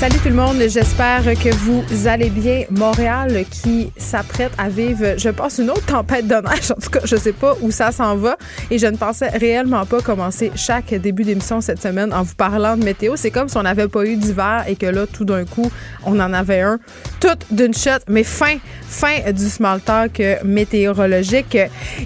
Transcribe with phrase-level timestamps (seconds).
[0.00, 2.64] Salut tout le monde, j'espère que vous allez bien.
[2.70, 6.70] Montréal qui s'apprête à vivre, je pense, une autre tempête de neige.
[6.70, 8.38] En tout cas, je sais pas où ça s'en va
[8.70, 12.78] et je ne pensais réellement pas commencer chaque début d'émission cette semaine en vous parlant
[12.78, 13.12] de météo.
[13.16, 15.70] C'est comme si on n'avait pas eu d'hiver et que là, tout d'un coup,
[16.06, 16.78] on en avait un.
[17.20, 18.56] Tout d'une shot, mais fin,
[18.88, 21.58] fin du small talk météorologique.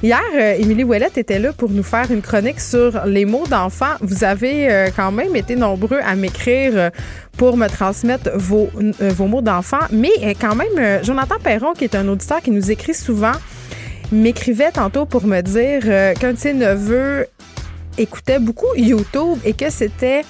[0.03, 3.95] Hier, euh, Émilie Ouellette était là pour nous faire une chronique sur les mots d'enfant.
[4.01, 6.91] Vous avez euh, quand même été nombreux à m'écrire euh,
[7.37, 8.69] pour me transmettre vos,
[9.01, 9.81] vos mots d'enfant.
[9.91, 13.33] Mais quand même, Jonathan Perron, qui est un auditeur qui nous écrit souvent,
[14.13, 17.27] m'écrivait tantôt pour me dire qu'un de ses neveux
[17.99, 20.23] écoutait beaucoup YouTube et que c'était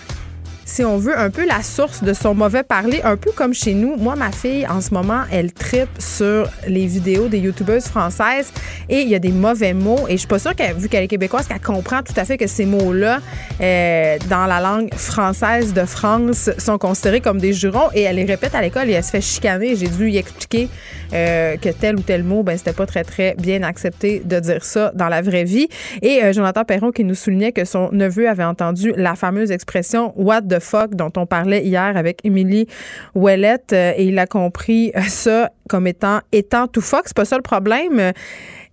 [0.65, 3.75] si on veut, un peu la source de son mauvais parler, un peu comme chez
[3.75, 3.97] nous.
[3.97, 8.53] Moi, ma fille, en ce moment, elle tripe sur les vidéos des youtubeuses françaises
[8.89, 10.07] et il y a des mauvais mots.
[10.09, 12.39] Et je suis pas sûre qu'elle, vu qu'elle est québécoise, qu'elle comprend tout à fait
[12.39, 13.21] que ces mots-là,
[13.61, 18.25] euh, dans la langue française de France, sont considérés comme des jurons et elle les
[18.25, 19.77] répète à l'école et elle se fait chicaner.
[19.77, 20.69] J'ai dû y expliquer
[21.13, 24.65] euh, que tel ou tel mot, ben, c'était pas très, très bien accepté de dire
[24.65, 25.69] ça dans la vraie vie.
[26.03, 30.13] Et euh, Jonathan Perron qui nous soulignait que son neveu avait entendu la fameuse expression
[30.17, 32.67] What fuck dont on parlait hier avec Émilie
[33.15, 37.03] Ouellette euh, et il a compris ça comme étant étant tout fuck.
[37.07, 38.13] C'est pas ça le problème.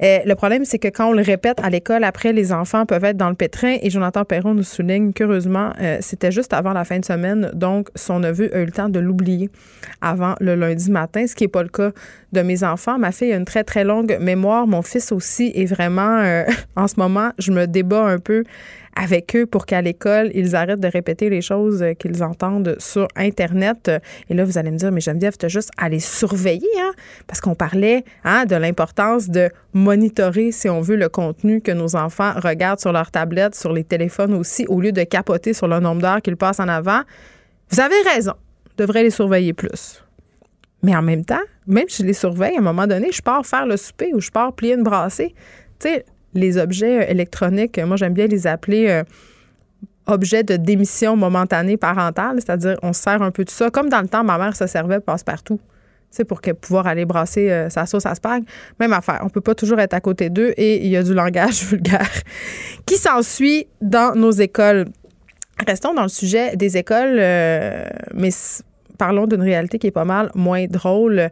[0.03, 3.03] Euh, le problème, c'est que quand on le répète à l'école, après, les enfants peuvent
[3.03, 3.77] être dans le pétrin.
[3.81, 7.51] Et Jonathan Perron nous souligne qu'heureusement, euh, c'était juste avant la fin de semaine.
[7.53, 9.49] Donc, son neveu a eu le temps de l'oublier
[10.01, 11.91] avant le lundi matin, ce qui n'est pas le cas
[12.31, 12.97] de mes enfants.
[12.97, 14.65] Ma fille a une très, très longue mémoire.
[14.65, 18.43] Mon fils aussi est vraiment, euh, en ce moment, je me débat un peu
[18.95, 23.89] avec eux pour qu'à l'école, ils arrêtent de répéter les choses qu'ils entendent sur Internet.
[24.29, 26.91] Et là, vous allez me dire, mais Geneviève, tu juste à les surveiller, hein?
[27.27, 29.49] parce qu'on parlait hein, de l'importance de
[29.91, 33.83] monitorer, si on veut, le contenu que nos enfants regardent sur leur tablette, sur les
[33.83, 37.01] téléphones aussi, au lieu de capoter sur le nombre d'heures qu'ils passent en avant.
[37.69, 38.33] Vous avez raison,
[38.77, 40.01] devrait les surveiller plus.
[40.81, 43.45] Mais en même temps, même si je les surveille, à un moment donné, je pars
[43.45, 45.35] faire le souper ou je pars plier une brassée.
[45.79, 49.03] Tu sais, les objets euh, électroniques, moi j'aime bien les appeler euh,
[50.05, 54.01] objets de démission momentanée parentale, c'est-à-dire on se sert un peu de ça, comme dans
[54.01, 55.59] le temps ma mère se servait passe-partout.
[56.11, 58.43] C'est pour pouvoir aller brasser euh, sa sauce à spag.
[58.79, 59.21] Même affaire.
[59.23, 62.11] On peut pas toujours être à côté d'eux et il y a du langage vulgaire
[62.85, 64.85] qui s'ensuit dans nos écoles.
[65.65, 67.17] Restons dans le sujet des écoles,
[68.13, 68.29] mais
[68.97, 71.29] parlons d'une réalité qui est pas mal moins drôle.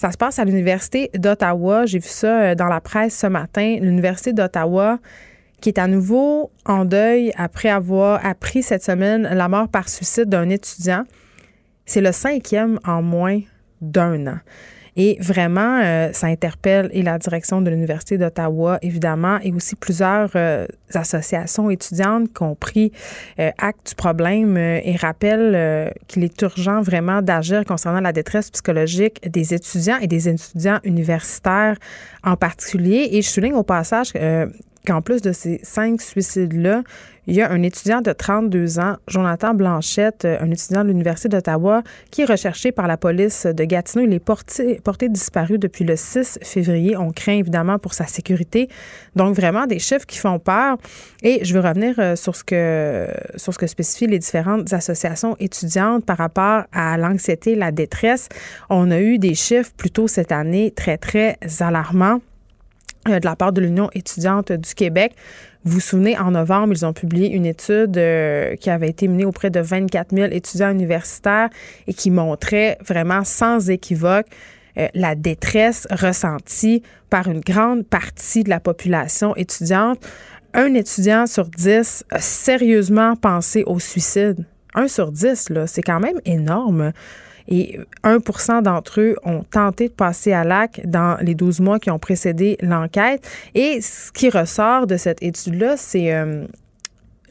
[0.00, 1.84] Ça se passe à l'Université d'Ottawa.
[1.84, 3.76] J'ai vu ça euh, dans la presse ce matin.
[3.82, 4.98] L'Université d'Ottawa
[5.60, 10.30] qui est à nouveau en deuil après avoir appris cette semaine la mort par suicide
[10.30, 11.04] d'un étudiant.
[11.84, 13.40] C'est le cinquième en moins
[13.80, 14.38] d'un an.
[14.96, 20.30] Et vraiment, euh, ça interpelle et la direction de l'Université d'Ottawa, évidemment, et aussi plusieurs
[20.34, 22.92] euh, associations étudiantes qui ont pris
[23.38, 29.20] euh, acte du problème et rappellent qu'il est urgent vraiment d'agir concernant la détresse psychologique
[29.28, 31.76] des étudiants et des étudiants universitaires
[32.24, 33.08] en particulier.
[33.12, 34.12] Et je souligne au passage
[34.86, 36.82] qu'en plus de ces cinq suicides-là,
[37.30, 41.28] il y a un étudiant de 32 ans, Jonathan Blanchette, euh, un étudiant de l'Université
[41.28, 44.04] d'Ottawa, qui est recherché par la police de Gatineau.
[44.04, 46.96] Il est porté, disparu depuis le 6 février.
[46.96, 48.68] On craint évidemment pour sa sécurité.
[49.14, 50.76] Donc, vraiment des chiffres qui font peur.
[51.22, 55.36] Et je veux revenir euh, sur ce que, sur ce que spécifient les différentes associations
[55.38, 58.28] étudiantes par rapport à l'anxiété, la détresse.
[58.70, 62.20] On a eu des chiffres plutôt cette année très, très alarmants
[63.08, 65.14] euh, de la part de l'Union étudiante du Québec.
[65.62, 69.26] Vous vous souvenez, en novembre, ils ont publié une étude euh, qui avait été menée
[69.26, 71.50] auprès de 24 000 étudiants universitaires
[71.86, 74.26] et qui montrait vraiment sans équivoque
[74.78, 79.98] euh, la détresse ressentie par une grande partie de la population étudiante.
[80.54, 84.46] Un étudiant sur dix a sérieusement pensé au suicide.
[84.74, 86.92] Un sur dix, là, c'est quand même énorme.
[87.50, 91.90] Et 1% d'entre eux ont tenté de passer à l'acte dans les 12 mois qui
[91.90, 93.28] ont précédé l'enquête.
[93.54, 96.44] Et ce qui ressort de cette étude-là, c'est euh,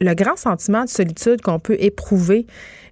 [0.02, 2.46] le grand sentiment de solitude qu'on peut éprouver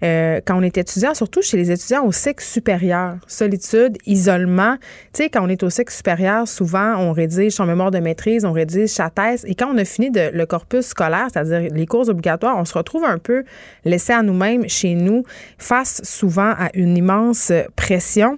[0.03, 3.15] euh, quand on est étudiant, surtout chez les étudiants au cycle supérieur.
[3.27, 4.77] Solitude, isolement.
[5.13, 8.45] Tu sais, quand on est au cycle supérieur, souvent, on rédige son mémoire de maîtrise,
[8.45, 9.43] on rédige sa thèse.
[9.47, 12.77] Et quand on a fini de, le corpus scolaire, c'est-à-dire les cours obligatoires, on se
[12.77, 13.43] retrouve un peu
[13.85, 15.23] laissé à nous-mêmes chez nous,
[15.57, 18.37] face souvent à une immense pression.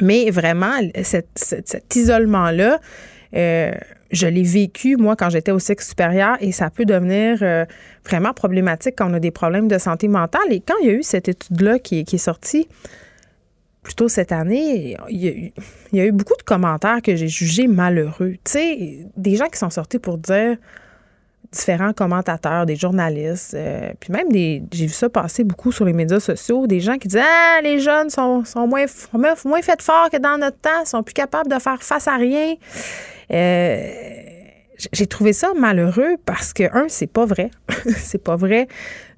[0.00, 2.78] Mais vraiment, cet isolement-là,
[3.34, 3.72] Euh,
[4.10, 7.64] je l'ai vécu, moi, quand j'étais au sexe supérieur, et ça peut devenir euh,
[8.04, 10.50] vraiment problématique quand on a des problèmes de santé mentale.
[10.50, 12.68] Et quand il y a eu cette étude-là qui, est sortie,
[13.82, 15.52] plutôt cette année, il
[15.92, 18.36] y, a eu, beaucoup de commentaires que j'ai jugés malheureux.
[18.44, 20.56] Tu sais, des gens qui sont sortis pour dire
[21.50, 24.62] différents commentateurs, des journalistes, euh, puis même des.
[24.70, 27.80] J'ai vu ça passer beaucoup sur les médias sociaux, des gens qui disent Ah, les
[27.80, 31.58] jeunes sont, sont moins, moins faits forts que dans notre temps, sont plus capables de
[31.58, 32.54] faire face à rien.
[33.32, 33.90] Euh,
[34.92, 37.50] j'ai trouvé ça malheureux parce que, un, c'est pas vrai.
[37.96, 38.68] c'est pas vrai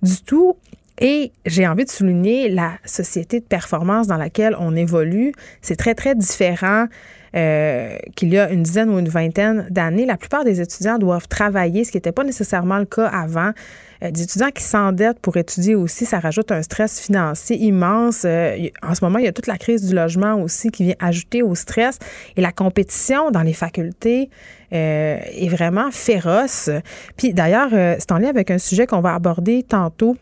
[0.03, 0.57] du tout.
[1.01, 5.33] Et j'ai envie de souligner la société de performance dans laquelle on évolue.
[5.63, 6.87] C'est très, très différent
[7.35, 10.05] euh, qu'il y a une dizaine ou une vingtaine d'années.
[10.05, 13.53] La plupart des étudiants doivent travailler, ce qui n'était pas nécessairement le cas avant.
[14.03, 18.23] Euh, des étudiants qui s'endettent pour étudier aussi, ça rajoute un stress financier immense.
[18.25, 20.97] Euh, en ce moment, il y a toute la crise du logement aussi qui vient
[20.99, 21.99] ajouter au stress.
[22.37, 24.31] Et la compétition dans les facultés
[24.73, 26.71] est vraiment féroce.
[27.17, 30.17] Puis d'ailleurs, c'est en lien avec un sujet qu'on va aborder tantôt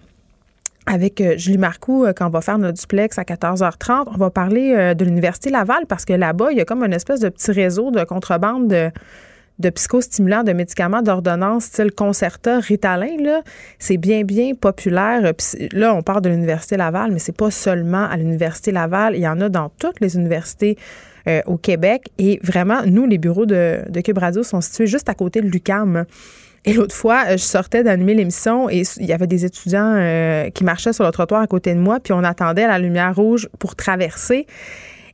[0.88, 4.06] avec euh, Julie Marcoux euh, quand on va faire notre duplex à 14h30.
[4.14, 6.94] On va parler euh, de l'Université Laval parce que là-bas, il y a comme une
[6.94, 8.90] espèce de petit réseau de contrebande de,
[9.58, 13.16] de psychostimulants, de médicaments d'ordonnance style Concerta, Ritalin.
[13.20, 13.42] Là,
[13.78, 15.32] c'est bien, bien populaire.
[15.72, 19.16] là, on parle de l'Université Laval, mais c'est pas seulement à l'Université Laval.
[19.16, 20.76] Il y en a dans toutes les universités
[21.44, 22.08] au Québec.
[22.16, 25.46] Et vraiment, nous, les bureaux de, de Cube Radio sont situés juste à côté de
[25.46, 26.06] l'UCAM.
[26.64, 30.50] Et l'autre fois, euh, je sortais d'animer l'émission et il y avait des étudiants euh,
[30.50, 33.48] qui marchaient sur le trottoir à côté de moi, puis on attendait la lumière rouge
[33.58, 34.46] pour traverser.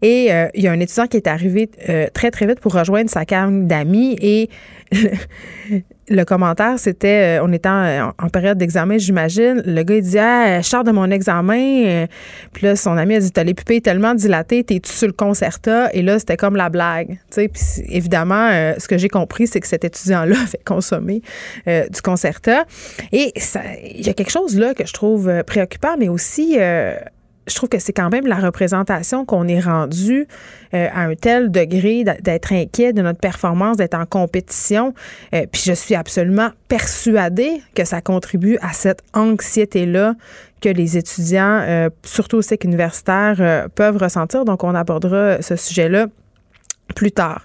[0.05, 1.71] Et euh, il y a un étudiant qui est arrivé
[2.13, 4.51] très, très vite pour rejoindre sa gang d'amis et
[6.09, 9.63] le commentaire, c'était, euh, on était en, période d'examen, j'imagine.
[9.65, 11.85] Le gars, il dit, ah, je sors de mon examen.
[11.87, 12.07] Euh,
[12.53, 15.91] puis là, son ami a dit, t'as les pupilles tellement dilatées, t'es-tu sur le concerta?
[15.93, 17.19] Et là, c'était comme la blague.
[17.35, 17.49] Puis
[17.89, 21.23] évidemment, euh, ce que j'ai compris, c'est que cet étudiant-là avait consommé
[21.67, 22.65] du concerta.
[23.13, 23.33] Et
[23.95, 26.59] il y a quelque chose là que je trouve préoccupant, mais aussi
[27.47, 30.27] je trouve que c'est quand même la représentation qu'on est rendu
[30.73, 34.95] euh, à un tel degré d'être inquiet de notre performance, d'être en compétition.
[35.35, 40.15] Euh, puis je suis absolument persuadée que ça contribue à cette anxiété-là
[40.61, 44.47] que les étudiants, euh, surtout au cycle universitaire, peuvent ressentir.
[44.47, 46.07] Donc, on abordera ce sujet-là
[46.95, 47.45] plus tard.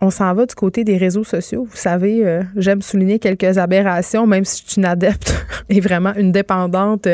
[0.00, 1.66] On s'en va du côté des réseaux sociaux.
[1.68, 5.34] Vous savez, j'aime souligner quelques aberrations, même si je suis une adepte
[5.70, 7.08] et vraiment une dépendante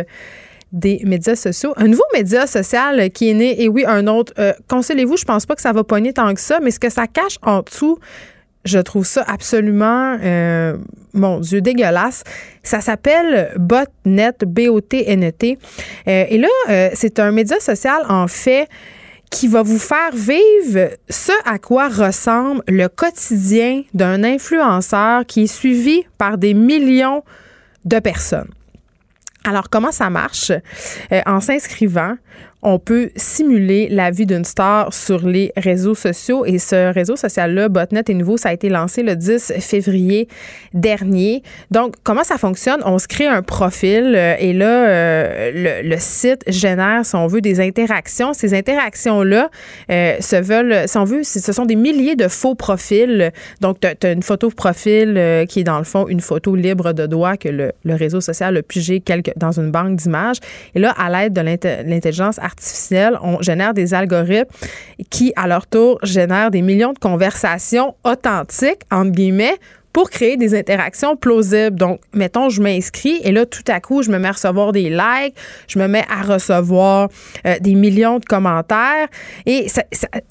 [0.75, 1.73] des médias sociaux.
[1.76, 4.35] Un nouveau média social qui est né, et oui, un autre.
[4.38, 6.91] Euh, consolez-vous, je pense pas que ça va pogner tant que ça, mais ce que
[6.91, 7.99] ça cache en dessous,
[8.65, 10.76] je trouve ça absolument, euh,
[11.12, 12.25] mon Dieu, dégueulasse.
[12.65, 15.59] Ça s'appelle Botnet, B-O-T-N-E-T.
[16.09, 18.69] Euh, et là, c'est un média social, en fait,
[19.31, 25.53] qui va vous faire vivre ce à quoi ressemble le quotidien d'un influenceur qui est
[25.53, 27.23] suivi par des millions
[27.85, 28.50] de personnes.
[29.44, 30.50] Alors, comment ça marche?
[30.50, 32.17] Euh, en s'inscrivant,
[32.64, 36.46] on peut simuler la vie d'une star sur les réseaux sociaux.
[36.46, 40.28] Et ce réseau social-là, Botnet est nouveau, ça a été lancé le 10 février
[40.72, 41.43] dernier.
[41.70, 42.81] Donc, comment ça fonctionne?
[42.87, 47.43] On se crée un profil euh, et là, euh, le, site génère, si on veut,
[47.43, 48.32] des interactions.
[48.32, 49.50] Ces interactions-là
[49.90, 53.30] euh, se veulent, si on veut, ce sont des milliers de faux profils.
[53.61, 57.06] Donc, tu as, une photo profil qui est dans le fond une photo libre de
[57.06, 59.02] doigt que le, réseau social a pigé
[59.37, 60.38] dans une banque d'images.
[60.75, 62.53] Et là, à l'aide de l'intelligence artificielle,
[63.23, 64.50] on génère des algorithmes
[65.11, 69.56] qui, à leur tour, génèrent des millions de conversations authentiques, entre guillemets,
[69.94, 71.76] pour créer des interactions plausibles.
[71.76, 74.90] Donc, mettons, je m'inscris et là, tout à coup, je me mets à recevoir des
[74.90, 75.37] likes,
[75.68, 77.08] je me mets à recevoir
[77.46, 79.06] euh, des millions de commentaires.
[79.46, 79.68] Et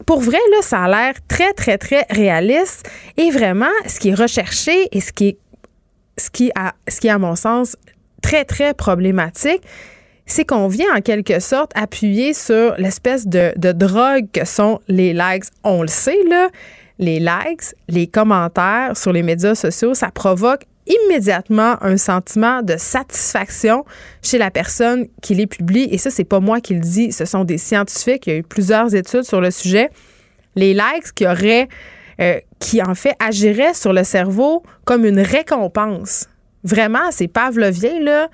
[0.05, 2.89] pour vrai, là, ça a l'air très, très, très réaliste.
[3.15, 5.37] Et vraiment, ce qui est recherché et ce qui est,
[6.33, 6.51] qui
[6.89, 7.77] ce qui est, à mon sens,
[8.21, 9.61] très, très problématique,
[10.25, 15.45] c'est qu'on vient en quelque sorte appuyer sur l'espèce de, drogue que sont les likes.
[15.63, 16.49] On le sait, là,
[16.99, 23.85] les likes, les commentaires sur les médias sociaux, ça provoque immédiatement un sentiment de satisfaction
[24.21, 25.87] chez la personne qui les publie.
[25.91, 28.27] Et ça, c'est pas moi qui le dis, ce sont des scientifiques.
[28.27, 29.89] Il y a eu plusieurs études sur le sujet.
[30.55, 31.67] Les likes qui auraient,
[32.19, 36.27] euh, qui en fait agiraient sur le cerveau comme une récompense.
[36.63, 38.29] Vraiment, c'est pavlovien, là.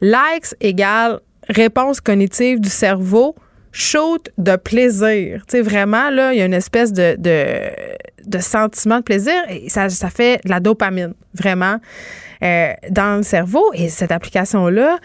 [0.00, 1.20] Likes égale
[1.50, 3.34] réponse cognitive du cerveau
[3.72, 5.44] shoot de plaisir.
[5.46, 9.68] Tu sais, vraiment, là, il y a une espèce de, de, sentiment de plaisir et
[9.68, 11.76] ça, ça fait de la dopamine, vraiment,
[12.42, 13.64] euh, dans le cerveau.
[13.74, 14.98] Et cette application-là,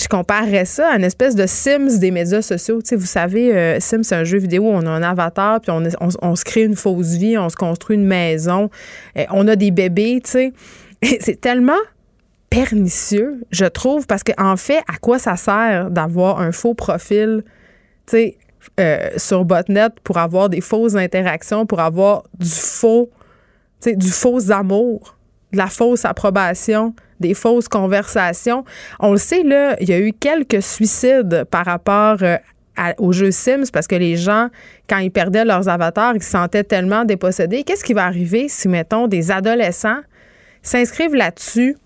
[0.00, 2.80] je comparerais ça à une espèce de Sims des médias sociaux.
[2.80, 5.60] Tu sais, vous savez, euh, Sims, c'est un jeu vidéo où on a un avatar,
[5.60, 8.70] puis on, se crée une fausse vie, on se construit une maison,
[9.16, 10.52] euh, on a des bébés, tu sais.
[11.20, 11.78] C'est tellement
[12.50, 17.44] pernicieux, je trouve, parce qu'en en fait, à quoi ça sert d'avoir un faux profil,
[18.80, 23.10] euh, sur Botnet pour avoir des fausses interactions, pour avoir du faux,
[23.80, 25.16] tu du faux amour,
[25.52, 28.64] de la fausse approbation, des fausses conversations?
[29.00, 32.36] On le sait, là, il y a eu quelques suicides par rapport euh,
[32.98, 34.48] au jeu Sims parce que les gens,
[34.88, 37.64] quand ils perdaient leurs avatars, ils se sentaient tellement dépossédés.
[37.64, 40.00] Qu'est-ce qui va arriver si, mettons, des adolescents
[40.62, 41.76] s'inscrivent là-dessus,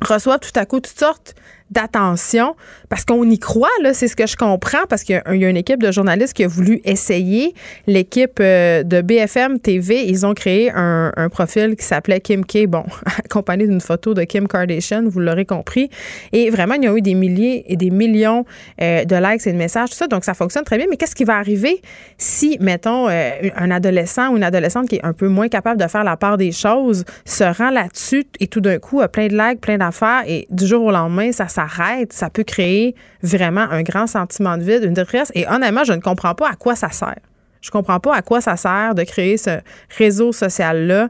[0.00, 1.34] reçoivent tout à coup toutes sortes
[1.70, 2.56] d'attention
[2.90, 5.56] parce qu'on y croit, là, c'est ce que je comprends, parce qu'il y, a une
[5.56, 7.54] équipe de journalistes qui a voulu essayer.
[7.86, 12.82] L'équipe euh, de BFM TV, ils ont créé un, profil qui s'appelait Kim K, bon,
[13.24, 15.88] accompagné d'une photo de Kim Kardashian, vous l'aurez compris.
[16.32, 18.44] Et vraiment, il y a eu des milliers et des millions
[18.82, 20.86] euh, de likes et de messages, tout ça, donc ça fonctionne très bien.
[20.90, 21.80] Mais qu'est-ce qui va arriver
[22.18, 25.86] si, mettons, euh, un adolescent ou une adolescente qui est un peu moins capable de
[25.86, 29.36] faire la part des choses se rend là-dessus et tout d'un coup a plein de
[29.36, 32.79] likes, plein d'affaires et du jour au lendemain, ça s'arrête, ça peut créer
[33.22, 35.30] vraiment un grand sentiment de vide, une détresse.
[35.34, 37.20] Et honnêtement, je ne comprends pas à quoi ça sert.
[37.60, 39.60] Je comprends pas à quoi ça sert de créer ce
[39.96, 41.08] réseau social-là.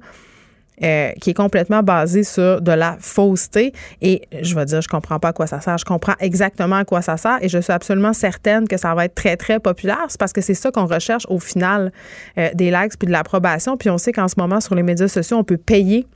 [0.83, 3.75] Euh, qui est complètement basé sur de la fausseté.
[4.01, 5.77] Et je vais dire, je comprends pas à quoi ça sert.
[5.77, 9.05] Je comprends exactement à quoi ça sert et je suis absolument certaine que ça va
[9.05, 10.07] être très, très populaire.
[10.09, 11.93] C'est parce que c'est ça qu'on recherche au final
[12.39, 13.77] euh, des likes puis de l'approbation.
[13.77, 16.07] Puis on sait qu'en ce moment, sur les médias sociaux, on peut payer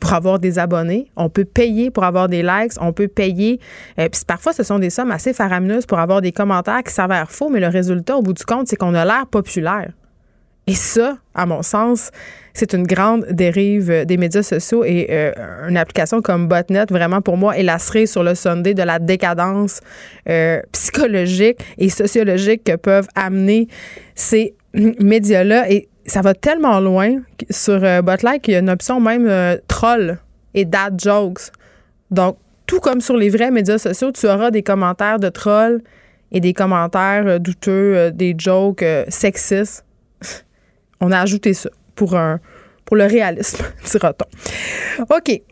[0.00, 3.60] pour avoir des abonnés, on peut payer pour avoir des likes, on peut payer.
[3.98, 7.30] Euh, puis parfois, ce sont des sommes assez faramineuses pour avoir des commentaires qui s'avèrent
[7.30, 9.92] faux, mais le résultat, au bout du compte, c'est qu'on a l'air populaire.
[10.68, 12.10] Et ça, à mon sens,
[12.52, 15.32] c'est une grande dérive des médias sociaux et euh,
[15.66, 18.98] une application comme Botnet, vraiment pour moi, est la cerise sur le Sunday de la
[18.98, 19.80] décadence
[20.28, 23.68] euh, psychologique et sociologique que peuvent amener
[24.14, 25.68] ces médias-là.
[26.08, 30.18] Ça va tellement loin sur euh, Botlight qu'il y a une option même euh, troll
[30.54, 31.52] et dad jokes.
[32.10, 35.82] Donc, tout comme sur les vrais médias sociaux, tu auras des commentaires de trolls
[36.32, 39.84] et des commentaires euh, douteux, des jokes sexistes.
[41.00, 42.40] On a ajouté ça pour un
[42.84, 45.02] pour le réalisme, dira-t-on.
[45.14, 45.42] OK.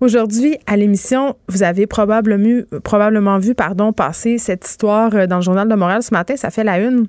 [0.00, 5.68] Aujourd'hui, à l'émission, vous avez probablement, probablement vu pardon, passer cette histoire dans le Journal
[5.68, 6.36] de Montréal ce matin.
[6.36, 7.06] Ça fait la une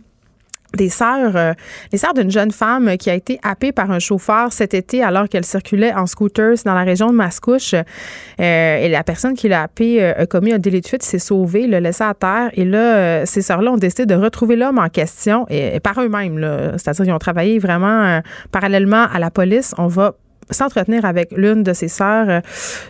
[0.76, 1.54] des sœurs, euh,
[1.92, 5.30] les sœurs d'une jeune femme qui a été happée par un chauffeur cet été alors
[5.30, 7.74] qu'elle circulait en scooters dans la région de Mascouche.
[7.74, 11.20] Euh, et la personne qui l'a happée euh, a commis un délit de fuite, s'est
[11.20, 12.50] sauvée, l'a laissé à terre.
[12.54, 16.40] Et là, ces sœurs-là ont décidé de retrouver l'homme en question et, par eux-mêmes.
[16.78, 19.74] C'est-à-dire qu'ils ont travaillé vraiment parallèlement à la police.
[19.78, 20.14] On va
[20.50, 22.42] s'entretenir avec l'une de ces sœurs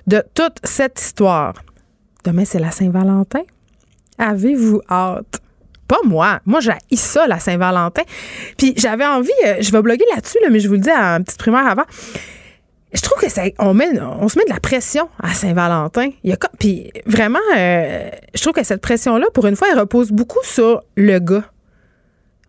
[0.08, 1.54] de toute cette histoire.
[2.24, 3.42] Demain, c'est la Saint-Valentin.
[4.18, 5.42] Avez-vous hâte?
[5.93, 6.39] Pas moi.
[6.47, 8.01] Moi, j'ai ça, la Saint-Valentin.
[8.57, 11.23] Puis j'avais envie, euh, je vais bloguer là-dessus, mais je vous le dis à une
[11.23, 11.83] petite primaire avant.
[12.91, 16.09] Je trouve que ça, on, met, on se met de la pression à Saint-Valentin.
[16.57, 20.81] Puis vraiment, euh, je trouve que cette pression-là, pour une fois, elle repose beaucoup sur
[20.97, 21.43] le gars.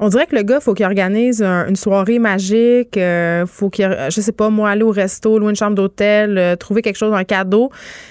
[0.01, 4.21] On dirait que le gars, faut qu'il organise une soirée magique, euh, faut qu'il, je
[4.21, 7.23] sais pas, moi, aller au resto, louer une chambre d'hôtel, euh, trouver quelque chose, un
[7.23, 7.71] cadeau.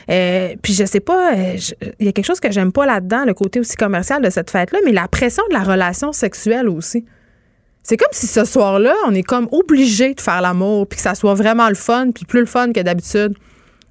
[0.09, 3.33] Euh, puis je sais pas, il y a quelque chose que j'aime pas là-dedans, le
[3.33, 7.05] côté aussi commercial de cette fête-là, mais la pression de la relation sexuelle aussi.
[7.83, 11.15] C'est comme si ce soir-là, on est comme obligé de faire l'amour, puis que ça
[11.15, 13.35] soit vraiment le fun, puis plus le fun que d'habitude.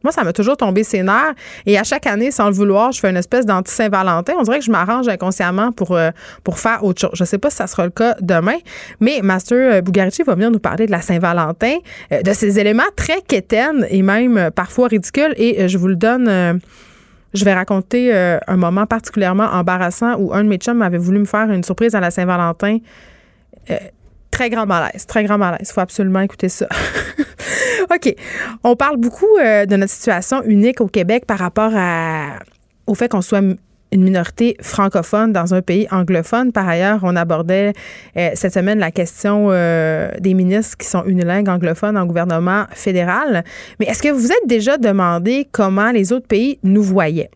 [0.02, 1.34] Moi, ça m'a toujours tombé ses nerfs.
[1.66, 4.34] Et à chaque année, sans le vouloir, je fais une espèce d'anti-Saint-Valentin.
[4.38, 6.10] On dirait que je m'arrange inconsciemment pour, euh,
[6.44, 7.10] pour faire autre chose.
[7.14, 8.56] Je ne sais pas si ça sera le cas demain,
[9.00, 11.76] mais Master euh, Bugarici va venir nous parler de la Saint-Valentin,
[12.12, 15.34] euh, de ces éléments très quétaines et même parfois ridicules.
[15.36, 16.60] Et je vous le donne.
[17.34, 21.24] je vais raconter un moment particulièrement embarrassant où un de mes chums avait voulu me
[21.24, 22.78] faire une surprise à la Saint-Valentin.
[24.32, 25.70] Très grand malaise, très grand malaise.
[25.70, 26.66] Faut absolument écouter ça.
[27.94, 28.12] OK.
[28.64, 31.72] On parle beaucoup euh, de notre situation unique au Québec par rapport
[32.88, 33.42] au fait qu'on soit
[33.92, 36.50] une minorité francophone dans un pays anglophone.
[36.50, 37.74] Par ailleurs, on abordait
[38.16, 43.44] euh, cette semaine la question euh, des ministres qui sont unilingues anglophones en gouvernement fédéral.
[43.78, 47.30] Mais est-ce que vous vous êtes déjà demandé comment les autres pays nous voyaient?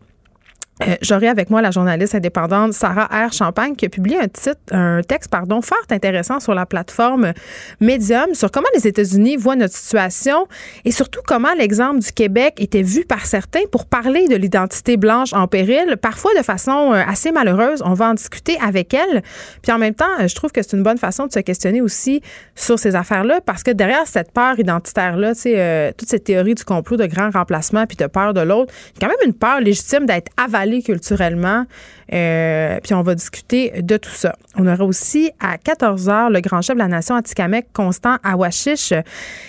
[0.83, 3.33] Euh, J'aurai avec moi la journaliste indépendante Sarah R.
[3.33, 7.33] Champagne qui a publié un titre, un texte pardon, fort intéressant sur la plateforme
[7.81, 10.47] Medium sur comment les États-Unis voient notre situation
[10.85, 15.33] et surtout comment l'exemple du Québec était vu par certains pour parler de l'identité blanche
[15.33, 17.81] en péril, parfois de façon euh, assez malheureuse.
[17.83, 19.23] On va en discuter avec elle.
[19.63, 22.21] Puis en même temps, je trouve que c'est une bonne façon de se questionner aussi
[22.55, 26.53] sur ces affaires-là parce que derrière cette peur identitaire-là, tu sais, euh, toute cette théorie
[26.53, 29.59] du complot de grand remplacement puis de peur de l'autre, il quand même une peur
[29.59, 31.65] légitime d'être avalée culturellement.
[32.13, 34.35] Euh, puis on va discuter de tout ça.
[34.55, 38.93] On aura aussi à 14 h le grand chef de la nation Atikamek, Constant Awashish.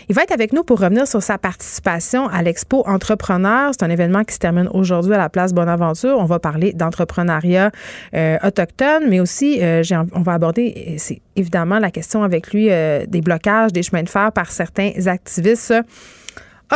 [0.08, 3.70] Il va être avec nous pour revenir sur sa participation à l'expo Entrepreneur.
[3.72, 6.16] C'est un événement qui se termine aujourd'hui à la place Bonaventure.
[6.18, 7.70] On va parler d'entrepreneuriat
[8.14, 9.82] euh, autochtone, mais aussi euh,
[10.12, 14.32] on va aborder, c'est évidemment la question avec lui des blocages des chemins de fer
[14.32, 15.74] par certains activistes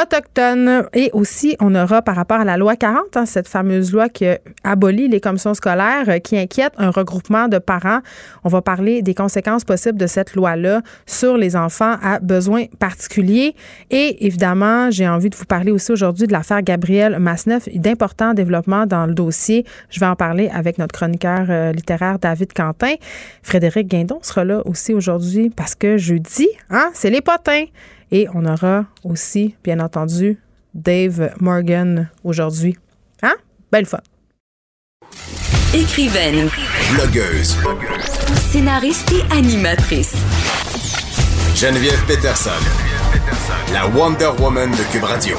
[0.00, 0.86] autochtones.
[0.94, 4.26] Et aussi, on aura par rapport à la loi 40, hein, cette fameuse loi qui
[4.64, 8.00] abolit les commissions scolaires, euh, qui inquiète un regroupement de parents.
[8.44, 13.54] On va parler des conséquences possibles de cette loi-là sur les enfants à besoins particuliers.
[13.90, 18.86] Et évidemment, j'ai envie de vous parler aussi aujourd'hui de l'affaire Gabriel Masneff, d'importants développements
[18.86, 19.64] dans le dossier.
[19.90, 22.94] Je vais en parler avec notre chroniqueur euh, littéraire David Quentin.
[23.42, 27.64] Frédéric Guindon sera là aussi aujourd'hui parce que jeudi, hein, c'est les potins.
[28.14, 30.38] Et on aura aussi, bien entendu,
[30.74, 32.76] Dave Morgan aujourd'hui.
[33.22, 33.34] Hein?
[33.72, 34.00] Belle fun.
[35.74, 36.50] Écrivaine.
[36.92, 37.56] Blogueuse.
[38.34, 40.14] Scénariste et animatrice.
[41.56, 42.50] Geneviève Peterson.
[43.72, 45.34] La Wonder Woman de Cube Radio.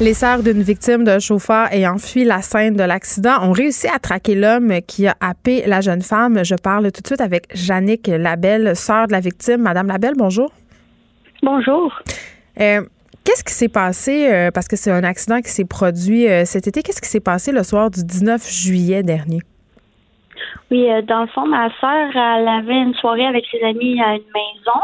[0.00, 4.00] Les sœurs d'une victime de chauffeur ayant fui la scène de l'accident ont réussi à
[4.00, 6.44] traquer l'homme qui a happé la jeune femme.
[6.44, 9.62] Je parle tout de suite avec Jannick Labelle, sœur de la victime.
[9.62, 10.50] Madame Labelle, bonjour.
[11.42, 11.92] Bonjour.
[12.60, 12.82] Euh,
[13.24, 16.66] qu'est-ce qui s'est passé, euh, parce que c'est un accident qui s'est produit euh, cet
[16.66, 19.40] été, qu'est-ce qui s'est passé le soir du 19 juillet dernier?
[20.70, 24.30] Oui, dans le fond, ma soeur, elle avait une soirée avec ses amis à une
[24.34, 24.80] maison.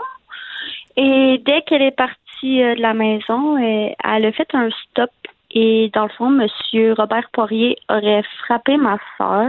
[0.96, 5.10] Et dès qu'elle est partie de la maison, elle a fait un stop.
[5.50, 9.48] Et dans le fond, Monsieur Robert Poirier aurait frappé ma soeur.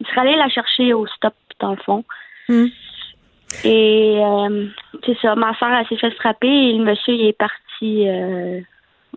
[0.00, 2.04] Il serait allé la chercher au stop, dans le fond.
[2.48, 2.66] Hmm.
[3.64, 4.66] Et euh,
[5.04, 8.60] c'est ça, ma soeur s'est fait frapper et le monsieur il est parti euh,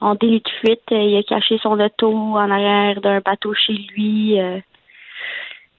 [0.01, 0.81] en délit de fuite.
[0.91, 4.39] Il a caché son auto en arrière d'un bateau chez lui.
[4.39, 4.59] Euh.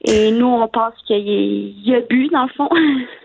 [0.02, 2.68] et nous, on pense qu'il a bu, dans le fond.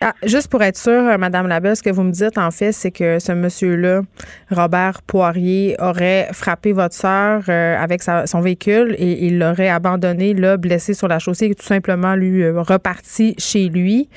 [0.00, 2.70] Ah, juste pour être sûr, euh, Madame Labelle, ce que vous me dites, en fait,
[2.70, 4.02] c'est que ce monsieur-là,
[4.48, 10.56] Robert Poirier, aurait frappé votre sœur euh, avec son véhicule et il l'aurait abandonné, là,
[10.56, 14.08] blessé sur la chaussée, et tout simplement lui euh, reparti chez lui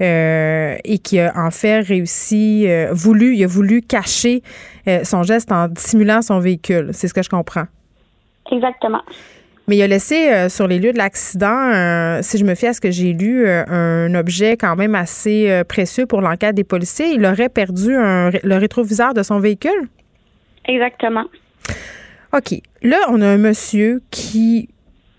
[0.00, 4.42] et qui a en fait réussi, voulu, il a voulu cacher
[5.04, 6.90] son geste en dissimulant son véhicule.
[6.92, 7.66] C'est ce que je comprends.
[8.50, 9.02] Exactement.
[9.68, 12.66] Mais il a laissé euh, sur les lieux de l'accident, euh, si je me fie
[12.66, 16.64] à ce que j'ai lu, euh, un objet quand même assez précieux pour l'enquête des
[16.64, 17.08] policiers.
[17.08, 19.88] Il aurait perdu le rétroviseur de son véhicule?
[20.66, 21.24] Exactement.
[22.32, 22.60] OK.
[22.82, 24.70] Là, on a un monsieur qui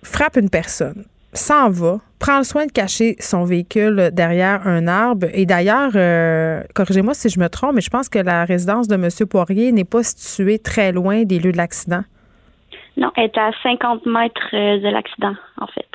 [0.01, 5.27] frappe une personne, s'en va, prend le soin de cacher son véhicule derrière un arbre.
[5.33, 5.91] Et d'ailleurs,
[6.73, 9.27] corrigez-moi si je me trompe, mais je pense que la résidence de M.
[9.27, 12.03] Poirier n'est pas située très loin des lieux de l'accident.
[12.99, 15.87] Non, elle est à 50 mètres euh, de l'accident, en fait.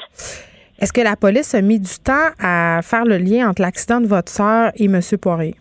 [0.81, 4.07] Est-ce que la police a mis du temps à faire le lien entre l'accident de
[4.07, 5.01] votre soeur et M.
[5.21, 5.55] Poirier?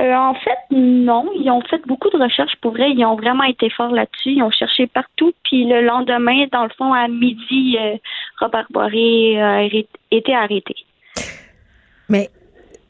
[0.00, 1.30] Euh, en fait, non.
[1.36, 2.90] Ils ont fait beaucoup de recherches pour vrai.
[2.90, 4.30] Ils ont vraiment été forts là-dessus.
[4.30, 5.32] Ils ont cherché partout.
[5.44, 7.96] Puis le lendemain, dans le fond, à midi, euh,
[8.40, 9.62] Robert Poirier a
[10.10, 10.74] été arrêté.
[12.08, 12.30] Mais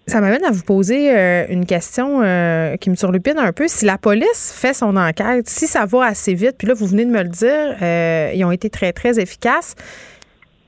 [0.06, 3.68] ça m'amène à vous poser euh, une question euh, qui me surlupine un peu.
[3.68, 7.04] Si la police fait son enquête, si ça va assez vite, puis là, vous venez
[7.04, 9.76] de me le dire, euh, ils ont été très, très efficaces.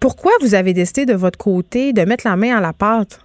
[0.00, 3.20] Pourquoi vous avez décidé de votre côté de mettre la main à la pâte?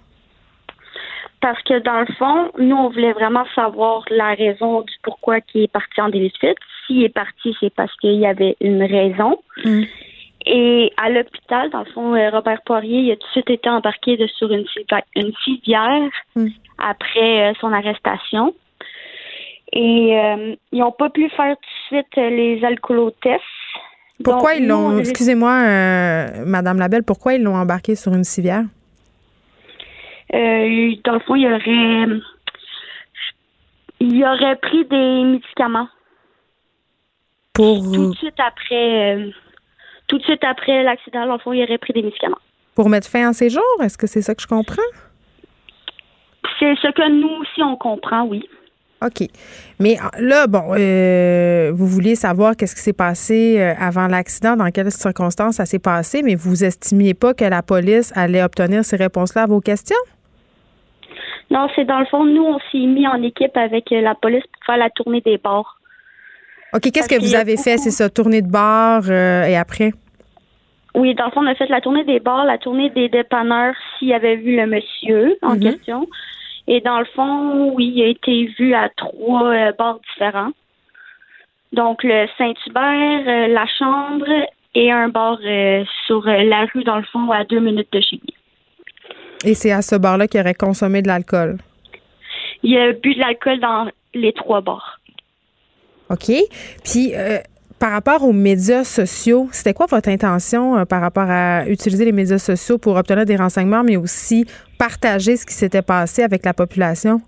[1.41, 5.63] Parce que dans le fond, nous, on voulait vraiment savoir la raison du pourquoi qui
[5.63, 6.57] est parti en délit de fuite.
[6.85, 9.39] S'il est parti, c'est parce qu'il y avait une raison.
[9.63, 9.83] Mm.
[10.45, 13.69] Et à l'hôpital, dans le fond, euh, Robert Poirier il a tout de suite été
[13.69, 14.65] embarqué de, sur une,
[15.15, 16.47] une civière hmm.
[16.78, 18.54] après euh, son arrestation.
[19.73, 23.43] Et euh, ils n'ont pas pu faire tout de suite les alcoolotests.
[24.23, 25.52] Pourquoi ils l'ont, excusez-moi,
[26.45, 28.63] Madame Labelle, pourquoi ils l'ont embarqué sur une civière?
[30.32, 32.19] dans le fond, il aurait,
[34.02, 35.88] il aurait pris des médicaments.
[37.54, 37.78] Pour...
[37.78, 39.32] Tout de suite après
[40.09, 42.39] tout de suite après l'accident, l'enfant il aurait pris des médicaments.
[42.75, 44.81] Pour mettre fin à ses jours, est-ce que c'est ça que je comprends?
[46.59, 48.43] C'est ce que nous aussi on comprend, oui.
[49.01, 49.27] OK.
[49.79, 54.57] Mais ah, là, bon, euh, vous vouliez savoir qu'est-ce qui s'est passé euh, avant l'accident,
[54.57, 58.83] dans quelles circonstances ça s'est passé, mais vous estimiez pas que la police allait obtenir
[58.83, 59.95] ces réponses-là à vos questions?
[61.49, 64.43] Non, c'est dans le fond, nous, on s'est mis en équipe avec euh, la police
[64.43, 65.78] pour faire la tournée des bords.
[66.73, 67.77] OK, qu'est-ce que vous avez fait?
[67.77, 69.91] C'est ça, tournée de bar euh, et après?
[70.95, 73.73] Oui, dans le fond, on a fait la tournée des bars, la tournée des dépanneurs
[73.97, 75.62] s'il avait vu le monsieur en mhm.
[75.62, 76.08] question.
[76.67, 80.51] Et dans le fond, oui, il a été vu à trois euh, bars différents.
[81.73, 84.27] Donc, le Saint-Hubert, euh, la Chambre
[84.75, 85.39] et un bar
[86.05, 88.34] sur la rue, dans le fond, à deux minutes de chez lui.
[89.45, 91.58] Et c'est à ce bar-là qu'il aurait consommé de l'alcool?
[92.62, 94.98] Il a bu de l'alcool dans les trois bars.
[96.09, 96.31] OK?
[96.83, 97.13] Puis,
[97.79, 102.11] par rapport aux médias sociaux, c'était quoi votre intention euh, par rapport à utiliser les
[102.11, 104.45] médias sociaux pour obtenir des renseignements, mais aussi
[104.77, 107.21] partager ce qui s'était passé avec la population?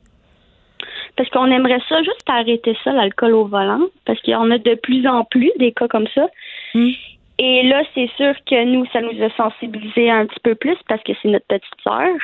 [1.15, 4.57] Parce qu'on aimerait ça, juste arrêter ça, l'alcool au volant, parce qu'il y en a
[4.57, 6.27] de plus en plus des cas comme ça.
[6.73, 6.89] Hmm.
[7.39, 11.01] Et là, c'est sûr que nous, ça nous a sensibilisés un petit peu plus parce
[11.03, 12.15] que c'est notre petite sœur.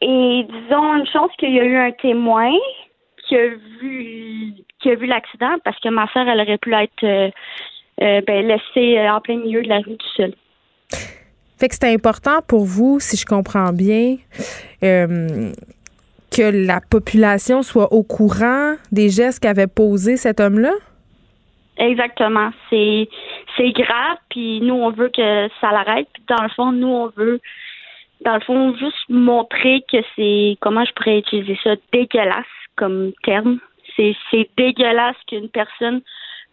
[0.00, 2.52] Et disons une chance qu'il y a eu un témoin
[3.28, 3.48] qui a
[3.80, 7.30] vu qui a vu l'accident parce que ma soeur, elle aurait pu être euh,
[8.00, 10.34] euh, ben, laissée euh, en plein milieu de la rue tout seul.
[11.58, 14.16] Fait que c'était important pour vous, si je comprends bien,
[14.80, 20.70] que la population soit au courant des gestes qu'avait posés cet homme-là?
[21.78, 22.50] Exactement.
[22.70, 23.08] C'est
[23.56, 26.06] c'est grave, puis nous on veut que ça l'arrête.
[26.12, 27.40] Puis dans le fond, nous on veut,
[28.24, 32.46] dans le fond, juste montrer que c'est comment je pourrais utiliser ça dégueulasse
[32.78, 33.58] comme terme
[34.30, 36.00] c'est dégueulasse qu'une personne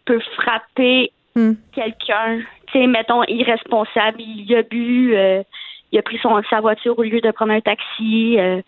[0.04, 1.52] peut frapper hmm.
[1.72, 5.42] quelqu'un, tu sais, mettons, irresponsable, il a bu, euh,
[5.92, 8.36] il a pris son, sa voiture au lieu de prendre un taxi.
[8.38, 8.60] Euh.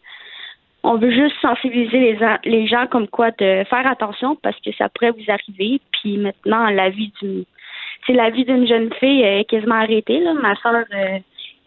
[0.82, 4.88] on veut juste sensibiliser les, les gens comme quoi de faire attention parce que ça
[4.88, 5.80] pourrait vous arriver.
[5.92, 7.44] Puis maintenant, la vie d'une
[8.08, 10.20] la vie d'une jeune fille est quasiment arrêtée.
[10.20, 10.32] Là.
[10.32, 11.18] Ma soeur euh,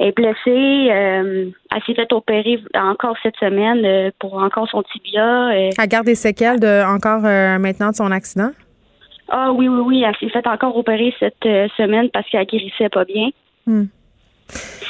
[0.01, 0.89] est blessée.
[0.91, 5.49] Euh, elle s'est fait opérer encore cette semaine euh, pour encore son tibia.
[5.49, 5.69] Euh.
[5.77, 8.51] Elle garde des séquelles de encore maintenant de son accident?
[9.29, 10.03] Ah oui, oui, oui.
[10.03, 11.43] Elle s'est fait encore opérer cette
[11.77, 13.29] semaine parce qu'elle guérissait pas bien.
[13.65, 13.85] Hmm.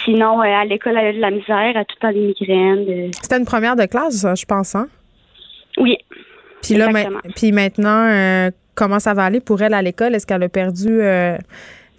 [0.04, 3.12] Sinon, à l'école, elle a de la misère, elle a tout le temps des migraines.
[3.22, 4.88] C'était une première de classe, je pense, hein?
[5.78, 5.98] Oui.
[6.64, 6.88] Puis là,
[7.36, 10.16] puis maintenant, comment ça va aller pour elle à l'école?
[10.16, 11.02] Est-ce qu'elle a perdu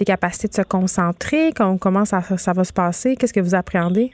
[0.02, 1.50] les capacités de se concentrer?
[1.80, 3.14] Comment ça, ça va se passer?
[3.16, 4.10] Qu'est-ce que vous appréhendez?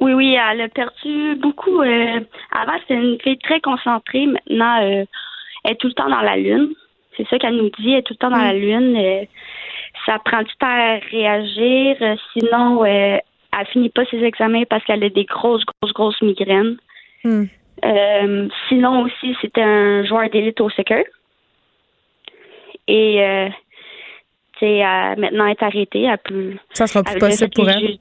[0.00, 1.80] Oui, oui, elle a perdu beaucoup.
[1.80, 4.26] Euh, avant, c'était une fille très concentrée.
[4.26, 5.04] Maintenant, euh,
[5.62, 6.70] elle est tout le temps dans la lune.
[7.16, 8.58] C'est ça qu'elle nous dit, elle est tout le temps dans la mm.
[8.58, 8.96] lune.
[8.96, 9.24] Euh,
[10.04, 11.96] ça prend du temps à réagir.
[12.32, 13.22] sinon, elle
[13.72, 16.76] finit pas ses examens parce qu'elle a des grosses, grosses, grosses migraines.
[17.22, 17.44] Mm.
[18.68, 21.04] sinon aussi, c'était un joueur d'élite au soccer.
[22.88, 23.20] Et
[24.62, 26.02] à maintenant être arrêtée.
[26.02, 27.98] Elle peut, ça sera plus possible pour elle?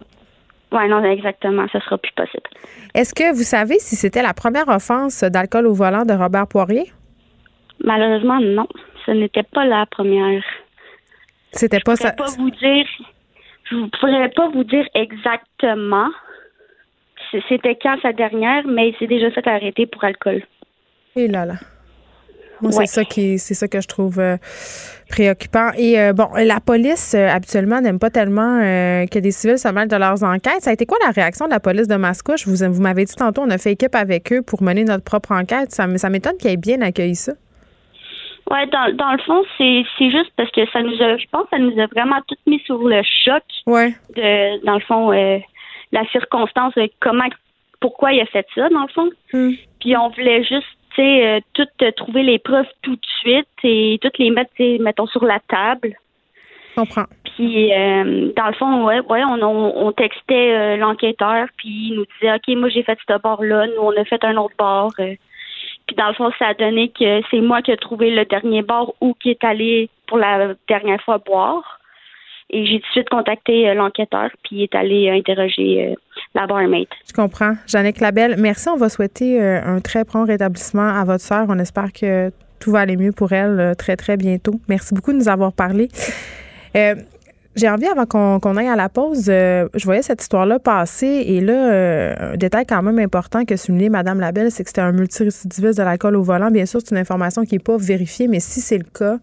[0.72, 1.68] Oui, non, exactement.
[1.72, 2.50] Ça sera plus possible.
[2.96, 6.92] Est-ce que vous savez si c'était la première offense d'alcool au volant de Robert Poirier?
[7.84, 8.68] Malheureusement, non.
[9.06, 10.44] Ce n'était pas la première.
[11.52, 12.12] C'était pas ça.
[12.12, 12.86] pas vous dire.
[13.70, 16.10] Je ne pourrais pas vous dire exactement.
[17.50, 20.44] C'était quand sa dernière, mais il s'est déjà fait arrêter pour alcool.
[21.16, 21.56] Et là là.
[22.62, 24.38] Moi, c'est ça qui, c'est ça que je trouve euh,
[25.10, 25.72] préoccupant.
[25.78, 29.88] Et euh, bon, la police euh, habituellement n'aime pas tellement que des civils se mêlent
[29.88, 30.62] de leurs enquêtes.
[30.62, 32.48] Ça a été quoi la réaction de la police de Mascouche?
[32.48, 35.32] Vous, vous m'avez dit tantôt, on a fait équipe avec eux pour mener notre propre
[35.32, 35.72] enquête.
[35.72, 37.34] Ça, ça m'étonne qu'ils aient bien accueilli ça.
[38.50, 41.46] Ouais, dans, dans le fond, c'est, c'est juste parce que ça nous a, je pense,
[41.50, 43.44] ça nous a vraiment tout mis sur le choc.
[43.66, 43.94] Ouais.
[44.16, 47.28] De, dans le fond, la circonstance de comment,
[47.80, 49.10] pourquoi il a fait ça, dans le fond.
[49.34, 49.52] Hmm.
[49.80, 53.48] Puis on voulait juste tu sais, euh, toutes euh, trouver les preuves tout de suite
[53.64, 55.96] et toutes les mettre, mettons, sur la table.
[56.72, 57.06] Je comprends.
[57.36, 62.34] Puis, euh, dans le fond, ouais, ouais on, on, textait l'enquêteur, puis il nous disait,
[62.34, 64.94] OK, moi, j'ai fait ce bord-là, nous, on a fait un autre bord.
[64.96, 68.62] puis, dans le fond, ça a donné que c'est moi qui ai trouvé le dernier
[68.62, 71.80] bord ou qui est allé pour la dernière fois boire.
[72.50, 75.96] Et j'ai tout de suite contacté l'enquêteur, puis il est allé interroger
[76.34, 76.88] la barmaid.
[77.08, 77.56] Je comprends.
[77.68, 78.70] Jannick Labelle, merci.
[78.70, 81.46] On va souhaiter un très prompt rétablissement à votre sœur.
[81.50, 84.60] On espère que tout va aller mieux pour elle très, très bientôt.
[84.70, 85.90] Merci beaucoup de nous avoir parlé.
[87.54, 92.32] j'ai envie, avant qu'on aille à la pause, je voyais cette histoire-là passer et là,
[92.32, 95.84] un détail quand même important que soulignait Mme Labelle, c'est que c'était un multirécidiviste de
[95.84, 96.50] l'alcool au volant.
[96.50, 99.18] Bien sûr, c'est une information qui n'est pas vérifiée, mais si c'est le cas,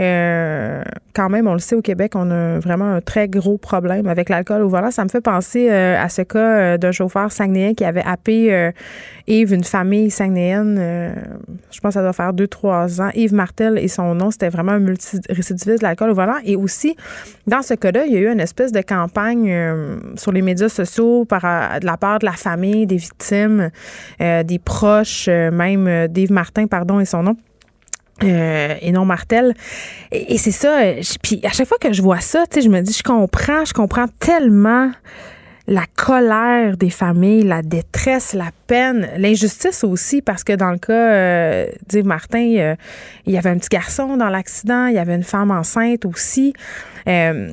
[0.00, 0.82] euh,
[1.14, 4.28] quand même, on le sait au Québec, on a vraiment un très gros problème avec
[4.28, 4.90] l'alcool au volant.
[4.90, 8.72] Ça me fait penser euh, à ce cas euh, d'un chauffeur saguenéen qui avait happé
[9.26, 10.76] Yves, une famille saguenéenne.
[11.70, 13.10] je pense que ça doit faire deux, trois ans.
[13.14, 16.38] Yves Martel et son nom, c'était vraiment un multirécidiviste de l'alcool au volant.
[16.44, 16.96] Et aussi,
[17.46, 19.54] dans ce cas-là, il y a eu une espèce de campagne
[20.16, 21.42] sur les médias sociaux par,
[21.80, 23.70] de la part de la famille, des victimes,
[24.20, 27.36] des proches, même d'Yves Martin, pardon, et son nom
[28.22, 29.54] euh, et non Martel.
[30.12, 30.78] Et, c'est ça.
[31.22, 34.06] puis à chaque fois que je vois ça, je me dis, je comprends, je comprends
[34.18, 34.90] tellement
[35.68, 41.12] la colère des familles, la détresse, la peine, l'injustice aussi, parce que dans le cas
[41.12, 42.74] euh, d'Yves Martin, euh,
[43.26, 46.54] il y avait un petit garçon dans l'accident, il y avait une femme enceinte aussi.
[47.06, 47.50] Euh,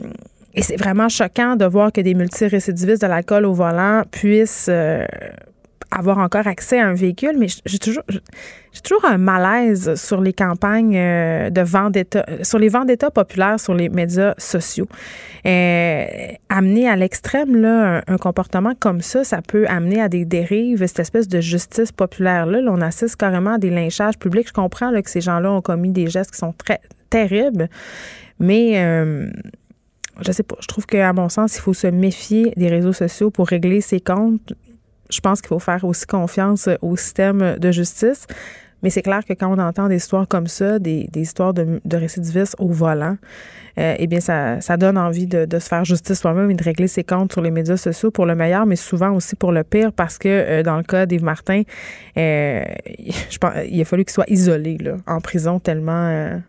[0.56, 5.06] et c'est vraiment choquant de voir que des multirécidivistes de l'alcool au volant puissent euh,
[5.92, 8.04] avoir encore accès à un véhicule, mais j'ai toujours,
[8.84, 13.90] toujours un malaise sur les campagnes euh, de vendetta, sur les vendettas populaires sur les
[13.90, 14.88] médias sociaux.
[15.46, 16.06] Euh,
[16.50, 21.28] amener à l'extrême un, comportement comme ça, ça peut amener à des dérives, cette espèce
[21.28, 22.62] de justice populaire là.
[22.62, 24.48] là on assiste carrément à des lynchages publics.
[24.48, 27.70] Je comprends que ces gens-là ont commis des gestes qui sont très terribles,
[28.40, 29.30] mais euh,
[30.22, 30.56] je sais pas.
[30.62, 34.00] Je trouve qu'à mon sens, il faut se méfier des réseaux sociaux pour régler ses
[34.00, 34.54] comptes.
[35.10, 38.28] Je pense qu'il faut faire aussi confiance au système de justice.
[38.84, 41.98] Mais c'est clair que quand on entend des histoires comme ça, des, histoires de, de,
[41.98, 43.18] récidivistes au volant,
[43.80, 46.88] euh, eh bien, ça, ça donne envie de, se faire justice soi-même et de régler
[46.88, 49.92] ses comptes sur les médias sociaux pour le meilleur, mais souvent aussi pour le pire,
[49.92, 51.64] parce que euh, dans le cas d'Yves Martin,
[52.18, 52.64] euh,
[53.30, 56.40] je pense, il a fallu qu'il soit isolé là, en prison tellement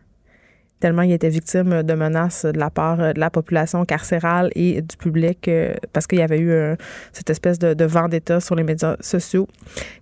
[0.81, 4.97] tellement il était victime de menaces de la part de la population carcérale et du
[4.97, 6.77] public euh, parce qu'il y avait eu euh,
[7.13, 9.49] cette espèce de, de vendetta sur les médias sociaux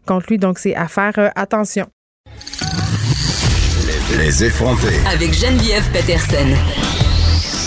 [0.07, 0.39] contre lui.
[0.39, 1.87] Donc, c'est à faire euh, attention.
[3.87, 4.99] Les, les effrontés.
[5.13, 6.49] Avec Geneviève Peterson.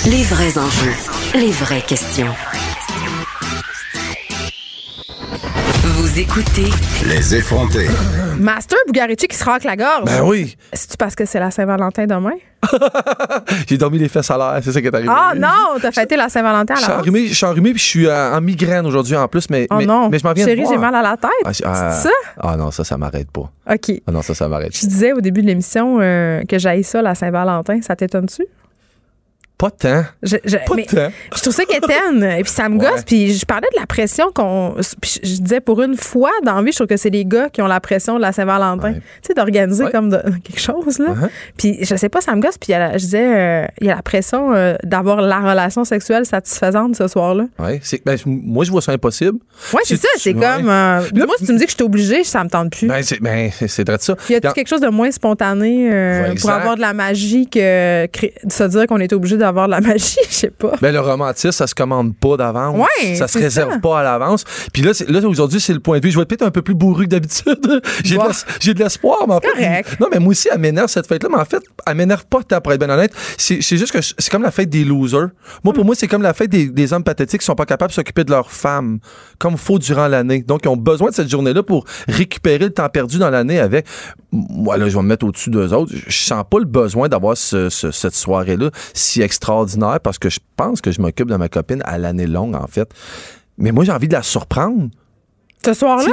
[0.09, 0.93] Les vrais enjeux,
[1.35, 2.33] les vraies questions.
[5.99, 6.69] Vous écoutez
[7.07, 7.87] Les effrontés.
[8.39, 10.05] Master Bugarici qui se racle la gorge.
[10.05, 10.55] Ben oui.
[10.71, 12.35] C'est-tu parce que c'est la Saint-Valentin demain?
[13.67, 15.09] J'ai dormi les fesses à l'air, c'est ça qui est arrivé.
[15.11, 17.79] Ah non, t'as fêté la Saint-Valentin à Je suis la enrhumé, je suis enrhumé puis
[17.79, 20.09] je suis euh, en migraine aujourd'hui en plus, mais, Oh mais, non.
[20.09, 20.73] mais je m'en viens Chérie, de voir.
[20.75, 21.31] j'ai mal à la tête.
[21.45, 21.63] Ah, C'est
[22.07, 22.13] ça?
[22.39, 23.49] Ah non, ça, ça m'arrête pas.
[23.71, 23.91] OK.
[24.07, 27.01] Ah non, ça, ça m'arrête Je disais au début de l'émission euh, que j'aille ça,
[27.01, 27.81] la Saint-Valentin.
[27.81, 28.45] Ça t'étonne-tu?
[29.57, 30.03] Pas tant.
[30.21, 31.09] Je, je- Pas mais tant.
[31.35, 32.23] je trouve ça quétaine.
[32.37, 32.91] Et puis ça me Ouais.
[32.91, 33.03] gosse.
[33.03, 34.75] Puis je parlais de la pression qu'on.
[35.01, 37.49] Puis je disais pour une fois dans la vie, je trouve que c'est les gars
[37.49, 38.89] qui ont la pression de la Saint-Valentin.
[38.93, 39.01] Ouais.
[39.23, 39.91] Tu sais, d'organiser Ouais.
[39.91, 41.07] comme de- quelque chose, là.
[41.09, 41.29] Uh-huh.
[41.57, 42.59] Puis je sais pas, ça me gosse.
[42.59, 46.95] Puis je disais, euh, il y a la pression euh, d'avoir la relation sexuelle satisfaisante
[46.95, 47.45] ce soir-là.
[47.81, 49.39] C'est, ben, moi, je vois ça impossible.
[49.73, 50.07] Ouais, c'est ça.
[50.17, 50.69] C'est comme.
[50.69, 52.87] euh, moi, si tu me dis que je suis obligée, ça me tente plus.
[52.87, 54.15] Ben, c'est, ben, de ça.
[54.29, 55.89] Y a Puis en- quelque chose de moins spontané
[56.39, 59.81] pour avoir de la magie que de se dire qu'on est obligé d'avoir de la
[59.81, 60.17] magie?
[60.29, 60.73] Je sais pas.
[60.81, 62.77] Ben, le romantisme, ça se commande pas d'avance.
[62.77, 63.79] Ouais, ça se réserve ça.
[63.79, 64.43] pas à l'avance.
[64.73, 66.11] Puis là, là aujourd'hui, c'est le point de vue.
[66.11, 67.81] Je vais être peut-être un peu plus bourru que d'habitude.
[68.59, 69.47] j'ai, de l'espoir, mais en fait.
[69.51, 69.97] correct.
[69.99, 71.29] Non, mais moi aussi, elle m'énerve cette fête-là.
[71.31, 73.13] Mais en fait, elle m'énerve pas, tant, pour être bien honnête.
[73.37, 75.29] C'est, juste que c'est comme la fête des losers.
[75.63, 75.75] Moi, Hmm.
[75.75, 77.95] pour moi, c'est comme la fête des, des hommes pathétiques qui sont pas capables de
[77.95, 78.99] s'occuper de leurs femmes,
[79.39, 80.41] comme il faut durant l'année.
[80.41, 83.85] Donc, ils ont besoin de cette journée-là pour récupérer le temps perdu dans l'année avec.
[84.31, 85.93] Moi, là, je vais me mettre au-dessus d'eux autres.
[86.07, 90.39] Je sens pas le besoin d'avoir ce- ce- cette soirée-là si extraordinaire parce que je
[90.55, 92.89] pense que je m'occupe de ma copine à l'année longue, en fait.
[93.57, 94.89] Mais moi, j'ai envie de la surprendre.
[95.65, 96.05] Ce soir-là?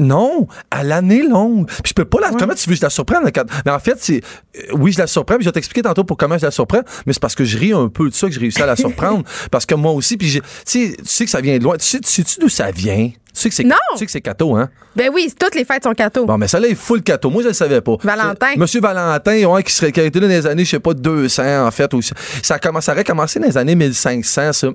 [0.00, 1.66] Non, à l'année longue.
[1.68, 2.30] Puis je peux pas la.
[2.30, 3.20] Comment tu veux que je la surprenne?
[3.64, 4.22] Mais en fait, c'est.
[4.56, 6.80] euh, Oui, je la surprends, puis je vais t'expliquer tantôt pour comment je la surprends,
[7.06, 8.76] mais c'est parce que je ris un peu de ça que je réussis à la
[8.84, 9.24] surprendre.
[9.50, 11.76] parce que moi aussi, puis j'ai- tu sais, que ça vient de loin.
[11.76, 13.10] Tu sais, tu sais-tu d'où ça vient?
[13.34, 13.76] Tu sais que c'est Non!
[13.92, 14.68] Tu sais que c'est cateau, hein?
[14.96, 16.26] Ben oui, toutes les fêtes sont cadeaux.
[16.26, 17.30] Bon, mais ça là est full cateau.
[17.30, 17.96] Moi, je le savais pas.
[18.02, 18.48] Valentin.
[18.52, 20.80] C'est- Monsieur Valentin, ouais, qui, serait, qui a été là dans les années, je sais
[20.80, 21.92] pas, 200, en fait.
[21.94, 22.12] Aussi.
[22.42, 24.68] Ça, a commencé- ça aurait commencé dans les années 1500, ça.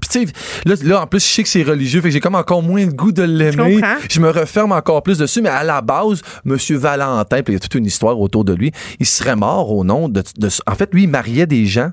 [0.00, 0.32] Puis tu sais,
[0.64, 2.84] là, là, en plus, je sais que c'est religieux, fait que j'ai comme encore moins
[2.86, 3.78] le goût de l'aimer.
[4.10, 7.56] Je me referme encore plus dessus, mais à la base, Monsieur Valentin, puis il y
[7.56, 10.22] a toute une histoire autour de lui, il serait mort au nom de...
[10.38, 11.90] de- en fait, lui, il mariait des gens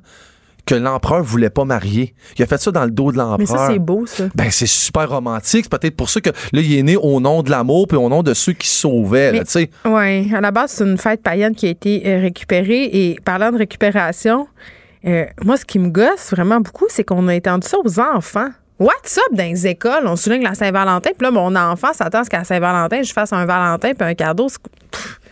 [0.65, 2.13] que l'empereur voulait pas marier.
[2.37, 3.37] Il a fait ça dans le dos de l'empereur.
[3.39, 4.25] Mais ça, c'est beau, ça.
[4.35, 5.65] Ben, c'est super romantique.
[5.69, 8.07] C'est peut-être pour ça que là, il est né au nom de l'amour puis au
[8.09, 9.69] nom de ceux qui sauvaient, tu sais.
[9.85, 12.83] Oui, à la base, c'est une fête païenne qui a été euh, récupérée.
[12.93, 14.47] Et parlant de récupération,
[15.05, 18.49] euh, moi, ce qui me gosse vraiment beaucoup, c'est qu'on a étendu ça aux enfants.
[18.79, 20.03] What's up dans les écoles?
[20.05, 23.33] On souligne la Saint-Valentin, puis là, mon enfant s'attend à ce qu'à Saint-Valentin, je fasse
[23.33, 24.47] un Valentin puis un cadeau.
[24.47, 24.59] C'est-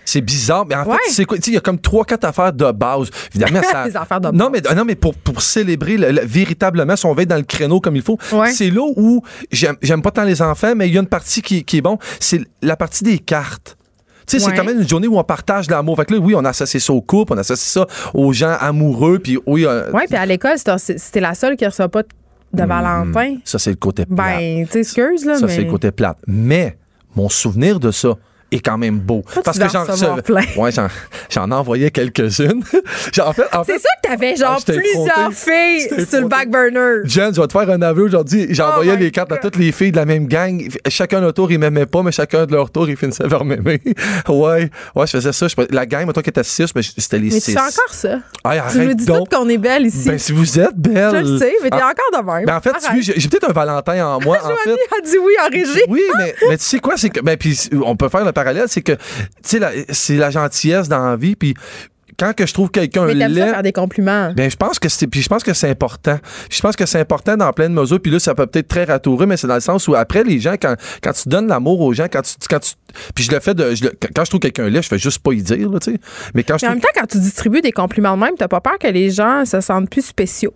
[0.10, 0.96] C'est bizarre, mais en Ouais.
[1.06, 1.38] fait, c'est quoi?
[1.46, 3.10] Il y a comme trois, quatre affaires de base.
[3.36, 3.86] Évidemment, ça.
[3.88, 4.62] Les affaires de non, base.
[4.70, 7.44] mais, non, mais pour, pour célébrer le- le- véritablement, si on va être dans le
[7.44, 8.52] créneau comme il faut, Ouais.
[8.54, 11.66] c'est là où j'aime pas tant les enfants, mais il y a une partie qui,
[11.66, 11.98] qui est bon.
[12.22, 13.76] C'est la partie des cartes.
[14.26, 14.52] Tu sais, Ouais.
[14.52, 15.98] c'est quand même une journée où on partage l'amour.
[15.98, 19.20] Fait que là, oui, on associe ça au couple, on associe ça aux gens amoureux,
[19.20, 22.08] puis oui, euh, puis à l'école, c'était la seule qui reçoit pas de
[22.54, 23.36] de Valentin.
[23.44, 24.16] ça, c'est le côté plat.
[24.16, 25.54] Ben, tu sais, excuse, là, Ça, mais...
[25.54, 26.18] c'est le côté plate.
[26.28, 26.78] Mais
[27.14, 28.14] mon souvenir de ça,
[28.52, 29.24] est quand même beau.
[29.44, 30.18] Parce que en j'en.
[30.58, 30.72] Ouais,
[31.30, 32.64] j'en, envoyais quelques-unes.
[33.20, 36.50] En fait, en C'est fait, ça que t'avais genre Ah, plusieurs filles sur le back
[36.50, 37.02] burner.
[37.06, 38.48] Jen, je vais te faire un aveu aujourd'hui.
[38.52, 40.68] J'envoyais Oh les cartes à toutes les filles de la même gang.
[40.88, 43.82] Chacun leur tour, ils m'aimaient pas, mais chacun de leur tour, ils finissaient par m'aimer.
[44.30, 45.48] ouais, ouais, je faisais ça.
[45.48, 47.46] Je- la gang, toi qui était six, mais c'était les Mais six.
[47.46, 48.20] tu fais encore ça.
[48.50, 49.30] Ay, Tu nous dis donc.
[49.30, 50.08] toutes qu'on est belle ici.
[50.08, 51.12] Ben, si vous êtes belle.
[51.26, 52.46] je le sais, mais t'es Ah, encore de même.
[52.46, 54.38] ben, en fait, j'ai peut-être un Valentin en moi.
[54.44, 55.84] en fait, a dit oui en régie.
[55.90, 58.66] oui, mais, mais tu sais quoi, c'est que ben puis on peut faire le parallèle,
[58.68, 59.00] c'est que tu
[59.44, 61.54] sais la- c'est la gentillesse dans la vie puis
[62.20, 64.34] quand que je trouve quelqu'un ça laid faire des compliments.
[64.36, 66.18] ben, je pense que c'est, puis je pense que c'est important.
[66.50, 68.00] Je pense que c'est important dans plein de mesures.
[68.02, 70.40] Puis là, ça peut peut-être très ratoureux, mais c'est dans le sens où après, les
[70.40, 70.74] gens, quand,
[71.04, 72.72] quand tu donnes l'amour aux gens, quand tu, quand tu,
[73.14, 75.20] puis je le fais de, je le- quand je trouve quelqu'un laid, je fais juste
[75.20, 76.00] pas y dire, là, tu sais.
[76.34, 78.34] Mais quand je Mais en trouve, même temps, quand tu distribues des compliments de même,
[78.36, 80.56] t'as pas peur que les gens se sentent plus spéciaux.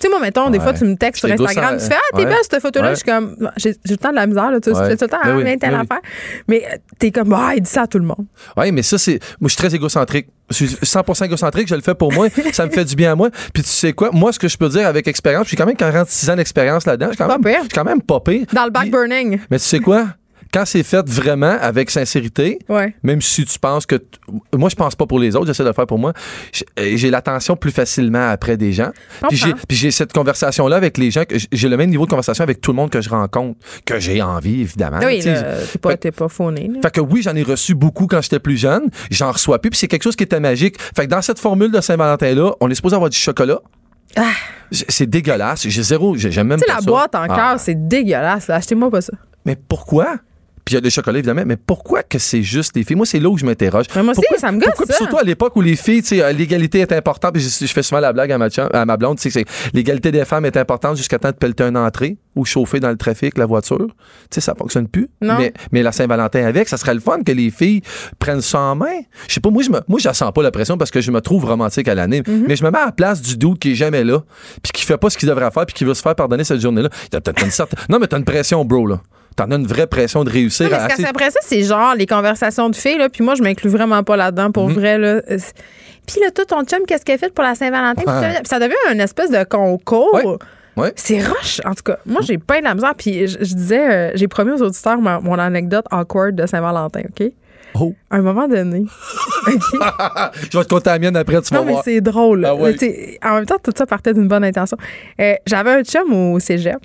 [0.00, 0.64] Tu sais, moi, mettons, des Ouais.
[0.64, 2.24] fois, tu me textes sur Instagram, tu fais Ah, t'es ouais.
[2.26, 2.88] belle cette photo-là.
[2.88, 2.94] Ouais.
[2.94, 4.88] Je suis comme, j'ai j'ai tout le temps de la misère, là, tu sais, tout
[4.90, 5.86] le temps, Ben ah, oui, mais telle ben oui.
[5.88, 6.00] affaire.
[6.48, 8.26] Mais euh, t'es comme, ah, il dit ça à tout le monde.
[8.56, 10.28] ouais, mais ça, c'est, moi, je suis très égocentrique.
[10.50, 12.26] Je suis 100% égocentrique, je le fais pour moi.
[12.52, 13.30] ça me fait du bien à moi.
[13.54, 15.76] Puis tu sais quoi, moi, ce que je peux dire avec expérience, j'ai quand même
[15.76, 17.06] 46 ans d'expérience là-dedans.
[17.06, 17.58] Je suis quand Pas même, pire.
[17.60, 18.46] je suis quand même pas pire.
[18.52, 19.38] Dans le back Puis- burning.
[19.50, 20.08] Mais tu sais quoi?
[20.52, 22.94] Quand c'est fait vraiment, avec sincérité, Ouais.
[23.02, 23.96] même si tu penses que.
[24.54, 26.12] Moi, je pense pas pour les autres, j'essaie de le faire pour moi.
[26.52, 28.90] J'ai- euh, J'ai l'attention plus facilement après des gens.
[29.28, 31.22] Puis j'ai, cette conversation-là avec les gens.
[31.52, 34.20] J'ai le même niveau de conversation avec tout le monde que je rencontre, que j'ai
[34.20, 34.98] envie, évidemment.
[35.04, 35.34] oui, t'es
[35.80, 36.68] pas, fait- pas fauné.
[36.68, 36.80] là.
[36.82, 38.90] fait que oui, j'en ai reçu beaucoup quand j'étais plus jeune.
[39.10, 40.76] J'en reçois plus, puis c'est quelque chose qui était magique.
[40.94, 43.60] Fait que dans cette formule de Saint-Valentin-là, on est supposé avoir du chocolat.
[44.70, 45.66] J- C'est dégueulasse.
[45.66, 46.16] J'ai zéro.
[46.16, 46.86] j'ai- J'aime même Tu sais, la ça.
[46.86, 47.56] boîte en Ah.
[47.58, 48.50] c'est dégueulasse.
[48.50, 49.12] Achetez-moi pas ça.
[49.46, 50.16] Mais pourquoi?
[50.64, 52.96] Puis il y a le chocolat, évidemment, mais pourquoi que c'est juste les filles?
[52.96, 53.86] Moi, c'est là où je m'interroge.
[53.96, 54.86] Mais moi aussi, Pourquoi- ça me gosse, pourquoi?
[54.86, 54.98] Puis ça.
[54.98, 57.34] surtout à l'époque où les filles, tu sais, euh, l'égalité est importante.
[57.34, 59.72] Puis je, je fais souvent la blague à ma, à ma blonde, tu sais, c'est
[59.74, 62.96] l'égalité des femmes est importante jusqu'à temps de pelleter une entrée ou chauffer dans le
[62.96, 63.78] trafic la voiture.
[63.88, 63.94] Tu
[64.30, 65.08] sais, ça fonctionne plus.
[65.20, 65.34] Non.
[65.38, 67.82] Mais, mais la Saint-Valentin avec, ça serait le fun que les filles
[68.18, 69.00] prennent ça en main.
[69.28, 71.10] Je sais pas, moi, je me, moi, je sens pas la pression parce que je
[71.10, 72.20] me trouve romantique à l'année.
[72.22, 72.44] Mm-hmm.
[72.46, 74.20] Mais je me mets à la place du doute qui est jamais là,
[74.62, 76.60] puis qui fait pas ce qu'il devrait faire, puis qui veut se faire pardonner cette
[76.60, 76.88] journée-là.
[77.10, 79.00] T'as une certaine- Non, mais t'as une pression, bro, là.
[79.36, 81.94] T'en as une vraie pression de réussir Non, mais à assez- qu'après ça, c'est genre
[81.94, 84.74] les conversations de filles, là, puis moi, je m'inclus vraiment pas là-dedans, pour Mhm.
[84.74, 84.98] vrai.
[84.98, 85.20] Là.
[86.06, 88.02] Puis là, toi, ton chum, qu'est-ce qu'elle fait pour la Saint-Valentin?
[88.06, 88.40] Ouais.
[88.44, 90.12] ça- devient une espèce de concours.
[90.14, 90.24] Ouais.
[90.76, 90.92] Ouais.
[90.96, 91.60] C'est rush.
[91.64, 92.94] En tout cas, moi, j'ai pas de la misère.
[92.96, 97.00] Puis je, je disais, euh, j'ai promis aux auditeurs ma- mon anecdote awkward de Saint-Valentin,
[97.08, 97.30] OK?
[97.74, 97.94] Oh.
[98.10, 98.84] À un moment donné.
[99.46, 99.54] OK?
[100.50, 101.84] Je vais te compter la mienne après, tu vas Non, mais voir.
[101.84, 102.44] c'est drôle.
[102.44, 102.74] Ah ouais.
[103.24, 104.76] En même temps, tout ça partait d'une bonne intention.
[105.20, 106.76] Euh, J'avais un chum au cégep.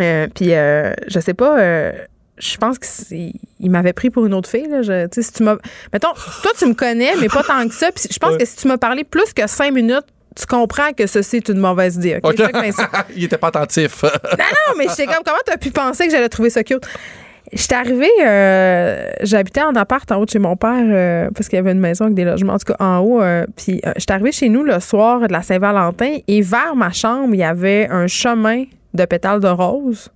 [0.00, 1.92] Euh, puis, euh, je sais pas, euh,
[2.38, 3.32] je pense qu'il
[3.70, 4.68] m'avait pris pour une autre fille.
[4.68, 4.82] Là.
[4.82, 5.58] Je- tu sais, si tu m'as-
[5.92, 7.90] Mettons, toi, tu me connais, mais pas tant que ça.
[7.92, 8.38] Puis, je pense Ouais.
[8.38, 10.06] que si tu m'as parlé plus que cinq minutes,
[10.38, 12.18] tu comprends que ceci est une mauvaise idée.
[12.22, 12.36] OK?
[12.36, 12.72] Ben,
[13.16, 14.02] Il était pas attentif.
[14.04, 16.86] non, non, mais j'étais comme, comment t'as pu penser que j'allais trouver ça cute?
[17.52, 21.56] J'étais arrivée, euh, j'habitais en appart en haut de chez mon père, euh, parce qu'il
[21.56, 23.20] y avait une maison avec des logements, en tout cas en haut.
[23.20, 27.34] euh, puis j'étais arrivée chez nous le soir de la Saint-Valentin et vers ma chambre,
[27.34, 30.08] il y avait un chemin de pétales de rose.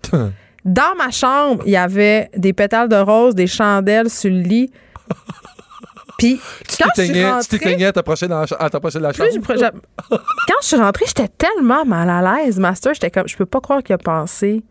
[0.64, 4.70] Dans ma chambre, il y avait des pétales de rose, des chandelles sur le lit.
[6.18, 8.98] Puis tu quand je suis t'éteignais, tu t'éteignais à t'approcher dans la cha- à t'approcher
[8.98, 9.28] de la chambre.
[9.40, 12.94] plus, je- je- quand je suis rentrée, j'étais tellement mal à l'aise, Master.
[12.94, 14.62] J'étais comme, je peux pas croire qu'il a pensé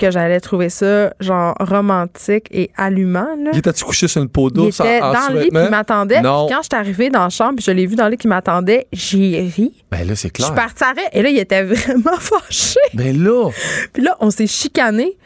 [0.00, 3.50] que j'allais trouver ça, genre, romantique et allumant, là.
[3.52, 5.60] Il était-tu couché sur une peau Il douce en- était en dans le lit, puis
[5.64, 6.20] il m'attendait.
[6.22, 8.28] Quand je suis arrivée dans la chambre, puis je l'ai vu dans le lit qui
[8.28, 9.84] m'attendait, j'ai ri.
[9.90, 10.46] Ben là, c'est Je clair.
[10.48, 12.80] suis partie à et là, il était vraiment fâché.
[12.94, 13.50] Ben là,
[13.92, 15.16] Puis là, on s'est chicané.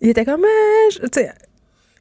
[0.00, 1.30] Il était comme, euh, je- tu sais,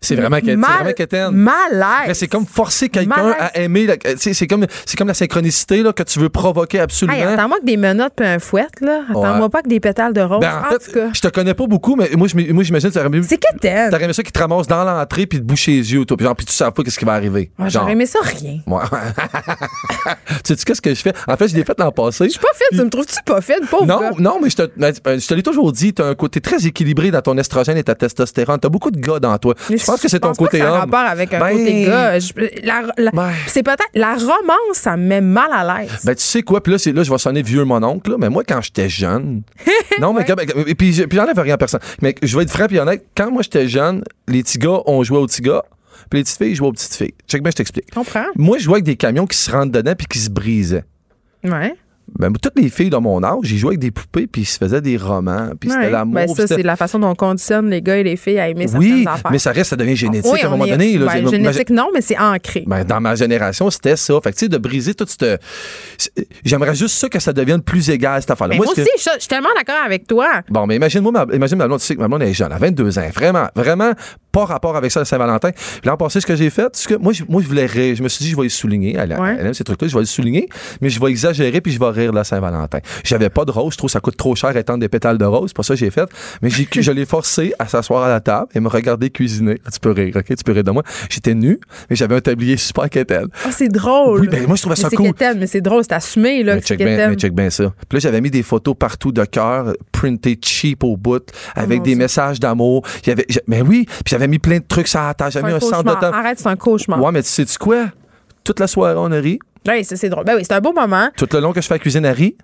[0.04, 2.08] c'est vraiment mal- C'est vraiment malaise.
[2.08, 3.88] Mais c'est comme forcer quelqu'un à aimer.
[4.20, 4.66] tu C'est comme,
[4.98, 7.18] comme la synchronicité là, que tu veux provoquer absolument.
[7.18, 9.02] Hey, attends-moi que des menottes puis un fouet, là.
[9.10, 9.50] Attends-moi Ouais.
[9.50, 10.40] pas que des pétales de rose.
[10.42, 12.90] Ben, en en fait, tout cas, je te connais pas beaucoup, mais moi, moi j'imagine
[12.90, 13.90] que t'aurais aimé, c'est quétaine.
[13.90, 16.26] t'aurais aimé ça qui te ramasse dans l'entrée puis te boucher les yeux, toi, puis
[16.26, 17.52] genre, puis tu sais pas qu'est-ce qui va arriver.
[17.60, 17.70] Genre.
[17.70, 18.60] J'aurais aimé ça rien.
[18.68, 18.84] Ouais.
[20.44, 21.14] tu sais qu'est-ce que je fais?
[21.28, 22.26] En fait, je l'ai fait l'an passé.
[22.26, 24.12] Je suis pas fine, tu me trouves-tu pas fine, pauvre Non, gars?
[24.20, 27.12] non, mais je te, ben, je te l'ai toujours dit, t'as un côté très équilibré
[27.12, 28.60] dans ton estrogène et ta testostérone.
[28.60, 29.54] T'as beaucoup de gars dans toi.
[29.70, 30.80] Je pense que c'est ton pense pas côté que ça a homme?
[30.80, 32.20] rapport avec un Ben, côté gars.
[32.20, 32.34] Je-
[32.66, 33.32] la- la- Ben.
[33.48, 35.92] C'est peut-être la romance, ça me met mal à l'aise.
[36.04, 36.62] Ben, tu sais quoi?
[36.62, 38.90] Puis là, c'est, là, je vais sonner vieux mon oncle, là, mais moi, quand j'étais
[38.90, 39.42] jeune.
[40.00, 41.82] non, mais comme- et puis, je- puis j'enlève rien à personne.
[42.02, 43.06] Mais je vais être franc et honnête.
[43.16, 45.64] Quand moi, j'étais jeune, les petits gars, on jouait aux petits gars,
[46.10, 47.14] puis les petites filles jouaient aux petites filles.
[47.28, 47.92] Check bien, je t'explique.
[47.94, 48.26] Comprends?
[48.36, 50.84] Moi, je jouais avec des camions qui se rentrent dedans puis qui se brisaient.
[51.44, 51.76] Ouais.
[52.20, 54.58] Ben, toutes les filles de mon âge, j'ai joué avec des poupées puis ils se
[54.58, 55.76] faisaient des romans puis Ouais.
[55.78, 56.14] c'était l'amour.
[56.16, 58.66] Ben, ça, c'est la façon dont on conditionne les gars et les filles à aimer
[58.76, 59.32] Oui, affaires.
[59.32, 60.98] mais ça reste, ça devient génétique Oui, à un moment est- donné.
[60.98, 61.06] là.
[61.14, 62.66] ben, génétique, non, mais c'est ancré.
[62.68, 64.14] Ben, dans ma génération, c'était ça.
[64.24, 65.38] Fait que, tu sais, de briser tout ce.
[66.46, 68.56] J'aimerais juste ça que ça devienne plus égal, cette affaire-là.
[68.56, 70.28] Moi, que- aussi, je je suis tellement d'accord avec toi.
[70.50, 72.58] Bon, mais imagine-moi, ma, imagine ma blonde, tu sais que ma blonde est jeune, à
[72.58, 73.10] 22 ans.
[73.14, 73.92] Vraiment, vraiment,
[74.34, 75.52] pas rapport avec ça la Saint-Valentin.
[75.86, 77.96] L'an passé, ce que j'ai fait, c'est que moi, je, moi, je voulais rire.
[77.96, 78.96] Je me suis dit, je vais les souligner.
[79.00, 79.38] Elle, Ouais.
[79.40, 80.50] elle aime ces trucs-là, je vais les souligner,
[80.82, 82.80] mais je vais exagérer puis je vais rire la Saint-Valentin.
[83.04, 85.26] J'avais pas de rose, je trouve que ça coûte trop cher étendre des pétales de
[85.26, 85.50] rose.
[85.52, 86.10] C'est pas ça que j'ai fait.
[86.42, 89.60] Mais j'ai, je l'ai forcé à s'asseoir à la table et me regarder cuisiner.
[89.72, 90.26] Tu peux rire, OK?
[90.26, 90.84] Tu peux rire de moi.
[91.10, 91.60] J'étais nu,
[91.90, 93.28] mais j'avais un tablier super quétaine.
[93.46, 94.22] Ah, c'est drôle.
[94.22, 95.08] Oui, ben, moi, je trouvais Mais ça c'est cool.
[95.08, 96.56] quétaine, mais c'est drôle, c'est assumé, là.
[96.56, 97.72] Mais check, bien, bien ça.
[97.88, 101.24] Puis là, j'avais mis des photos partout de cœur, printé cheap au bout,
[101.56, 102.84] avec mon des messages d'amour.
[103.06, 103.16] J'ai-
[103.48, 105.32] mais oui, puis j'avais mis plein de trucs sur la table.
[105.32, 106.12] J'avais mis un un centre de temps.
[106.12, 107.02] Arrête, c'est un cauchemar.
[107.02, 107.86] Ouais, mais tu sais-tu quoi?
[108.44, 109.40] Toute la soirée, on a ri.
[109.68, 110.26] Oui, ça, c'est drôle.
[110.26, 111.10] Ben oui, c'est un beau moment.
[111.16, 112.36] Tout le long que je fais la cuisine, elle rit.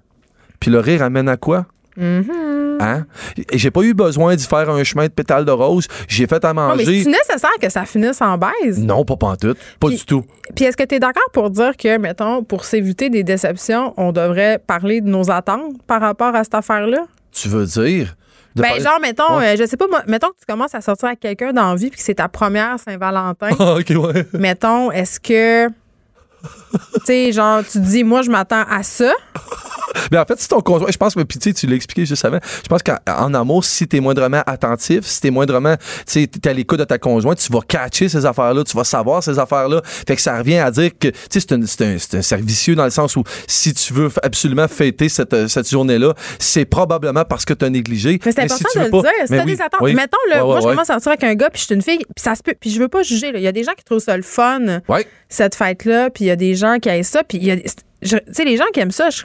[0.59, 1.65] Puis le rire amène à quoi?
[1.99, 2.81] Mm-hmm.
[2.81, 3.05] Hein?
[3.51, 5.87] Et j'ai pas eu besoin d'y faire un chemin de pétales de rose.
[6.07, 7.03] J'ai fait à Non, mais manger.
[7.03, 8.79] c'est nécessaire que ça finisse en baise.
[8.81, 9.57] non, pas pantoute.
[9.79, 10.23] Pas Puis- du tout.
[10.55, 14.13] Puis est-ce que tu es d'accord pour dire que, mettons, pour s'éviter des déceptions, on
[14.13, 17.05] devrait parler de nos attentes par rapport à cette affaire-là?
[17.33, 18.15] Tu veux dire?
[18.59, 19.53] De Ben, parler- genre, mettons, Ouais.
[19.53, 21.89] euh, je sais pas, mettons que tu commences à sortir avec quelqu'un dans la vie
[21.89, 23.49] puis que c'est ta première Saint-Valentin.
[23.59, 24.25] Ah, ok, ouais.
[24.33, 25.67] mettons, est-ce que.
[25.67, 25.73] Tu
[27.05, 29.11] sais, genre, tu dis, moi, je m'attends à ça?
[30.11, 32.05] Mais en fait, si ton conjoint, je pense que, puis tu sais, tu l'as expliqué
[32.05, 35.83] juste avant, je pense qu'en en amour, si t'es moindrement attentif, si t'es moindrement, tu
[36.05, 39.23] sais, t'es à l'écoute de ta conjointe, tu vas catcher ces affaires-là, tu vas savoir
[39.23, 39.81] ces affaires-là.
[39.83, 43.15] Fait que ça revient à dire que, tu sais, c'est un, servicieux dans le sens
[43.15, 47.69] où si tu veux absolument fêter cette, euh, cette journée-là, c'est probablement parce que t'as
[47.69, 48.19] négligé.
[48.25, 49.11] Mais c'est important de le pas- dire.
[49.25, 49.81] Si Mais t'as oui, des attentes.
[49.81, 49.93] oui.
[49.93, 50.73] Mettons, là, Ouais, moi, ouais, je ouais.
[50.73, 52.53] commence à sortir avec un gars puis je suis une fille, puis ça se peut.
[52.59, 53.39] Puis je veux pas juger, là.
[53.39, 54.81] Il y a des gens qui trouvent ça le fun,
[55.29, 57.57] cette fête-là, puis il y a des gens qui aiment ça, puis il y a.
[57.57, 57.63] Tu
[58.01, 59.23] sais, les gens qui aiment ça, je.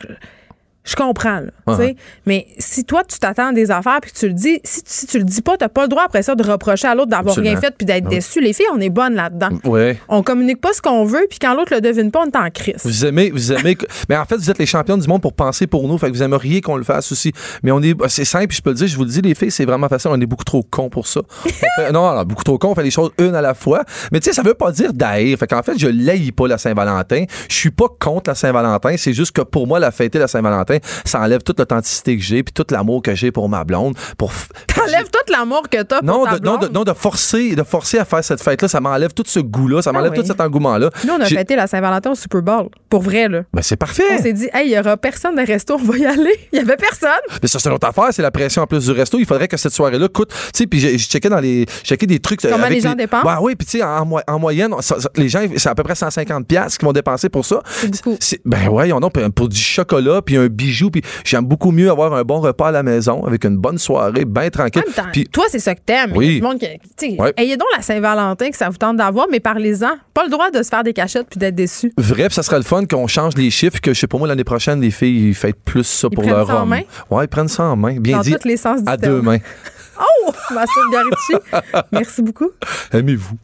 [0.84, 1.76] Je comprends, là.
[1.76, 1.96] Ouais.
[2.26, 4.90] Mais si toi, tu t'attends à des affaires puis que tu le dis, si, tu-
[4.92, 7.08] si tu le dis pas, t'as pas le droit après ça de reprocher à l'autre
[7.08, 8.16] d'avoir rien fait puis d'être Ah oui.
[8.16, 8.40] déçu.
[8.42, 9.48] Les filles, on est bonnes là-dedans.
[9.64, 9.98] Ouais.
[10.08, 12.50] On communique pas ce qu'on veut puis quand l'autre le devine pas, on est en
[12.50, 12.76] crise.
[12.84, 13.78] Vous aimez, vous aimez.
[14.10, 15.96] mais en fait, vous êtes les champions du monde pour penser pour nous.
[15.96, 17.32] Fait que vous aimeriez qu'on le fasse aussi.
[17.62, 19.50] Mais on est, c'est simple, je peux le dire, je vous le dis, les filles,
[19.50, 20.10] c'est vraiment facile.
[20.12, 21.22] On est beaucoup trop cons pour ça.
[21.76, 22.72] Fait- non, alors, beaucoup trop cons.
[22.72, 23.84] On fait les choses une à la fois.
[24.12, 25.38] Mais tu sais, ça veut pas dire d'haïr.
[25.38, 27.24] Fait qu'en fait, je l'haïs pas la Saint-Valentin.
[27.48, 28.96] Je suis pas contre la Saint-Valentin.
[28.98, 30.73] C'est juste que pour moi, la fêter la Saint-Valentin,
[31.04, 33.96] ça enlève toute l'authenticité que j'ai puis tout l'amour que j'ai pour ma blonde.
[34.18, 34.32] Pour
[34.74, 36.72] T'enlèves tout l'amour que t'as pour non, ta de, non, de, blonde?
[36.72, 39.92] non, de forcer, de forcer à faire cette fête-là, ça m'enlève tout ce goût-là, ça
[39.92, 40.22] m'enlève Ah oui.
[40.22, 40.90] tout cet engouement-là.
[41.06, 42.68] Nous, on a J'ai- fêté la Saint-Valentin au Super Bowl.
[42.88, 43.42] Pour vrai, là.
[43.52, 44.18] Ben, c'est On parfait.
[44.22, 46.34] s'est dit, hey, il y aura personne de resto, on va y aller.
[46.52, 47.10] Il y avait personne.
[47.42, 49.18] Mais ça, c'est une autre affaire, c'est la pression en plus du resto.
[49.18, 50.28] Il faudrait que cette soirée-là coûte.
[50.30, 51.66] Tu sais, puis j'ai checké dans les.
[51.82, 52.44] checké des trucs.
[52.44, 53.26] euh, Comment avec les gens dépensent?
[53.26, 55.74] Ouais, oui, puis tu sais, en, mo- en moyenne, ça- ça- les gens, c'est à
[55.74, 57.60] peu près 150$ piastres qu'ils vont dépenser pour ça.
[57.66, 58.16] C'est beaucoup.
[58.44, 60.46] Ben ouais, on a pour, pour du chocolat, puis un
[60.90, 64.24] puis j'aime beaucoup mieux avoir un bon repas à la maison avec une bonne soirée,
[64.24, 64.82] bien En tranquille.
[64.86, 66.12] même temps, Puis toi, c'est ça que t'aimes.
[66.14, 66.40] Oui.
[66.40, 67.32] Monde qui- Ouais.
[67.36, 69.92] Ayez donc la Saint-Valentin que ça vous tente d'avoir, mais parlez-en.
[70.12, 71.92] Pas le droit de se faire des cachettes puis d'être déçu.
[71.98, 74.28] vrai, puis ça serait le fun qu'on change les chiffres, que je sais pas moi,
[74.28, 76.68] l'année prochaine, les filles ils fêtent plus ça Ils pour prennent leur ça en homme.
[76.70, 76.80] main?
[77.10, 77.96] Ouais, ils prennent ça en main.
[78.00, 78.32] Bien Dans dit.
[78.40, 79.14] tous les sens du À terme.
[79.16, 79.38] deux mains.
[79.96, 80.32] Oh!
[80.52, 81.84] Master Garici.
[81.92, 82.50] Merci beaucoup.
[82.92, 83.36] Aimez-vous.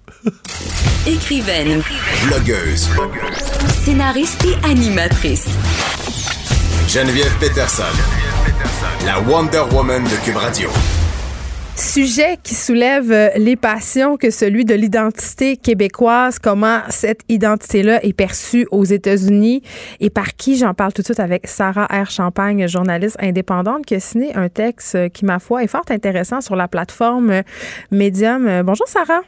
[1.07, 1.81] Écrivaine,
[2.27, 2.89] Blogueuse.
[3.85, 5.47] scénariste et animatrice.
[6.93, 7.85] Geneviève Peterson.
[9.07, 10.69] La Wonder Woman de Cube Radio.
[11.77, 18.13] Sujet qui soulève euh, les passions que celui de l'identité québécoise, comment cette identité-là est
[18.13, 19.63] perçue aux États-Unis
[20.01, 20.57] et par qui.
[20.57, 22.11] J'en parle tout de suite avec Sarah R.
[22.11, 26.41] Champagne, journaliste indépendante, qui a signé un texte euh, qui, ma foi, est fort intéressant
[26.41, 27.43] sur la plateforme euh,
[27.93, 28.63] Medium.
[28.65, 29.23] Bonjour, Sarah.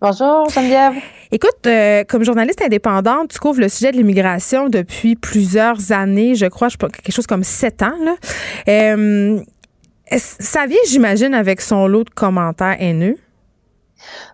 [0.00, 0.94] Bonjour Geneviève.
[1.32, 6.46] Écoute, euh, comme journaliste indépendante, tu couvres le sujet de l'immigration depuis plusieurs années, je
[6.46, 7.96] crois, je quelque chose comme sept ans.
[8.04, 8.14] Là.
[8.68, 9.40] Euh,
[10.06, 13.16] est-ce- ça vient, j'imagine, avec son lot de commentaires haineux?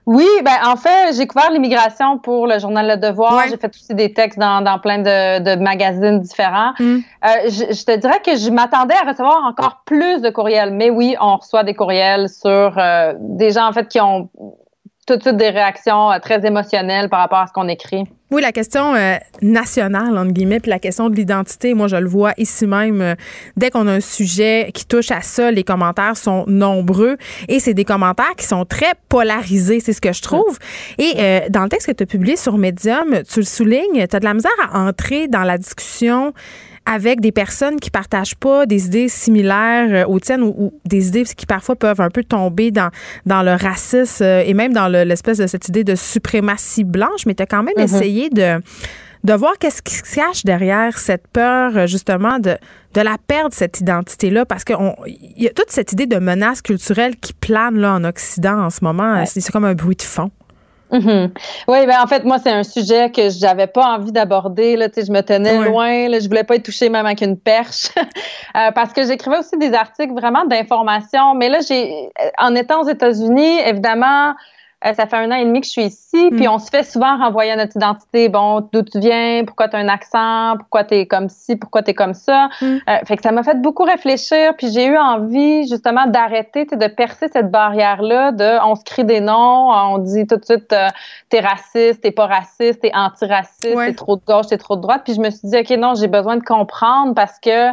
[0.05, 3.35] Oui, ben en fait, j'ai couvert l'immigration pour le journal Le Devoir.
[3.35, 3.49] Ouais.
[3.49, 6.73] J'ai fait aussi des textes dans, dans plein de, de magazines différents.
[6.79, 6.99] Mm.
[7.25, 10.91] Euh, je, je te dirais que je m'attendais à recevoir encore plus de courriels, mais
[10.91, 14.29] oui, on reçoit des courriels sur euh, des gens en fait qui ont
[15.07, 18.05] tout de suite des réactions euh, très émotionnelles par rapport à ce qu'on écrit.
[18.35, 22.09] Oui, la question euh, nationale, entre guillemets, puis la question de l'identité, moi, je le
[22.09, 23.01] vois ici même.
[23.01, 23.15] euh,
[23.57, 27.75] dès qu'on a un sujet qui touche à ça, les commentaires sont nombreux et c'est
[27.75, 30.59] des commentaires qui sont très polarisés, c'est ce que je trouve.
[30.99, 34.17] Et euh, dans le texte que tu as publié sur Medium, tu le soulignes, tu
[34.17, 36.33] as de la misère à entrer dans la discussion
[36.87, 41.09] avec des personnes qui partagent pas des idées similaires euh, aux tiennes ou, ou des
[41.09, 42.91] idées qui parfois peuvent un peu tomber dans,
[43.26, 47.26] dans le racisme euh, et même dans le- l'espèce de cette idée de suprématie blanche,
[47.26, 47.85] mais tu as quand même Mhm.
[47.85, 48.61] essayé de,
[49.24, 52.57] de voir qu'est-ce qui se cache derrière cette peur, euh, justement, de,
[52.93, 54.76] de la perdre, cette identité-là, parce qu'il
[55.39, 58.85] y a toute cette idée de menace culturelle qui plane là, en Occident en ce
[58.85, 59.14] moment.
[59.14, 59.26] Ouais.
[59.26, 60.30] C'est comme un bruit de fond.
[60.95, 61.32] Mhm.
[61.66, 64.76] Oui, ben en fait, moi, c'est un sujet que j'avais pas envie d'aborder.
[64.76, 66.09] Je me tenais loin.
[66.09, 67.88] Là, je voulais pas être touchée même avec une perche.
[68.57, 71.34] Euh, parce que j'écrivais aussi des articles vraiment d'information.
[71.34, 74.34] Mais là, j'ai, en étant aux États-Unis, évidemment,
[74.87, 76.82] Euh, ça fait un an et demi que je suis ici, puis on se fait
[76.82, 78.28] souvent renvoyer notre identité.
[78.28, 81.82] Bon, d'où tu viens, pourquoi tu as un accent, pourquoi tu es comme ci, pourquoi
[81.82, 82.49] tu es comme ça.
[82.62, 82.76] Euh,
[83.07, 87.28] fait que ça m'a fait beaucoup réfléchir, puis j'ai eu envie justement d'arrêter, de percer
[87.32, 90.89] cette barrière-là de on se crie des noms, on dit tout de suite euh,
[91.30, 95.03] t'es raciste, t'es pas raciste, t'es antiraciste, t'es trop de gauche, t'es trop de droite.
[95.05, 97.70] Puis je me suis dit, OK, non, j'ai besoin de comprendre parce que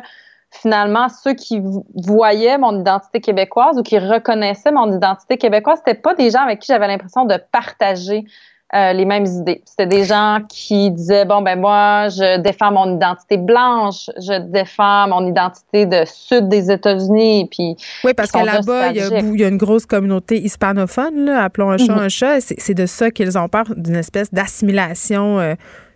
[0.52, 1.62] finalement, ceux qui
[1.96, 6.60] voyaient mon identité québécoise ou qui reconnaissaient mon identité québécoise, c'était pas des gens avec
[6.60, 8.26] qui j'avais l'impression de partager
[8.74, 9.62] euh, les mêmes idées.
[9.66, 15.10] C'était des gens qui disaient bon ben moi je défends mon identité blanche, je défends
[15.10, 17.76] mon identité de sud des États-Unis puis
[18.06, 21.94] Oui parce que là-bas il y, a une grosse communauté hispanophone là, appelons un chat
[21.94, 22.00] mm-hmm.
[22.00, 25.56] un chat, c'est de ça qu'ils ont peur d'une espèce d'assimilation euh,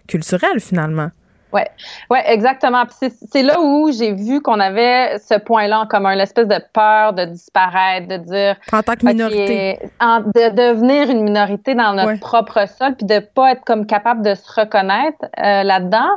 [0.09, 1.11] culturelle finalement.
[1.55, 1.61] Oui,
[2.09, 2.83] ouais, exactement.
[2.89, 7.23] C'est là où j'ai vu qu'on avait ce point-là en commun, l'espèce de peur de
[7.25, 8.57] disparaître, de dire.
[8.73, 9.79] En tant que minorité.
[10.01, 14.35] de devenir une minorité dans notre propre sol, puis de pas être comme capable de
[14.35, 16.09] se reconnaître euh, là-dedans.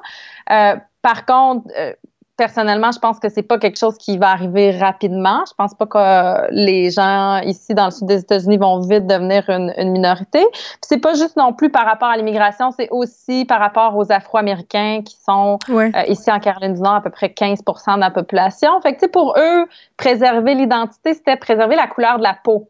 [0.50, 1.92] Euh, par contre, euh,
[2.38, 5.42] personnellement, je pense que c'est pas quelque chose qui va arriver rapidement.
[5.46, 9.44] Je pense pas que les gens ici dans le sud des États-Unis vont vite devenir
[9.50, 10.46] une, une minorité.
[10.80, 15.02] c'est pas juste non plus par rapport à l'immigration, c'est aussi par rapport aux Afro-Américains
[15.04, 18.80] qui sont euh, ici en Caroline du Nord à peu près 15% de la population.
[18.80, 19.66] Fait que pour eux,
[19.96, 22.68] préserver l'identité, c'était préserver la couleur de la peau.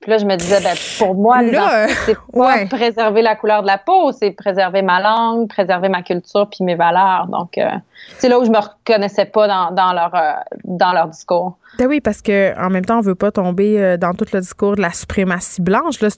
[0.00, 1.40] Puis là, je me disais, ben, pour moi,
[2.06, 6.48] c'est pas préserver la couleur de la peau, c'est préserver ma langue, préserver ma culture
[6.48, 7.26] puis mes valeurs.
[7.26, 7.68] Donc, euh,
[8.16, 10.32] c'est là où je me reconnaissais pas dans, dans leur euh,
[10.64, 11.58] dans leur discours.
[11.78, 14.40] Ben oui, parce que en même temps, on veut pas tomber euh, dans tout le
[14.40, 16.00] discours de la suprématie blanche.
[16.00, 16.08] Là,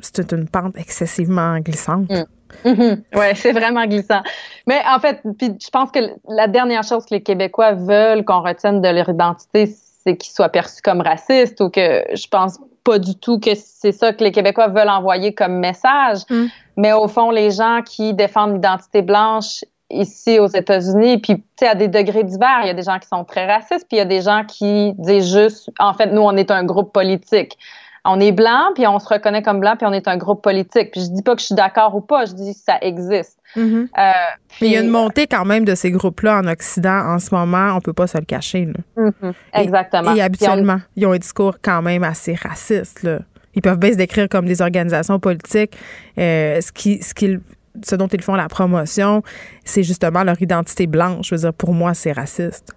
[0.00, 2.08] c'est une pente excessivement glissante.
[2.08, 2.24] Mm.
[2.64, 3.02] Mm-hmm.
[3.16, 4.22] Oui, c'est vraiment glissant.
[4.66, 8.40] Mais en fait, puis je pense que la dernière chose que les Québécois veulent qu'on
[8.40, 13.00] retienne de leur identité, c'est qu'ils soient perçus comme racistes ou que je pense pas
[13.00, 16.20] du tout que c'est ça que les Québécois veulent envoyer comme message.
[16.30, 16.46] Mm.
[16.76, 21.68] Mais au fond, les gens qui défendent l'identité blanche ici aux États-Unis, puis tu sais,
[21.68, 23.98] à des degrés divers, il y a des gens qui sont très racistes, puis il
[23.98, 27.58] y a des gens qui disent juste, en fait, nous, on est un groupe politique
[28.06, 30.90] on est blanc, puis on se reconnaît comme blanc, puis on est un groupe politique.
[30.92, 33.38] Puis je dis pas que je suis d'accord ou pas, je dis que ça existe.
[33.56, 33.88] Mm-hmm.
[33.98, 34.12] Euh,
[34.60, 37.74] il y a une montée quand même de ces groupes-là en Occident en ce moment,
[37.74, 38.68] on peut pas se le cacher.
[38.96, 39.32] Mm-hmm.
[39.54, 40.14] Exactement.
[40.14, 43.08] Et, habituellement, ils ont un discours quand même assez raciste.
[43.54, 45.76] Ils peuvent bien se décrire comme des organisations politiques.
[46.18, 47.14] Euh, ce qui, ce
[47.84, 49.22] ce dont ils font la promotion,
[49.64, 51.28] c'est justement leur identité blanche.
[51.28, 52.74] Je veux dire, pour moi, c'est raciste.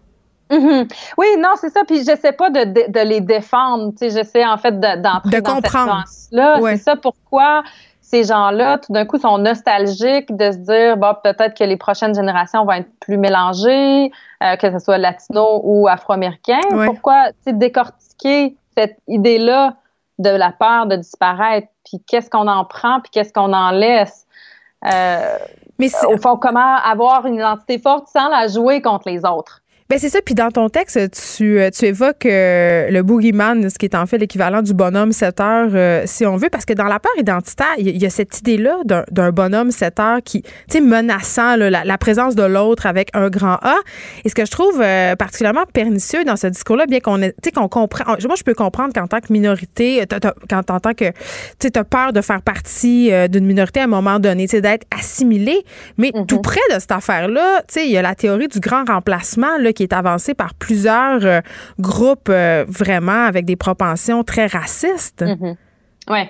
[0.51, 0.87] Mhm.
[1.17, 1.83] Oui, non, c'est ça.
[1.85, 3.91] Puis j'essaie pas de, de, les défendre.
[3.91, 6.03] Tu sais, j'essaie en fait d'entrer de, dans comprendre.
[6.07, 7.63] cette là C'est ça pourquoi
[8.09, 12.15] ces gens-là, tout d'un coup, sont nostalgiques de se dire, bon, peut-être que les prochaines
[12.15, 16.59] générations vont être plus mélangées, euh, que ce soit latino ou afro-américain.
[16.85, 19.75] Pourquoi, tu sais, décortiquer cette idée-là
[20.17, 24.25] de la peur de disparaître, puis qu'est-ce qu'on en prend, puis qu'est-ce qu'on en laisse?
[24.91, 25.37] Euh,
[25.77, 29.58] Mais au fond, comment avoir une identité forte sans la jouer contre les autres?
[29.89, 30.19] Ben c'est ça.
[30.23, 30.99] Puis dans ton texte,
[31.35, 35.11] tu, euh, tu évoques euh, le boogeyman, ce qui est en fait l'équivalent du bonhomme
[35.11, 38.11] 7 heures, euh, si on veut, parce que dans la peur identitaire, il y, a
[38.11, 43.09] cette idée-là d'un bonhomme 7 heures qui, tu sais, menaçant la, présence de l'autre avec
[43.15, 43.77] un grand A.
[44.25, 44.77] Et ce que je trouve
[45.17, 48.05] particulièrement pernicieux dans ce discours-là, bien qu'on tu sais, qu'on comprend.
[48.05, 50.03] Moi, je peux comprendre qu'en tant que minorité,
[50.49, 51.15] quand en tant que, tu
[51.61, 54.85] sais, as peur de faire partie d'une minorité à un moment donné, tu sais, d'être
[54.95, 55.63] assimilé,
[55.97, 58.83] mais tout près de cette affaire-là, tu sais, il y a la théorie du grand
[58.87, 61.39] remplacement là, qui est avancé par plusieurs euh,
[61.79, 65.21] groupes euh, vraiment avec des propensions très racistes.
[65.21, 65.55] Mm-hmm.
[66.09, 66.29] Ouais.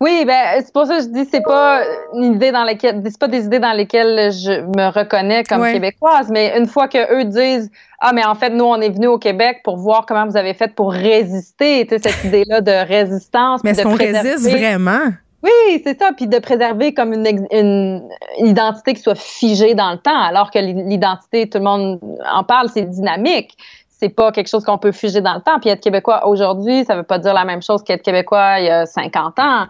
[0.00, 1.82] Oui, ben c'est pour ça que je dis c'est pas
[2.14, 6.30] une idée dans laquelle c'est pas des idées dans lesquelles je me reconnais comme québécoise,
[6.30, 7.70] mais une fois que eux disent
[8.00, 10.54] ah mais en fait nous on est venus au Québec pour voir comment vous avez
[10.54, 13.62] fait pour résister, tu sais cette idée là de résistance.
[13.62, 15.12] Mais est-ce qu'on résiste vraiment?
[15.46, 16.10] Oui, c'est ça.
[16.12, 20.58] Puis de préserver comme une, une, identité qui soit figée dans le temps, alors que
[20.58, 22.00] l'identité, tout le monde
[22.32, 23.56] en parle, c'est dynamique.
[23.88, 25.58] C'est pas quelque chose qu'on peut figer dans le temps.
[25.60, 28.70] Puis être québécois aujourd'hui, ça veut pas dire la même chose qu'être québécois il y
[28.70, 29.66] a 50 ans.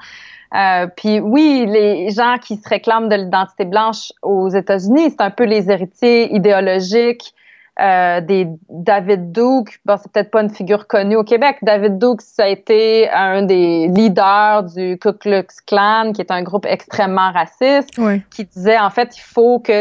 [0.55, 5.31] Euh, puis oui, les gens qui se réclament de l'identité blanche aux États-Unis, c'est un
[5.31, 7.35] peu les héritiers idéologiques
[7.79, 11.59] euh, des David Duke, bon, c'est peut-être pas une figure connue au Québec.
[11.61, 16.43] David Duke, ça a été un des leaders du Ku Klux Klan, qui est un
[16.43, 17.91] groupe extrêmement raciste,
[18.31, 19.73] qui disait en fait il faut que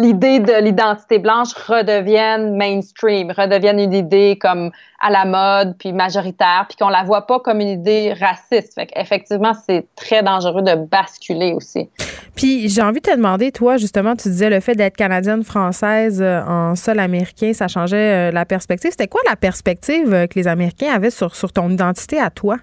[0.00, 6.64] l'idée de l'identité blanche redevienne mainstream, redevienne une idée comme à la mode, puis majoritaire,
[6.66, 8.74] puis qu'on la voit pas comme une idée raciste.
[8.74, 11.90] Fait effectivement, c'est très dangereux de basculer aussi.
[12.34, 16.22] Puis j'ai envie de te demander, toi, justement, tu disais le fait d'être canadienne française
[16.22, 18.90] euh, en sol américain, ça changeait euh, la perspective.
[18.90, 22.56] C'était quoi la perspective euh, que les Américains avaient sur, sur ton identité à toi?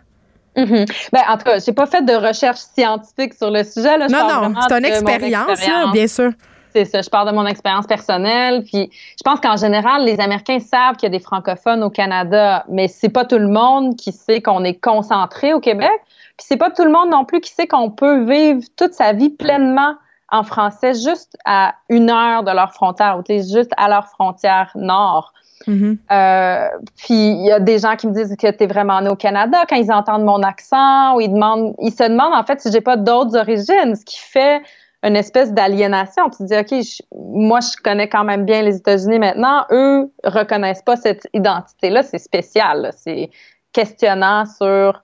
[0.58, 0.86] Mhm.
[1.14, 3.98] Ben, en tout cas, j'ai pas fait de recherche scientifique sur le sujet.
[3.98, 4.08] Là.
[4.08, 5.60] non, non, c'est une expérience,
[5.94, 6.32] bien sûr.
[6.74, 8.64] C'est ça, je parle de mon expérience personnelle.
[8.64, 12.66] Puis je pense qu'en général, les Américains savent qu'il y a des francophones au Canada,
[12.70, 15.92] mais c'est pas tout le monde qui sait qu'on est concentré au Québec.
[16.38, 19.14] Puis c'est pas tout le monde non plus qui sait qu'on peut vivre toute sa
[19.14, 19.96] vie pleinement
[20.32, 25.34] en français juste à une heure de leur frontière, ou juste à leur frontière nord.
[25.68, 25.98] Mm-hmm.
[26.12, 29.10] Euh, puis il y a des gens qui me disent que tu es vraiment né
[29.10, 32.60] au Canada quand ils entendent mon accent ou ils demandent, ils se demandent en fait
[32.62, 34.64] si j'ai pas d'autres origines, ce qui fait
[35.04, 36.30] une espèce d'aliénation.
[36.30, 39.66] Tu te dis, OK, moi, je connais quand même bien les États-Unis maintenant.
[39.72, 42.04] Eux reconnaissent pas cette identité-là.
[42.04, 42.92] C'est spécial.
[42.96, 43.32] C'est
[43.74, 45.02] questionnant sur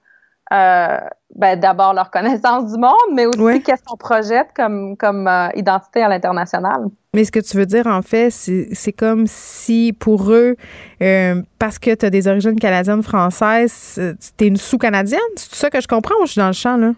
[0.54, 0.98] euh,
[1.36, 6.02] ben, d'abord leur connaissance du monde, mais aussi qu'est-ce qu'on projette comme, comme euh, identité
[6.02, 6.86] à l'international.
[7.14, 10.56] Mais ce que tu veux dire, en fait, c'est comme si pour eux,
[11.02, 14.00] euh, parce que tu as des origines canadiennes françaises,
[14.38, 15.20] tu es une sous-canadienne?
[15.36, 16.92] C'est ça que je comprends ou je suis dans le champ, là?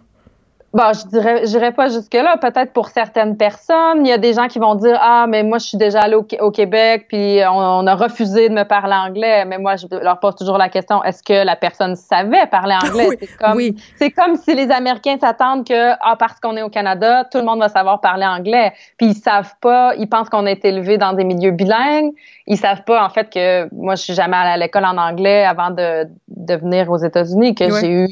[0.71, 2.37] Bon, je dirais, dirais pas jusque-là.
[2.37, 5.57] Peut-être pour certaines personnes, il y a des gens qui vont dire ah mais moi
[5.57, 9.45] je suis déjà allé au, Québec puis on, a refusé de me parler anglais.
[9.45, 13.07] Mais moi je leur pose toujours la question est-ce que la personne savait parler anglais?
[13.09, 13.75] Oui, C'est comme oui.
[13.95, 17.45] c'est comme si les Américains s'attendent que ah parce qu'on est au Canada tout le
[17.45, 18.71] monde va savoir parler anglais.
[18.97, 22.11] Puis ils savent pas, ils pensent qu'on a été élevé dans des milieux bilingues.
[22.45, 25.45] Ils savent pas en fait que moi je suis jamais allée à l'école en anglais
[25.45, 28.07] avant de, de venir aux États-Unis que j'ai eu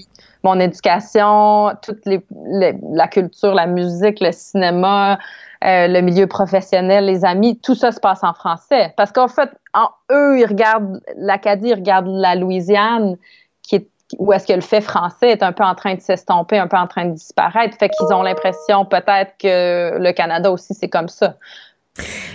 [0.48, 5.20] mon éducation, toute la culture, la musique, le cinéma,
[5.64, 8.94] euh, le milieu professionnel, les amis, tout ça se passe en français.
[8.96, 13.18] Parce qu'en fait, en, eux, ils regardent l'Acadie, ils regardent la Louisiane,
[13.62, 13.88] qui est,
[14.20, 16.78] où est-ce que le fait français est un peu en train de s'estomper, un peu
[16.78, 17.76] en train de disparaître.
[17.78, 21.36] Fait qu'ils ont l'impression peut-être que le Canada aussi, c'est comme ça.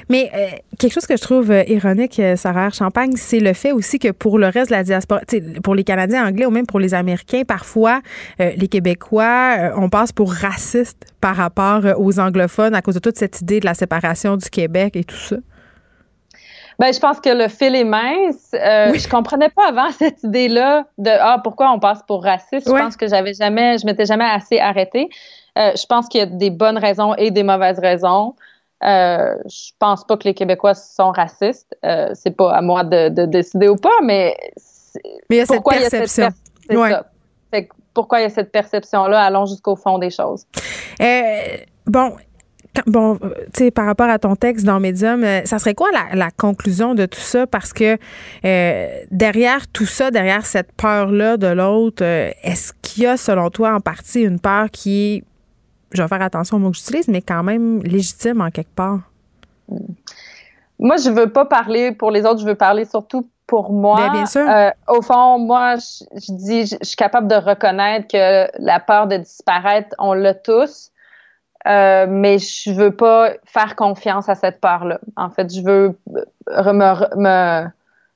[0.09, 0.47] Mais euh,
[0.79, 4.11] quelque chose que je trouve euh, ironique, euh, Sarah Champagne, c'est le fait aussi que
[4.11, 5.21] pour le reste de la diaspora,
[5.63, 8.01] pour les Canadiens anglais ou même pour les Américains, parfois,
[8.39, 13.41] les Québécois, on passe pour racistes par rapport aux anglophones à cause de toute cette
[13.41, 15.37] idée de la séparation du Québec et tout ça.
[16.79, 18.49] Ben, je pense que le fil est mince.
[18.53, 18.99] Oui.
[18.99, 22.67] Je comprenais pas avant cette idée-là de ah pourquoi on passe pour raciste.
[22.67, 25.09] Je pense que j'avais jamais, je m'étais jamais assez arrêtée.
[25.57, 28.35] je pense qu'il y a des bonnes raisons et des mauvaises raisons.
[28.85, 31.77] Euh, je pense pas que les Québécois sont racistes.
[31.85, 34.37] Euh, c'est pas à moi de, décider ou pas, mais,
[35.31, 36.29] mais il y a cette perception.
[37.95, 39.21] pourquoi il y a cette perception-là?
[39.23, 40.47] Allons jusqu'au fond des choses.
[41.01, 42.17] Euh, bon,
[42.87, 46.97] bon, tu sais, par rapport à ton texte dans Medium, ça serait quoi la, conclusion
[46.97, 47.47] de tout ça?
[47.47, 47.99] Parce que
[49.13, 53.81] derrière tout ça, derrière cette peur-là de l'autre, est-ce qu'il y a, selon toi, en
[53.81, 55.25] partie une peur qui est
[55.93, 59.01] je vais faire attention aux mots que j'utilise, mais quand même légitime en quelque part.
[60.79, 63.97] Moi, je veux pas parler pour les autres, je veux parler surtout pour moi.
[63.97, 64.49] Bien, bien sûr.
[64.49, 69.19] Euh, au fond, moi, je, dis, je, suis capable de reconnaître que la peur de
[69.19, 70.91] disparaître, on l'a tous.
[71.69, 74.99] Euh, mais je veux pas faire confiance à cette peur-là.
[75.17, 75.97] En fait, je veux
[76.49, 77.69] me, me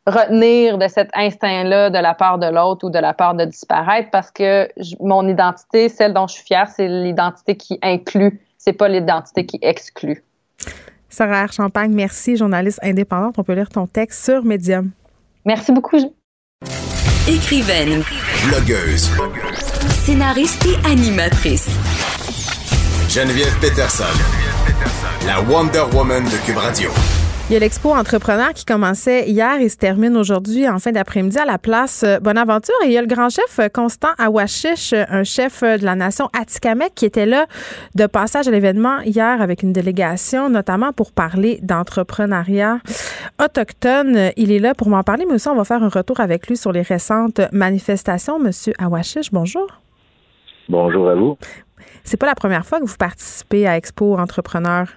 [0.07, 4.11] retenir de cet instinct-là de la part de l'autre ou de la part de disparaître
[4.11, 4.69] parce que
[5.01, 9.59] mon identité, celle dont je suis fière, c'est l'identité qui inclut, c'est pas l'identité qui
[9.63, 10.23] exclut.
[11.09, 13.37] Sarah Champagne, merci, journaliste indépendante.
[13.39, 14.91] On peut lire ton texte sur Medium.
[15.45, 15.99] Merci beaucoup.
[17.29, 18.03] Écrivaine,
[18.49, 19.11] blogueuse,
[20.05, 21.69] scénariste et animatrice.
[23.09, 26.91] Geneviève Peterson, Geneviève Peterson, la Wonder Woman de Cube Radio.
[27.49, 31.39] Il y a l'expo entrepreneur qui commençait hier et se termine aujourd'hui en fin d'après-midi
[31.39, 32.75] à la place euh, Bonaventure.
[32.83, 35.95] Et il y a le grand chef euh, Constant Awashish, euh, un chef de la
[35.95, 37.47] nation Atikamek, qui était là
[37.95, 42.81] de passage à l'événement hier avec une délégation, notamment pour parler d'entrepreneuriat
[43.41, 44.33] autochtone.
[44.37, 46.57] Il est là pour m'en parler, mais aussi on va faire un retour avec lui
[46.57, 48.41] sur les récentes manifestations.
[48.41, 49.69] Monsieur Awashish, bonjour.
[50.69, 51.39] Bonjour à vous.
[52.03, 54.89] C'est pas la première fois que vous participez à Expo Entrepreneur.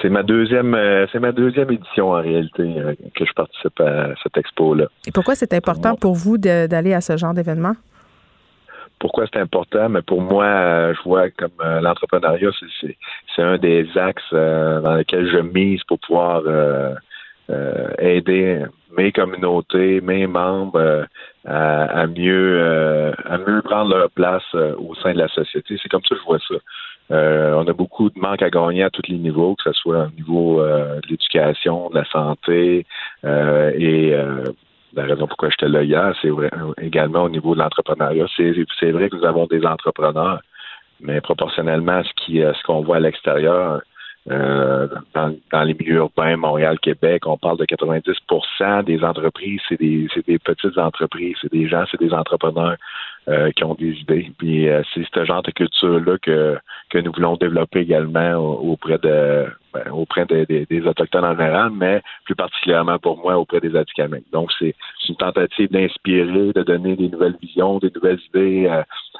[0.00, 4.14] C'est ma deuxième, euh, c'est ma deuxième édition en réalité euh, que je participe à
[4.22, 4.86] cette expo-là.
[5.06, 7.74] Et pourquoi c'est important pour vous d'aller à ce genre d'événement?
[8.98, 9.88] Pourquoi c'est important?
[9.88, 12.50] Mais pour moi, euh, je vois comme l'entrepreneuriat,
[13.34, 16.42] c'est un des axes dans lesquels je mise pour pouvoir
[17.98, 18.64] aider
[18.96, 21.06] mes communautés, mes membres
[21.44, 25.76] à, mieux à mieux prendre leur place au sein de la société.
[25.82, 26.54] C'est comme ça que je vois ça.
[27.10, 30.06] Euh, on a beaucoup de manques à gagner à tous les niveaux, que ce soit
[30.06, 32.86] au niveau euh, de l'éducation, de la santé
[33.24, 34.14] euh, et
[34.94, 36.30] la raison pourquoi j'étais là hier, c'est
[36.80, 38.26] également au niveau de l'entrepreneuriat.
[38.36, 40.40] C'est vrai que nous avons des entrepreneurs,
[41.00, 43.82] mais proportionnellement à ce qui ce qu'on voit à l'extérieur,
[44.26, 50.06] dans, dans, les milieux urbains, Montréal, Québec, on parle de 90% des entreprises, c'est des,
[50.26, 52.76] des petites entreprises, c'est des gens, c'est des entrepreneurs.
[53.28, 54.30] Euh, qui ont des idées.
[54.38, 56.58] Puis c'est ce genre de culture-là que,
[56.90, 62.36] que nous voulons développer également auprès de ben, auprès des Autochtones en général, mais plus
[62.36, 64.22] particulièrement pour moi auprès des Atikamekw.
[64.32, 64.74] Donc, c'est
[65.08, 68.70] une tentative d'inspirer, de donner des nouvelles visions, des nouvelles idées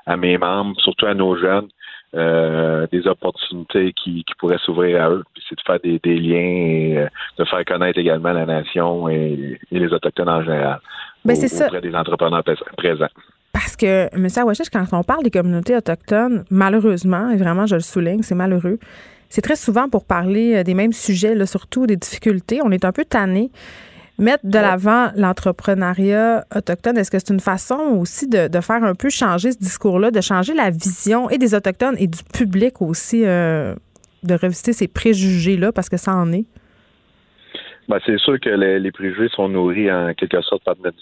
[0.07, 1.69] à mes membres, surtout à nos jeunes,
[2.15, 5.25] euh, des opportunités qui, pourraient s'ouvrir à eux.
[5.49, 9.93] c'est de faire des, liens et euh, de faire connaître également la nation et, les
[9.93, 10.79] Autochtones en général
[11.25, 12.45] ben, auprès des entrepreneurs
[12.77, 13.09] présents.
[13.55, 14.27] Parce que, M.
[14.37, 18.81] Awachish, quand on parle des communautés autochtones, malheureusement, et vraiment je le souligne, c'est malheureux,
[19.31, 22.61] c'est très souvent pour parler euh, des mêmes sujets, là, surtout des difficultés.
[22.65, 23.51] On est un peu tanné
[24.19, 29.09] mettre de l'avant l'entrepreneuriat autochtone, est-ce que c'est une façon aussi de, faire un peu
[29.09, 33.75] changer ce discours-là, de changer la vision et des Autochtones et du public aussi, euh,
[34.23, 36.45] de revisiter ces préjugés-là, parce que ça en est?
[37.89, 40.97] Ben, c'est sûr que les, préjugés sont nourris en quelque sorte par notre,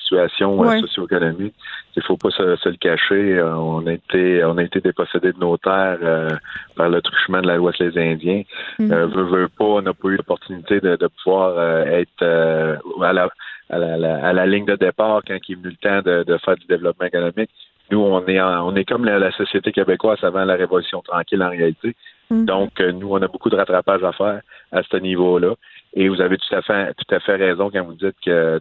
[0.00, 1.54] situation euh, socio-économique.
[1.96, 3.38] Il faut pas se, le cacher.
[3.38, 6.30] Euh, on a été on a été dépossédé de nos terres euh,
[6.74, 8.42] par le truchement de la loi sur les Indiens.
[8.78, 13.28] Mm veut, pas, on n'a pas eu l'opportunité de, pouvoir être à la,
[13.68, 16.38] à, la, à, la, ligne de départ quand il est venu le temps de, de
[16.38, 17.50] faire du développement économique.
[17.90, 21.94] Nous, on est on est comme la, société québécoise avant la Révolution tranquille en réalité.
[22.30, 22.44] Mm.
[22.46, 24.40] Donc, nous, on a beaucoup de rattrapage à faire
[24.72, 25.54] à ce niveau-là.
[25.94, 28.60] Et vous avez tout à fait, tout à fait raison quand vous dites que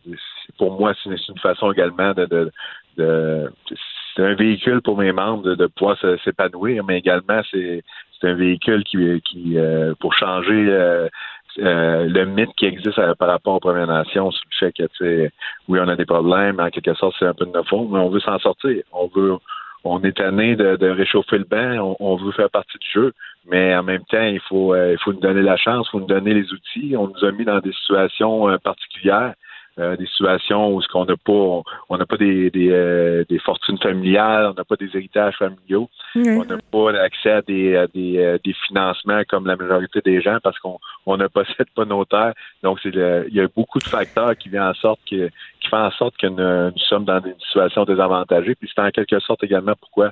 [0.58, 2.52] pour moi, c'est une façon également de, de,
[2.98, 3.50] de
[4.16, 7.84] c'est un véhicule pour mes membres de, pouvoir s'épanouir, mais également c'est
[8.24, 11.08] un véhicule qui, qui euh, pour changer euh,
[11.60, 15.30] euh, le mythe qui existe par rapport aux Premières Nations sur le fait que
[15.68, 18.00] oui, on a des problèmes, en quelque sorte, c'est un peu de notre faute, mais
[18.00, 18.84] on veut s'en sortir.
[18.92, 19.38] On veut
[19.84, 23.14] on est tanné de, de réchauffer le bain, on, veut faire partie du jeu,
[23.50, 26.00] mais en même temps, il faut, euh, il faut nous donner la chance, il faut
[26.00, 26.96] nous donner les outils.
[26.96, 29.34] On nous a mis dans des situations euh, particulières.
[29.80, 33.78] Euh, des situations où ce qu'on n'a pas, on n'a pas des, des, des, fortunes
[33.78, 38.54] familiales, on n'a pas des héritages familiaux, on n'a pas accès à des, des, des,
[38.68, 42.34] financements comme la majorité des gens parce qu'on on ne possède pas nos terres.
[42.64, 45.30] Donc c'est il y a beaucoup de facteurs qui viennent en sorte que
[45.62, 48.56] qui font en sorte que nous, sommes dans une situation désavantagée.
[48.56, 50.12] Puis c'est en quelque sorte également pourquoi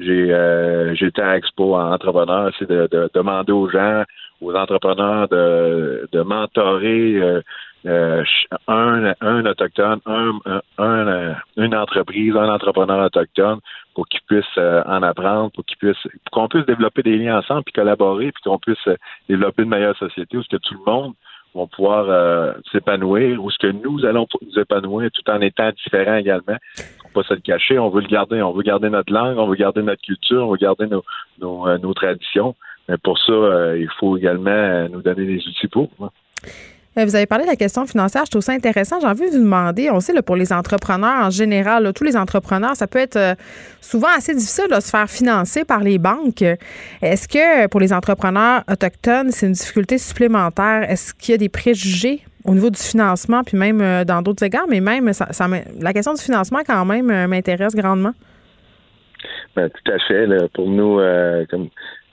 [0.00, 4.02] j'ai euh, j'étais à Expo en entrepreneur, c'est de, de, demander aux gens,
[4.40, 7.42] aux entrepreneurs de, de mentorer euh,
[7.86, 8.24] euh,
[8.66, 10.38] un, un autochtone, un,
[10.78, 13.60] un, une entreprise, un entrepreneur autochtone
[13.94, 17.74] pour qu'ils puissent en apprendre, pour qu'ils puissent qu'on puisse développer des liens ensemble, puis
[17.74, 18.88] collaborer, puis qu'on puisse
[19.28, 21.14] développer une meilleure société où ce que tout le monde
[21.54, 26.16] vont pouvoir euh, s'épanouir ou ce que nous allons nous épanouir tout en étant différents
[26.16, 26.56] également.
[26.76, 29.48] Faut pas se le cacher, on veut le garder, on veut garder notre langue, on
[29.48, 31.02] veut garder notre culture, on veut garder nos,
[31.40, 32.54] nos, euh, nos traditions.
[32.88, 35.90] Mais pour ça, euh, il faut également nous donner des outils pour.
[36.00, 36.08] Euh,
[36.96, 38.98] vous avez parlé de la question financière, je trouve ça intéressant.
[39.00, 42.16] J'ai envie de vous demander, on sait là, pour les entrepreneurs en général, tous les
[42.16, 43.34] entrepreneurs, ça peut être euh,
[43.80, 46.42] souvent assez difficile de se faire financer par les banques.
[47.00, 50.90] Est-ce que pour les entrepreneurs autochtones, c'est une difficulté supplémentaire?
[50.90, 54.44] Est-ce qu'il y a des préjugés au niveau du financement, puis même euh, dans d'autres
[54.44, 55.10] égards, mais même
[55.80, 58.12] la question du financement quand même m'intéresse grandement?
[59.54, 60.26] Ben, tout à fait.
[60.54, 60.98] pour nous,
[61.50, 61.68] comme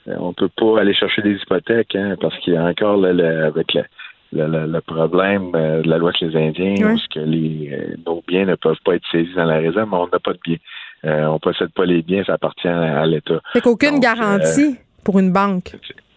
[0.06, 3.84] on peut pas aller chercher des hypothèques hein, parce qu'il y a encore avec la
[4.32, 7.02] le, problème euh, de la loi sur les Indiens, oui.
[7.12, 10.08] que les, euh, nos biens ne peuvent pas être saisis dans la réserve, mais on
[10.08, 10.56] n'a pas de biens.
[11.04, 13.40] Euh, on possède pas les biens, ça appartient à, l'État.
[13.52, 15.72] Fait qu'aucune garantie pour une banque.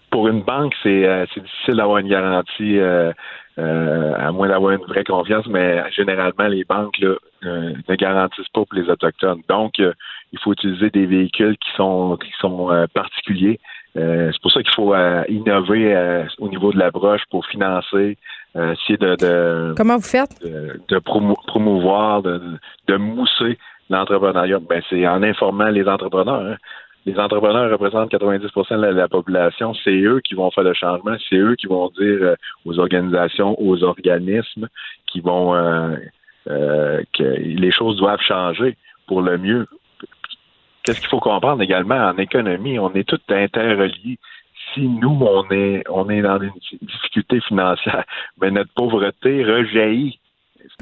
[0.10, 5.82] Pour une banque, c'est difficile d'avoir une garantie, à moins d'avoir une vraie confiance, mais
[5.92, 9.42] généralement, les banques là, ne garantissent pas pour les Autochtones.
[9.48, 13.60] Donc, il faut utiliser des véhicules qui sont, qui sont particuliers
[13.98, 17.46] euh, c'est pour ça qu'il faut euh, innover euh, au niveau de la broche pour
[17.46, 18.18] financer,
[18.56, 20.42] essayer de, de, comment vous faites?
[20.44, 22.42] de, promouvoir, de,
[22.88, 23.58] de mousser
[23.90, 24.60] l'entrepreneuriat.
[24.60, 26.46] Ben c'est en informant les entrepreneurs.
[26.46, 26.58] Hein.
[27.06, 29.74] Les entrepreneurs représentent 90% de la, population.
[29.74, 31.16] C'est eux qui vont faire le changement.
[31.30, 32.36] C'est eux qui vont dire
[32.66, 34.68] aux organisations, aux organismes,
[35.08, 35.54] qui vont
[36.46, 38.78] que les choses doivent changer
[39.08, 39.66] pour le mieux
[40.84, 44.18] qu'est-ce qu'il faut comprendre également en économie, on est tous interreliés.
[44.74, 46.52] Si nous, on est, on est dans une
[46.82, 48.06] difficulté financière,
[48.40, 50.20] mais notre pauvreté rejaillit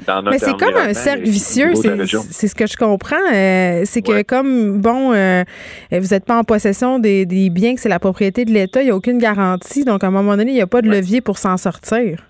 [0.06, 3.16] dans notre mais c'est comme un cercle vicieux, c'est ce que je comprends.
[3.32, 5.42] Euh, c'est que comme, bon, euh,
[5.90, 8.90] vous n'êtes pas en possession des, biens, que c'est la propriété de l'État, il n'y
[8.90, 9.84] a aucune garantie.
[9.84, 12.29] Donc, à un moment donné, il n'y a pas de levier pour s'en sortir.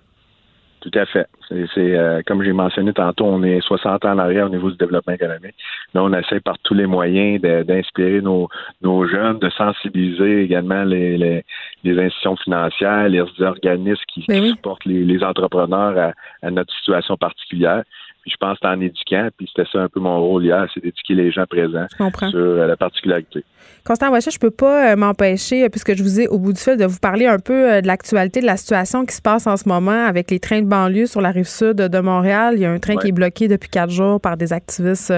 [0.80, 1.26] Tout à fait.
[1.48, 4.78] C'est euh, comme j'ai mentionné tantôt, on est 60 ans en arrière au niveau du
[4.78, 5.54] développement économique.
[5.92, 8.48] Là, on essaie par tous les moyens d'inspirer nos,
[8.80, 11.44] nos jeunes, de sensibiliser également les, les,
[11.84, 17.16] les institutions financières, les organismes qui, ben supportent les, les entrepreneurs à, à, notre situation
[17.18, 17.82] particulière.
[18.22, 20.66] Puis je pense que c'est en éduquant, puis c'était ça un peu mon rôle hier,
[20.72, 23.44] c'est d'éduquer les gens présents sur euh, la particularité.
[23.84, 26.76] Constant Wachet, je peux pas euh, m'empêcher, puisque je vous ai au bout du fil,
[26.76, 29.68] de vous parler un peu de l'actualité de la situation qui se passe en ce
[29.68, 32.54] moment avec les trains de banlieue sur la rive sud de Montréal.
[32.56, 35.12] Il y a un train qui est bloqué depuis quatre jours par des activistes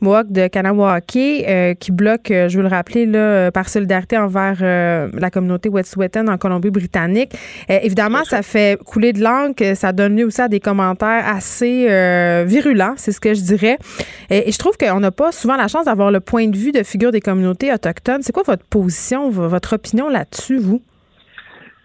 [0.00, 4.18] Mohawk de Kanawake euh, qui bloque, euh, je veux le rappeler, là, euh, par solidarité
[4.18, 7.32] envers la communauté Wet'suwet'en en Colombie-Britannique.
[7.68, 11.86] évidemment, ça fait couler de l'encre, ça donne lieu aussi à des commentaires assez
[12.46, 13.78] virulents, c'est ce que je dirais.
[14.30, 16.82] Et, je trouve qu'on n'a pas souvent la chance d'avoir le point de vue de
[16.82, 18.22] figure des communautés autochtones.
[18.22, 20.82] C'est quoi votre position, votre opinion là-dessus, vous?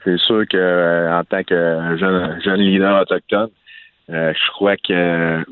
[0.04, 3.50] C'est sûr que en tant que jeune, jeune leader autochtone,
[4.10, 5.44] je crois que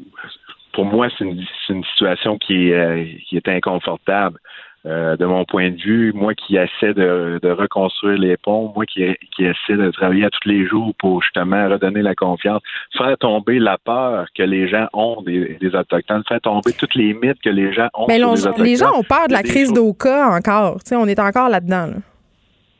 [0.79, 4.39] pour moi, c'est une, situation qui, euh, qui est inconfortable.
[4.85, 9.03] Euh, de mon point de vue, moi qui essaie de, reconstruire les ponts, moi qui,
[9.35, 12.61] qui essaie de travailler à tous les jours pour justement redonner la confiance,
[12.97, 17.41] faire tomber la peur que les gens ont des, Autochtones, faire tomber toutes les mythes
[17.43, 20.77] que les gens ont Mais les gens ont peur de la crise d'Oka encore.
[20.93, 21.95] on est encore là-dedans.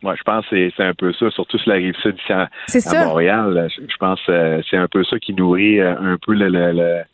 [0.02, 2.32] Moi, je pense que c'est un peu ça, surtout sur la rive sud ici
[2.96, 3.68] à, Montréal.
[3.76, 7.04] Je, pense que euh, c'est un peu ça qui nourrit un peu le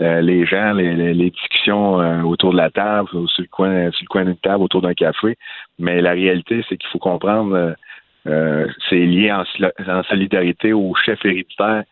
[0.00, 4.64] euh, les gens, les, discussions euh, autour de la table, sur le coin, d'une table,
[4.64, 5.36] autour d'un café.
[5.78, 7.76] Mais la réalité, c'est qu'il faut comprendre,
[8.26, 9.44] euh, c'est lié en,
[10.04, 11.84] solidarité au chef héréditaire.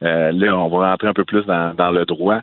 [0.00, 2.40] là, on va rentrer un peu plus dans, le droit.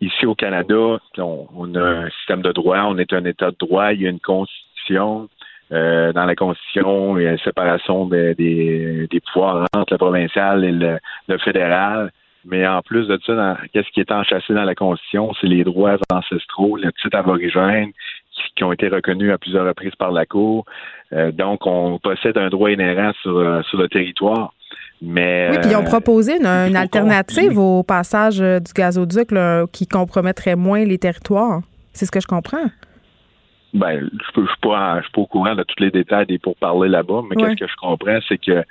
[0.00, 3.92] ici au Canada, on, a un système de droit, on est un État de droit,
[3.92, 5.28] il y a une constitution.
[5.70, 11.38] dans la Constitution, il y a une séparation des, pouvoirs entre le provincial et le
[11.38, 12.12] fédéral.
[12.44, 15.96] Mais en plus de ça, qu'est-ce qui est enchâssé dans la Constitution, c'est les droits
[16.12, 17.92] ancestraux, les titres aborigènes
[18.56, 20.64] qui, ont été reconnus à plusieurs reprises par la Cour.
[21.12, 24.54] Euh, donc, on possède un droit inhérent sur, euh, sur le territoire.
[25.00, 29.30] Mais, oui, puis ils ont euh, proposé une, alternative au passage du gazoduc
[29.72, 31.60] qui compromettrait moins les territoires.
[31.92, 32.70] C'est ce que je comprends.
[33.74, 37.36] Ben, je ne suis, pas, au courant de tous les détails des pourparlers là-bas, mais
[37.36, 38.62] qu'est-ce que je comprends, c'est que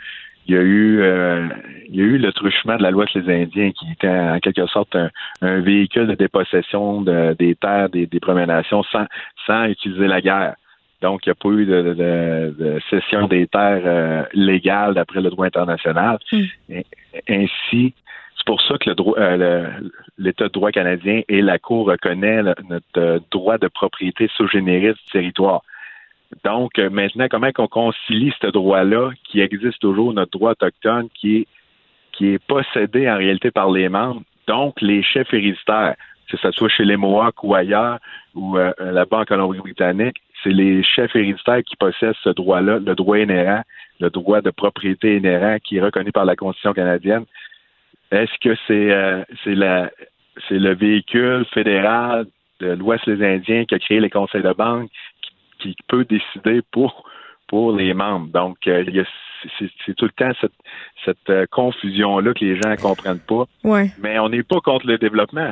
[0.48, 1.48] il y a eu euh,
[1.90, 4.40] il y a eu le truchement de la loi sur les Indiens qui était en
[4.40, 4.96] quelque sorte
[5.42, 9.06] un, véhicule de dépossession des terres des, des Premières Nations sans,
[9.46, 10.56] sans utiliser la guerre.
[11.02, 15.48] Donc, il n'y a pas eu de, cession des terres euh, légales d'après le droit
[15.48, 16.20] international.
[16.32, 16.46] Hmm.
[17.28, 17.94] ainsi,
[18.38, 19.68] c'est pour ça que le droit, euh,
[20.18, 25.62] l'État de droit canadien et la Cour reconnaît notre droit de propriété sous du territoire.
[26.44, 31.38] Donc, euh, maintenant, comment on concilie ce droit-là, qui existe toujours, notre droit autochtone, qui
[31.38, 31.48] est,
[32.14, 35.96] qui est possédé en réalité par les membres, donc les chefs héréditaires,
[36.30, 38.00] que ce soit chez les Mohawks ou ailleurs,
[38.34, 43.18] ou euh, là-bas en Colombie-Britannique, c'est les chefs héréditaires qui possèdent ce droit-là, le droit
[43.18, 43.62] inhérent,
[44.00, 47.26] le droit de propriété inhérent qui est reconnu par la Constitution canadienne.
[48.12, 49.92] Est-ce que c'est euh, c'est la
[50.48, 52.26] c'est le véhicule fédéral
[52.60, 54.90] de l'Ouest des Indiens qui a créé les conseils de banque,
[55.62, 57.04] qui peut décider pour
[57.48, 58.28] pour les membres.
[58.28, 58.84] Donc, euh,
[59.60, 60.54] c'est tout le temps cette,
[61.04, 63.44] cette euh, confusion-là que les gens ne comprennent pas.
[63.66, 63.92] Ouais.
[64.02, 65.52] Mais on n'est pas contre le développement.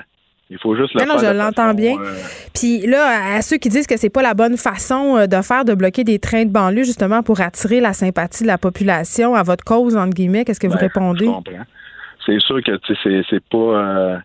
[0.50, 1.34] Il faut juste le non, faire.
[1.34, 2.00] Non, je l'entends bien.
[2.00, 2.16] Euh,
[2.56, 5.74] Puis là, à ceux qui disent que c'est pas la bonne façon de faire de
[5.74, 9.66] bloquer des trains de banlieue justement pour attirer la sympathie de la population à votre
[9.66, 11.30] cause entre guillemets, qu'est-ce que vous ben, répondez?
[12.26, 12.80] C'est sûr que
[13.30, 14.22] c'est pas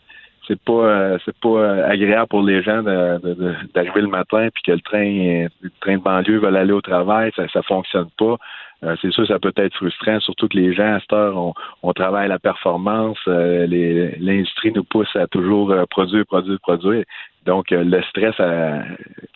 [0.47, 4.73] c'est pas euh, c'est pas euh, agréable pour les gens d'arriver le matin puis que
[4.73, 8.37] le train le train de banlieue veut aller au travail, ça ça fonctionne pas.
[8.83, 11.55] Euh, c'est sûr ça peut être frustrant, surtout que les gens à cette heure on,
[11.83, 17.05] on travaille la performance, l'industrie nous pousse à toujours produire, produire, produire.
[17.45, 18.81] Donc, euh, le stress euh,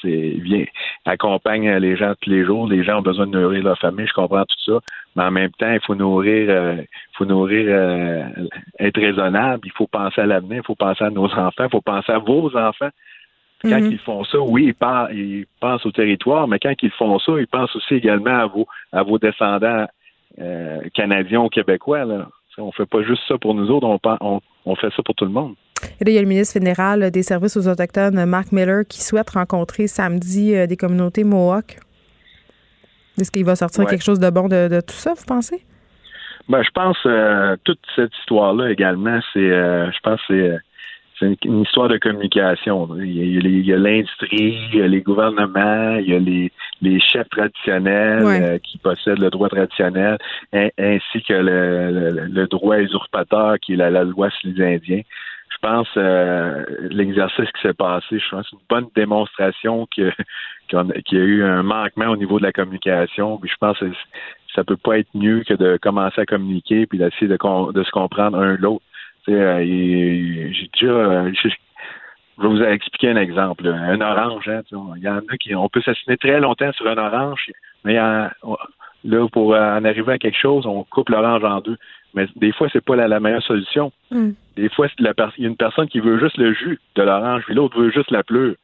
[0.02, 0.64] vient,
[1.04, 2.66] accompagne les gens tous les jours.
[2.66, 4.80] Les gens ont besoin de nourrir leur famille, je comprends tout ça.
[5.14, 7.68] Mais en même temps, il faut nourrir, euh, il faut nourrir,
[8.78, 9.66] être raisonnable.
[9.66, 12.18] Il faut penser à l'avenir, il faut penser à nos enfants, il faut penser à
[12.18, 12.90] vos enfants.
[13.62, 13.92] Quand mhm.
[13.92, 14.74] ils font ça, oui,
[15.12, 18.66] ils, pensent au territoire, mais quand ils font ça, ils pensent aussi également à vos,
[18.92, 19.86] à vos descendants
[20.94, 22.04] canadiens ou québécois.
[22.04, 22.28] Là.
[22.58, 23.86] On fait pas juste ça pour nous autres,
[24.20, 25.54] on, on fait ça pour tout le monde.
[26.00, 29.00] Et là, il y a le ministre fédéral des Services aux Autochtones, Mark Miller, qui
[29.00, 31.78] souhaite rencontrer samedi euh, des communautés Mohawk.
[33.20, 35.64] Est-ce qu'il va sortir quelque chose de bon de, tout ça, vous pensez?
[36.48, 40.58] Ben, je pense euh, toute cette histoire-là également, c'est euh, je pense c'est
[41.18, 42.88] c'est une, histoire de communication.
[42.96, 47.28] Il y a, l'industrie, il y a les gouvernements, il y a les, les chefs
[47.30, 50.18] traditionnels qui possèdent le droit traditionnel,
[50.52, 55.02] ainsi que le, droit usurpateur qui est la, la loi sur les Indiens
[55.60, 60.12] je pense euh, l'exercice qui s'est passé, je pense une bonne démonstration que
[60.68, 63.38] qu'il y a eu un manquement au niveau de la communication.
[63.38, 63.86] Puis je pense que
[64.54, 67.90] ça peut pas être mieux que de commencer à communiquer puis d'essayer de, de se
[67.90, 68.84] comprendre un l'autre.
[69.28, 73.66] Euh, j'ai déjà, euh, je, vais vous expliquer un exemple.
[73.66, 74.62] Un orange, hein,
[74.96, 77.50] il y en a qui, on peut s'assiner très longtemps sur un orange,
[77.84, 78.30] mais là,
[79.32, 81.76] pour en arriver à quelque chose, on coupe l'orange en deux.
[82.14, 83.92] Mais des fois, c'est pas la, meilleure solution.
[84.10, 84.30] Mm.
[84.56, 87.54] Des fois, il y a une personne qui veut juste le jus de l'orange, puis
[87.54, 88.54] l'autre veut juste la pleure.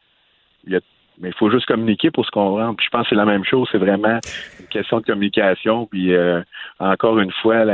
[1.20, 2.76] Mais il faut juste communiquer pour se comprendre.
[2.76, 3.68] Puis je pense que c'est la même chose.
[3.70, 4.18] C'est vraiment
[4.60, 5.86] une question de communication.
[5.86, 6.42] Puis euh,
[6.78, 7.64] encore une fois,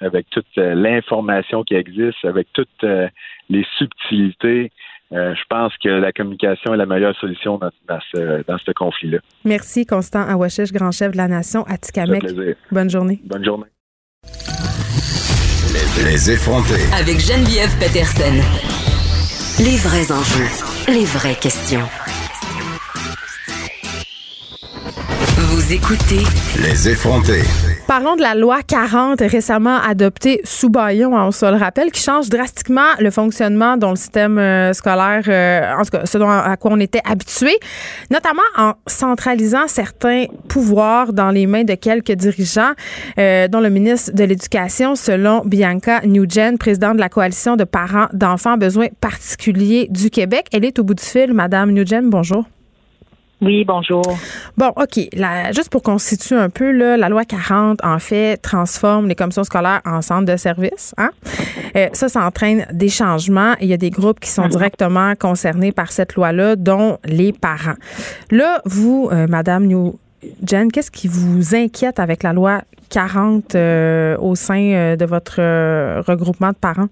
[0.00, 3.08] avec toute euh, l'information qui existe, avec toutes euh,
[3.48, 4.70] les subtilités,
[5.12, 9.18] je pense que la communication est la meilleure solution dans, ce, dans ce conflit-là.
[9.44, 12.24] Merci, Constant Awashish, grand chef de la nation, Atikamek.
[12.72, 13.20] Bonne journée.
[13.24, 13.66] Bonne journée.
[16.04, 16.82] Les effronter.
[16.92, 18.34] Avec Geneviève Peterson.
[19.62, 21.86] Les vrais enjeux, les vraies questions.
[24.86, 26.22] Vous écoutez
[26.62, 27.42] Les effronter.
[27.88, 32.00] Parlons de la loi 40 récemment adoptée sous Bayon, hein, on se le rappelle, qui
[32.00, 36.28] change drastiquement le fonctionnement dans le système euh, scolaire, euh, en tout cas ce dont,
[36.28, 37.58] à quoi on était habitué,
[38.10, 42.72] notamment en centralisant certains pouvoirs dans les mains de quelques dirigeants,
[43.18, 48.06] euh, dont le ministre de l'Éducation, selon Bianca Nugent, présidente de la coalition de parents
[48.12, 50.46] d'enfants à besoins particuliers du Québec.
[50.52, 51.32] Elle est au bout du fil.
[51.32, 52.44] Madame Nugent, bonjour.
[53.42, 54.02] Oui, bonjour.
[54.56, 54.98] Bon, OK.
[55.54, 59.44] juste pour qu'on situe un peu, là, la loi 40, en fait, transforme les commissions
[59.44, 60.94] scolaires en centres de services.
[60.96, 61.10] Hein?
[61.76, 63.54] Euh, ça, ça entraîne des changements.
[63.60, 64.50] Il y a des groupes qui sont mhm.
[64.50, 67.76] directement concernés par cette loi-là, dont les parents.
[68.30, 69.98] Là, vous, euh, Madame New
[70.42, 75.36] Jen, qu'est-ce qui vous inquiète avec la loi 40 euh, au sein de votre
[76.02, 76.88] regroupement de parents?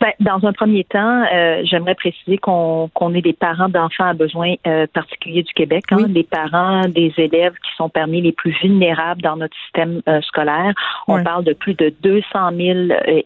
[0.00, 4.54] Ben, dans un premier temps, euh, j'aimerais préciser qu'on est des parents d'enfants à besoins
[4.66, 9.22] euh, particuliers du Québec, hein, des parents des élèves qui sont parmi les plus vulnérables
[9.22, 10.74] dans notre système euh, scolaire.
[11.08, 12.22] On parle de plus de 200
[12.56, 12.78] 000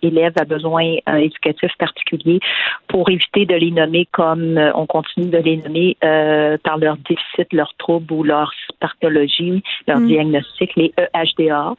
[0.03, 2.41] élèves à besoins éducatifs particuliers
[2.88, 5.97] pour éviter de les nommer comme on continue de les nommer
[6.62, 10.07] par leur déficit, leur trouble ou leur pathologie, leur mm.
[10.07, 11.74] diagnostic, les EHDA.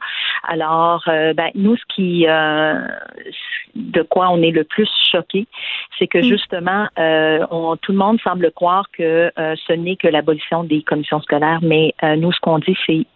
[0.48, 2.26] Alors, ben, nous, ce qui,
[3.74, 5.46] de quoi on est le plus choqué,
[5.98, 6.22] c'est que mm.
[6.22, 10.82] justement, euh, on, tout le monde semble croire que euh, ce n'est que l'abolition des
[10.82, 13.06] commissions scolaires, mais euh, nous, ce qu'on dit, c'est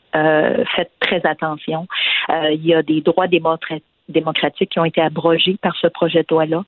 [0.75, 1.87] faites très attention.
[2.31, 6.65] il y a des droits démocratiques qui ont été abrogés par ce projet de loi-là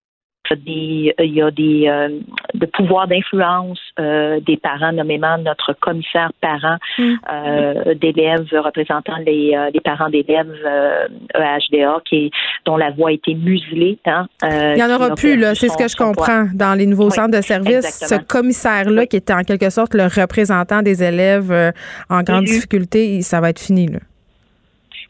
[0.67, 2.09] il y a des euh,
[2.55, 7.15] de pouvoirs d'influence euh, des parents, nommément notre commissaire parent mm.
[7.33, 10.55] euh, d'élèves représentant les, les parents d'élèves
[11.35, 12.31] EHDA qui
[12.65, 13.99] dont la voix a été muselée.
[14.07, 16.47] Hein, il n'y en aura plus, là, c'est ce que je comprends.
[16.55, 20.83] Dans les nouveaux centres de services, ce commissaire-là, qui était en quelque sorte le représentant
[20.83, 21.73] des élèves
[22.09, 23.87] en grande difficulté, ça va être fini.
[23.87, 23.99] Là.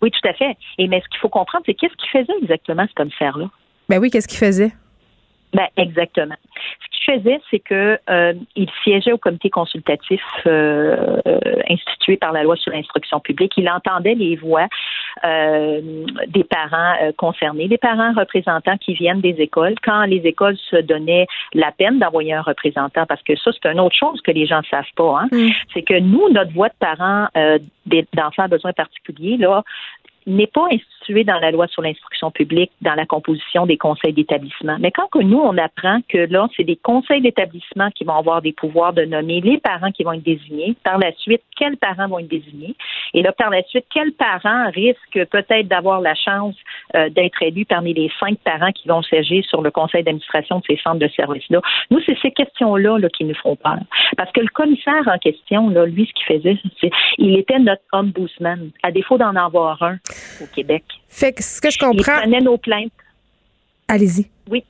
[0.02, 0.56] Oui, tout à fait.
[0.78, 3.50] Et mais ce qu'il faut comprendre, c'est qu'est-ce qu'il faisait exactement, ce commissaire-là?
[3.88, 4.72] Ben oui, qu'est-ce qu'il faisait?
[5.54, 6.34] Ben, exactement.
[6.54, 11.40] Ce qu'il faisait, c'est que euh, il siégeait au comité consultatif euh, euh,
[11.70, 13.54] institué par la loi sur l'instruction publique.
[13.56, 14.66] Il entendait les voix
[15.24, 19.74] des parents concernés, des parents représentants qui viennent des écoles.
[19.82, 23.80] Quand les écoles se donnaient la peine d'envoyer un représentant, parce que ça, c'est une
[23.80, 25.22] autre chose que les gens ne savent pas.
[25.22, 25.48] Hein, mm.
[25.74, 27.26] C'est que nous, notre voix de parents
[28.12, 29.64] d'enfants à besoins particuliers, là,
[30.26, 34.76] n'est pas institué dans la loi sur l'instruction publique, dans la composition des conseils d'établissement.
[34.80, 38.42] Mais quand que nous, on apprend que là, c'est des conseils d'établissement qui vont avoir
[38.42, 42.08] des pouvoirs de nommer les parents qui vont être désignés, par la suite, quels parents
[42.08, 42.74] vont être désignés,
[43.14, 46.54] et là, par la suite, quels parents risquent peut-être d'avoir la chance
[46.94, 50.64] euh, d'être élus parmi les cinq parents qui vont s'agir sur le conseil d'administration de
[50.68, 51.60] ces centres de services-là.
[51.90, 53.78] Nous, c'est ces questions-là là, qui nous font peur.
[54.16, 57.82] Parce que le commissaire en question, là, lui, ce qu'il faisait, c'est il était notre
[57.92, 59.96] ombudsman, à défaut d'en avoir un
[60.42, 60.84] au Québec.
[61.08, 61.96] Fait que ce que je comprends.
[61.96, 62.92] Il prenait nos plaintes.
[63.88, 64.26] Allez-y.
[64.50, 64.64] Oui.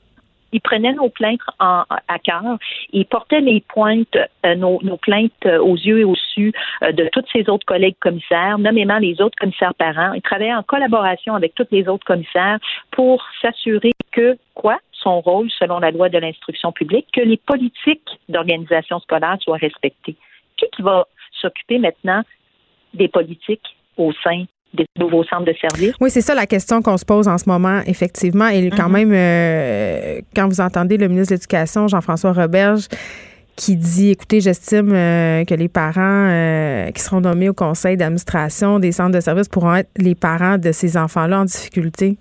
[0.51, 2.57] Il prenait nos plaintes en, à cœur.
[2.91, 7.07] Il portait les pointes, euh, nos, plaintes euh, aux yeux et au su euh, de
[7.11, 10.13] tous ses autres collègues commissaires, nommément les autres commissaires parents.
[10.13, 12.57] Il travaillait en collaboration avec tous les autres commissaires
[12.91, 14.79] pour s'assurer que, quoi?
[14.91, 20.17] son rôle selon la loi de l'instruction publique, que les politiques d'organisation scolaire soient respectées.
[20.57, 21.07] Qui, qui va
[21.39, 22.23] s'occuper maintenant
[22.93, 25.95] des politiques au sein des nouveaux centres de services.
[25.99, 28.47] Oui, c'est ça la question qu'on se pose en ce moment, effectivement.
[28.47, 28.93] Et quand mhm.
[28.93, 32.87] même, euh, quand vous entendez le ministre de l'Éducation, Jean-François Roberge,
[33.55, 38.79] qui dit, écoutez, j'estime euh, que les parents euh, qui seront nommés au conseil d'administration
[38.79, 42.17] des centres de services pourront être les parents de ces enfants-là en difficulté.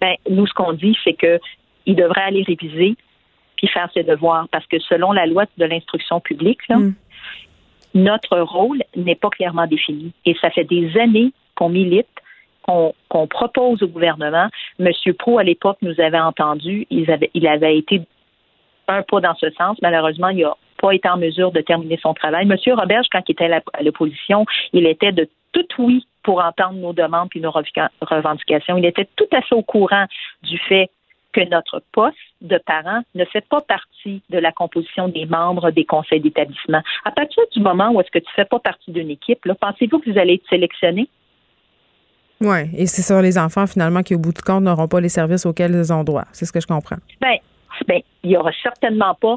[0.00, 1.38] Ben, nous, ce qu'on dit, c'est que
[1.86, 2.96] il devrait aller réviser
[3.56, 6.94] puis faire ses devoirs parce que selon la loi de l'instruction publique, là, mm
[7.94, 10.12] notre rôle n'est pas clairement défini.
[10.24, 12.06] Et ça fait des années qu'on milite
[13.08, 14.48] qu'on propose au gouvernement.
[14.78, 16.86] Monsieur Pro, à l'époque, nous avait entendu.
[16.90, 18.02] Il avait, été
[18.86, 19.76] un pas dans ce sens.
[19.82, 22.46] Malheureusement, il n'a pas été en mesure de terminer son travail.
[22.46, 26.92] Monsieur Roberge, quand il était à l'opposition, il était de tout oui pour entendre nos
[26.92, 28.76] demandes et nos revendications.
[28.76, 30.04] Il était tout à fait au courant
[30.42, 30.90] du fait
[31.32, 35.84] que notre poste de parent ne fait pas partie de la composition des membres des
[35.84, 36.82] conseils d'établissement.
[37.04, 39.98] À partir du moment où est-ce que tu ne fais pas partie d'une équipe, pensez-vous
[40.00, 41.08] que vous allez être sélectionné?
[42.40, 45.10] Oui, et c'est sur les enfants, finalement, qui, au bout du compte, n'auront pas les
[45.10, 46.24] services auxquels ils ont droit.
[46.32, 46.96] C'est ce que je comprends.
[47.20, 47.36] Bien,
[47.86, 49.36] ben, il n'y aura certainement pas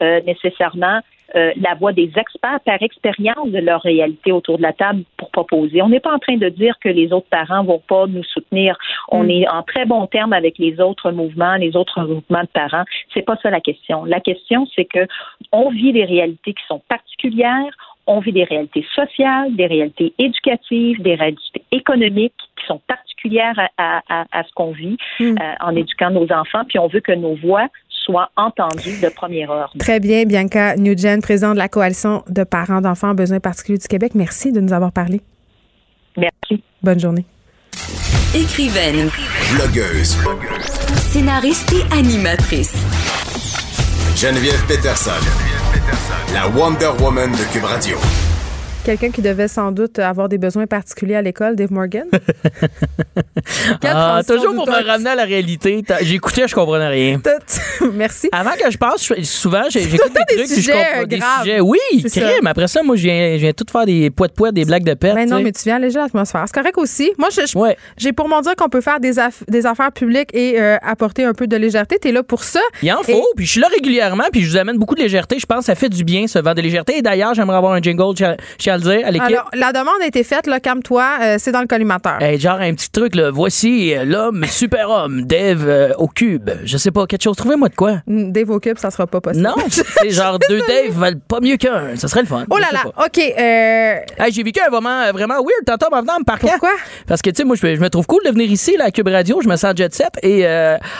[0.00, 1.00] euh, nécessairement
[1.34, 5.30] euh, la voix des experts par expérience de leur réalité autour de la table pour
[5.30, 5.80] proposer.
[5.80, 8.76] On n'est pas en train de dire que les autres parents vont pas nous soutenir.
[9.08, 9.30] On mm.
[9.30, 12.84] est en très bon terme avec les autres mouvements, les autres mouvements de parents.
[13.14, 14.04] C'est pas ça la question.
[14.04, 15.06] La question, c'est que
[15.52, 17.72] on vit des réalités qui sont particulières.
[18.06, 24.02] On vit des réalités sociales, des réalités éducatives, des réalités économiques qui sont particulières à,
[24.44, 25.36] ce qu'on vit mm.
[25.40, 26.64] euh, en éduquant nos enfants.
[26.68, 27.68] Puis on veut que nos voix
[28.04, 29.72] soit entendu de première heure.
[29.78, 33.88] Très bien, Bianca Nugent, présidente de la Coalition de parents d'enfants en besoins particuliers du
[33.88, 34.12] Québec.
[34.14, 35.20] Merci de nous avoir parlé.
[36.16, 36.62] Merci.
[36.82, 37.24] Bonne journée.
[38.34, 39.10] Écrivaine.
[39.54, 40.16] Blogueuse.
[40.94, 42.74] Scénariste et animatrice.
[44.16, 45.10] Geneviève Peterson.
[45.10, 46.32] Geneviève Peterson.
[46.32, 47.98] La Wonder Woman de Cube Radio.
[48.84, 52.06] Quelqu'un qui devait sans doute avoir des besoins particuliers à l'école, Dave Morgan?
[53.84, 55.84] ah, toujours pour me ramener à la réalité.
[56.00, 57.20] J'écoutais, je comprenais rien.
[57.94, 58.28] Merci.
[58.32, 61.60] Avant que je passe, souvent, j'écoute des, trucs sujets, je comprends des sujets.
[61.60, 61.78] Oui,
[62.10, 62.46] crime.
[62.46, 64.84] Après ça, moi, je viens, je viens tout faire des poids de poids, des blagues
[64.84, 65.14] de perte.
[65.14, 66.42] Mais non, mais tu viens alléger l'atmosphère.
[66.46, 67.12] C'est correct aussi.
[67.18, 67.28] Moi,
[67.96, 69.12] j'ai pour mon dire qu'on peut faire des,
[69.48, 71.98] des affaires publiques et euh, apporter un peu de légèreté.
[72.02, 72.60] Tu es là pour ça.
[72.82, 73.28] Il en faut.
[73.36, 75.38] Puis je suis là régulièrement, puis je vous amène beaucoup de légèreté.
[75.38, 76.98] Je pense que ça fait du bien, ce vent de légèreté.
[76.98, 78.16] Et d'ailleurs, j'aimerais avoir un jingle
[78.58, 82.18] chez alors, la demande a été faite, là, calme-toi, euh, c'est dans le collimateur.
[82.38, 83.30] genre un petit truc, là.
[83.30, 86.50] Voici euh, l'homme super-homme, Dave euh, au cube.
[86.64, 87.36] Je sais pas, quelque chose.
[87.36, 88.00] Trouvez-moi de quoi?
[88.06, 89.44] Mm, Dave au cube, ça sera pas possible.
[89.44, 91.96] Non, c'est genre deux Dave valent pas mieux qu'un.
[91.96, 92.44] Ça serait le fun.
[92.50, 93.16] Oh là là, OK.
[94.30, 96.48] J'ai vécu un moment vraiment weird tantôt en venant me parquer.
[96.48, 96.72] Pourquoi?
[97.06, 99.08] Parce que, tu sais, moi, je me trouve cool de venir ici, là, à Cube
[99.08, 99.40] Radio.
[99.42, 100.12] Je me sens jet set.
[100.22, 100.46] Et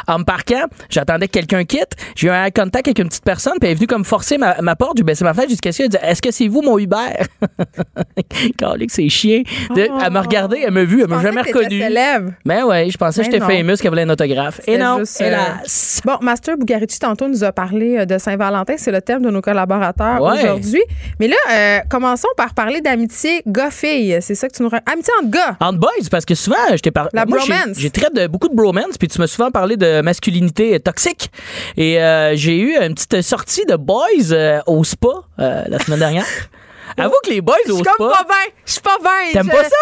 [0.07, 1.93] en me parquant, j'attendais que quelqu'un quitte.
[2.14, 4.61] J'ai eu un contact avec une petite personne, puis elle est venue comme forcer ma,
[4.61, 4.99] ma porte.
[4.99, 7.27] J'ai baissé ma fenêtre jusqu'à ce qu'elle dit Est-ce que c'est vous, mon Hubert?
[8.86, 9.42] que c'est chiant.
[9.76, 11.82] elle m'a regardé, elle m'a vu, elle m'a jamais reconnu.
[11.82, 14.60] Mais ben ouais, je pensais que j'étais famous, qu'elle voulait un autographe.
[14.66, 16.00] Et non, euh, hélas.
[16.04, 18.74] Bon, Master Bugarici, tantôt, nous a parlé euh, de Saint-Valentin.
[18.76, 20.82] C'est le thème de nos collaborateurs aujourd'hui.
[21.20, 24.18] Mais là, euh, commençons par parler d'amitié gars-fille.
[24.20, 25.56] C'est ça que tu nous Amitié entre gars.
[25.60, 27.10] Entre boys, parce que souvent, je t'ai parlé.
[27.12, 27.76] La bromance.
[27.76, 31.30] J'ai traité de beaucoup de bromance, puis tu m'as souvent parlé de masculinité toxique.
[31.76, 31.98] Et
[32.34, 35.08] j'ai eu une petite sortie de boys au spa
[35.38, 36.26] la semaine dernière.
[36.97, 38.53] Avoue que les boys Je suis comme pas bien.
[38.64, 39.33] Je suis pas bien.
[39.33, 39.76] T'aimes pas ça?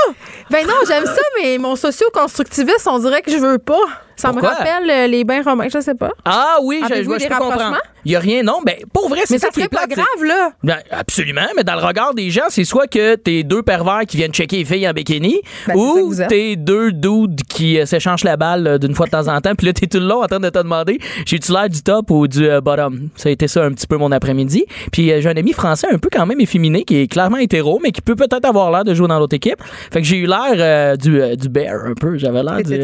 [0.50, 3.80] Ben non, j'aime ça, mais mon socio-constructiviste, on dirait que je veux pas.
[4.20, 6.10] Ça me rappelle euh, les bains romains, je sais pas.
[6.24, 7.72] Ah oui, je, je, je, je comprends.
[8.04, 8.60] Il y a rien, non.
[8.64, 10.52] Ben, pour vrai, c'est ça, ça qui est pas grave, là.
[10.62, 14.16] Ben, absolument, mais dans le regard des gens, c'est soit que t'es deux pervers qui
[14.16, 18.36] viennent checker les filles en bikini, ben, ou t'es deux dudes qui euh, s'échangent la
[18.36, 20.26] balle euh, d'une fois de temps en temps, puis là, t'es tout le long en
[20.26, 23.08] train de te demander, j'ai-tu l'air du top ou du bottom?
[23.16, 24.64] Ça a été ça un petit peu mon après-midi.
[24.92, 27.92] Puis j'ai un ami français un peu quand même efféminé, qui est clairement hétéro, mais
[27.92, 29.62] qui peut peut-être avoir l'air de jouer dans l'autre équipe.
[29.92, 32.16] Fait que j'ai eu l'air du, du bear un peu.
[32.16, 32.74] J'avais l'air du...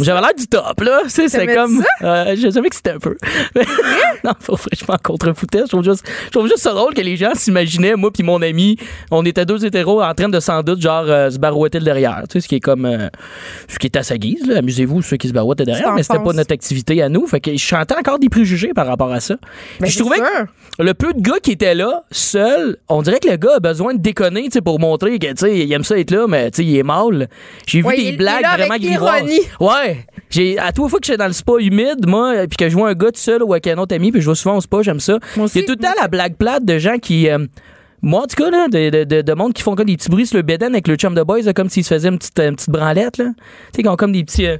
[0.00, 1.02] J'avais l'air du top, là.
[1.08, 1.82] C'est comme.
[2.02, 3.16] Euh, je savais que c'était un peu.
[4.24, 5.60] non, faut je m'en contrefoutais.
[5.60, 8.42] Je trouve juste, je trouve juste ça drôle que les gens s'imaginaient, moi puis mon
[8.42, 8.76] ami,
[9.10, 12.22] on était deux hétéros en train de sans doute, genre, euh, se barouetter le derrière.
[12.28, 12.84] Tu sais, ce qui est comme.
[12.84, 13.08] Euh,
[13.68, 16.32] ce qui est à sa guise, Amusez-vous, ceux qui se barouettent derrière, mais c'était pas
[16.32, 17.26] notre activité à nous.
[17.26, 19.36] Fait que je chantais encore des préjugés par rapport à ça.
[19.80, 23.28] Mais je trouvais que le peu de gars qui étaient là, seuls, on dirait que
[23.28, 25.84] le gars a besoin de déconner, tu sais, pour montrer que, tu sais, il aime
[25.84, 27.28] ça être là, mais, tu sais, il est mal.
[27.66, 29.30] J'ai vu des blagues vraiment grivoises.
[29.60, 30.06] Ouais.
[30.32, 32.88] J'ai, à fois que je suis dans le spa humide, moi, puis que je vois
[32.88, 34.80] un gars tout seul ou avec un autre ami, puis je vais souvent au spa,
[34.80, 35.18] j'aime ça.
[35.36, 37.28] Il y a tout le temps la blague plate de gens qui.
[37.28, 37.46] Euh,
[38.00, 40.26] moi, en tout cas, là, de, de, de, monde qui font comme des petits bruits
[40.26, 42.56] sur le béden avec le chum de boys, comme s'ils se faisaient une petite, une
[42.56, 43.26] petite branlette, là.
[43.26, 43.42] Tu
[43.76, 44.46] sais, qui ont comme des petits.
[44.46, 44.56] Euh,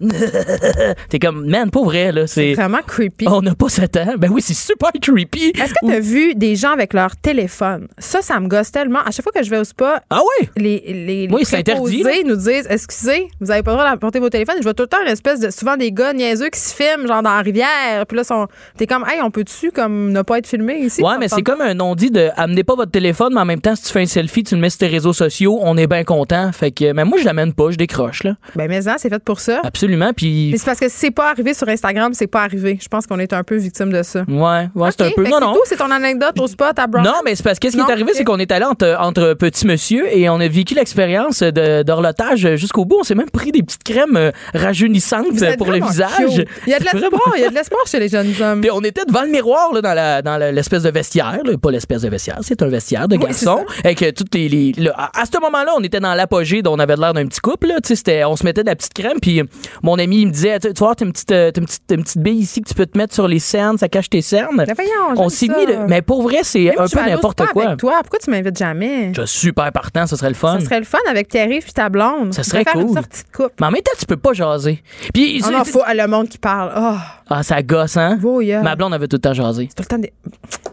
[1.08, 2.26] T'es comme, man, pas vrai, là.
[2.26, 3.26] C'est vraiment creepy.
[3.28, 4.14] On n'a pas ce temps.
[4.18, 5.52] Ben oui, c'est super creepy.
[5.54, 7.88] Est-ce que t'as vu des gens avec leur téléphone?
[7.98, 9.00] Ça, ça me gosse tellement.
[9.00, 10.48] À chaque fois que je vais au spa, ah oui?
[10.56, 12.04] les, les, oui, c'est interdit.
[12.24, 14.56] nous disent, excusez, vous avez pas le droit d'apporter vos téléphones.
[14.58, 17.06] Je vois tout le temps une espèce de, souvent des gars niaiseux qui se filment,
[17.06, 18.06] genre dans la rivière.
[18.06, 18.46] Puis là, sont,
[18.76, 21.02] t'es comme, hey, on peut-tu, comme, ne pas être filmé ici?
[21.02, 23.74] Ouais, mais c'est comme un non-dit de amenez pas votre téléphone, mais en même temps,
[23.76, 26.04] si tu fais un selfie, tu le mets sur tes réseaux sociaux, on est bien
[26.04, 26.52] content.
[26.52, 28.36] Fait que, mais moi, je l'amène pas, je décroche, là.
[28.54, 29.60] Ben, mais c'est fait pour ça.
[29.64, 30.12] Absolument absolument.
[30.14, 30.50] Puis.
[30.52, 32.78] Mais c'est parce que si c'est pas arrivé sur Instagram, c'est pas arrivé.
[32.80, 34.24] Je pense qu'on est un peu victime de ça.
[34.28, 35.26] Ouais, ouais, c'est un peu.
[35.28, 35.54] Non, non.
[35.64, 37.04] C'est ton anecdote au spot à Brown.
[37.04, 39.34] Non, mais c'est parce que ce qui est arrivé, c'est qu'on est allé entre, entre
[39.34, 42.98] petits monsieur et on a vécu l'expérience d'horlotage jusqu'au bout.
[43.00, 45.26] On s'est même pris des petites crèmes euh, rajeunissantes
[45.58, 46.44] pour le visage.
[46.66, 48.60] Il y a de l'espoir, il y a de l'espoir chez les jeunes hommes.
[48.60, 52.02] Puis on était devant le miroir là, dans la dans l'espèce de vestiaire, pas l'espèce
[52.02, 53.64] de vestiaire, c'est un vestiaire de garçon.
[53.84, 54.72] avec toutes les,
[55.14, 57.68] à ce moment-là, on était dans l'apogée dont on avait l'air d'un petit couple.
[57.68, 57.76] Là,
[58.28, 59.18] on se mettait de la petite crème.
[59.20, 59.42] Puis
[59.82, 62.38] mon ami il me disait, tu vois, t'as une petite, une petite, une petite bille
[62.38, 64.64] ici que tu peux te mettre sur les cernes, ça cache tes cernes.
[65.16, 67.66] on s'est mis, mais pour vrai, c'est un peu n'importe quoi.
[67.66, 69.12] Avec toi, pourquoi tu m'invites jamais?
[69.14, 70.58] Je suis super partant, ce serait le fun.
[70.60, 72.34] Ce serait le fun avec Thierry puis ta blonde.
[72.34, 72.82] Ça serait cool.
[72.82, 73.54] Une sortie de couple.
[73.60, 74.82] Mais en même temps, tu peux pas jaser.
[75.12, 76.72] Puis oh non, faut le monde qui parle.
[76.76, 76.96] Oh.
[77.28, 78.18] Ah, ça gosse, hein?
[78.62, 79.68] Ma blonde avait tout le temps jasé.
[79.68, 80.12] Tout le temps des...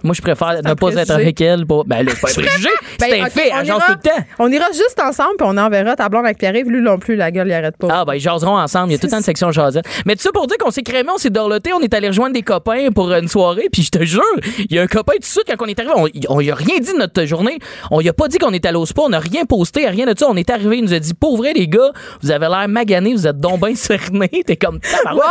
[0.04, 1.66] Moi, je préfère ne pas être avec elle.
[1.66, 1.86] Pour...
[1.86, 2.70] Ben là, c'est pas un préjugé.
[3.00, 3.52] Ben, c'est un fait.
[3.58, 4.26] Elle jase tout le temps.
[4.40, 6.70] On ira juste ensemble, puis on enverra ta blonde avec Pierre-Yves.
[6.70, 7.88] Lui non plus, la gueule, il arrête pas.
[7.90, 8.93] Ah, ben, ils jaseront ensemble.
[8.94, 9.86] Il y a tout le temps une section jasette.
[10.06, 12.34] Mais tout ça pour dire qu'on s'est crémé, on s'est dorloté, on est allé rejoindre
[12.34, 14.22] des copains pour une soirée, puis je te jure,
[14.58, 16.56] il y a un copain tout de suite, quand on est arrivé, on, on a
[16.56, 17.58] rien dit de notre journée.
[17.92, 20.06] On y a pas dit qu'on était allé au spa, on n'a rien posté, rien
[20.06, 20.28] de ça.
[20.30, 21.92] On est arrivé, il nous a dit, pour vrai, les gars,
[22.22, 24.30] vous avez l'air magané, vous êtes donc bien cernés.
[24.46, 24.80] T'es comme,
[25.12, 25.22] wow!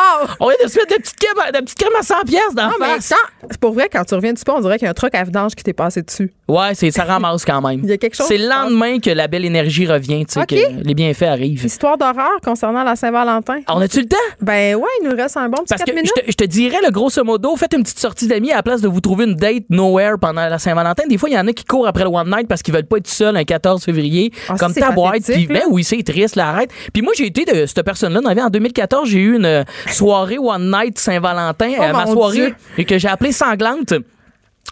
[0.41, 3.13] On vient de se mettre de petites crèmes, à 100 pièces dans la face.
[3.51, 5.15] C'est pour vrai, quand tu reviens du spa, on dirait qu'il y a un truc
[5.15, 6.33] à vidange qui t'est passé dessus.
[6.49, 7.81] Ouais, c'est, ça ramasse quand même.
[7.83, 8.27] Il y a quelque chose.
[8.27, 11.65] C'est le lendemain que la belle énergie revient, tu sais, que les bienfaits arrivent.
[11.65, 13.52] Histoire d'horreur concernant la Saint-Valentin.
[13.69, 14.17] On a-tu le temps?
[14.41, 16.13] Ben ouais, il nous reste un bon petit Parce que minutes.
[16.27, 18.89] Je, te, dirais, le grosso modo, faites une petite sortie d'amis à la place de
[18.89, 21.05] vous trouver une date nowhere pendant la Saint-Valentin.
[21.09, 22.87] Des fois, il y en a qui courent après le One Night parce qu'ils veulent
[22.87, 25.25] pas être seuls un 14 février, ah, comme ta boîte.
[25.25, 26.71] Puis, ben oui, c'est triste, la arrête.
[26.93, 28.21] Puis moi, j'ai été de cette personne-là.
[28.23, 33.09] En 2014, j'ai eu une soirée One Night Saint-Valentin, oh, ma soirée, et que j'ai
[33.09, 33.95] appelée sanglante.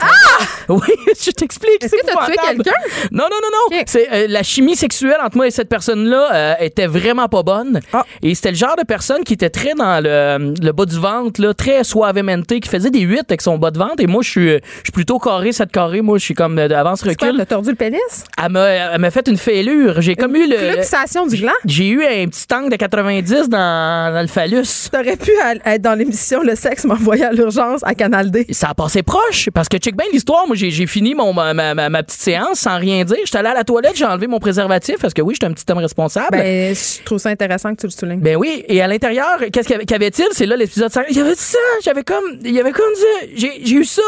[0.00, 0.06] Ah!
[0.68, 0.80] Oui,
[1.20, 1.82] je t'explique.
[1.82, 2.78] Est-ce que tu as tué quelqu'un?
[3.10, 3.82] Non, non, non, non.
[3.86, 7.80] C'est euh, la chimie sexuelle entre moi et cette personne-là euh, était vraiment pas bonne.
[7.92, 8.04] Ah.
[8.22, 11.40] Et c'était le genre de personne qui était très dans le, le bas du ventre,
[11.40, 13.96] là, très suavemente, qui faisait des huit avec son bas de ventre.
[13.98, 16.02] Et moi, je suis, je suis plutôt carré, cette carré.
[16.02, 17.34] Moi, je suis comme d'avance recul.
[17.36, 18.00] T'as tordu le pénis?
[18.38, 18.50] Elle
[19.00, 20.00] m'a fait une fêlure.
[20.00, 20.76] J'ai comme eu le.
[20.76, 21.52] Luxation du gland?
[21.64, 24.88] J'ai eu un petit tank de 90 dans, dans le phallus.
[24.92, 25.32] T'aurais pu
[25.64, 28.46] être dans l'émission Le sexe m'envoyer à l'urgence à Canal D.
[28.50, 30.46] Ça a passé proche parce que check bien l'histoire.
[30.46, 33.18] Moi, j'ai fini mon, ma, ma, petite séance sans rien dire.
[33.24, 35.64] J'étais allé à la toilette, j'ai enlevé mon préservatif parce que oui, j'étais un petit
[35.70, 36.28] homme responsable.
[36.32, 38.20] Ben, je trouve ça intéressant que tu le soulignes.
[38.20, 38.64] Ben oui.
[38.68, 40.26] Et à l'intérieur, qu'est-ce qu'il y avait-il?
[40.32, 41.06] C'est là l'épisode 5.
[41.10, 41.58] Il y avait ça.
[41.82, 42.92] J'avais comme, il y avait comme
[43.34, 44.02] j'ai, j'ai eu ça.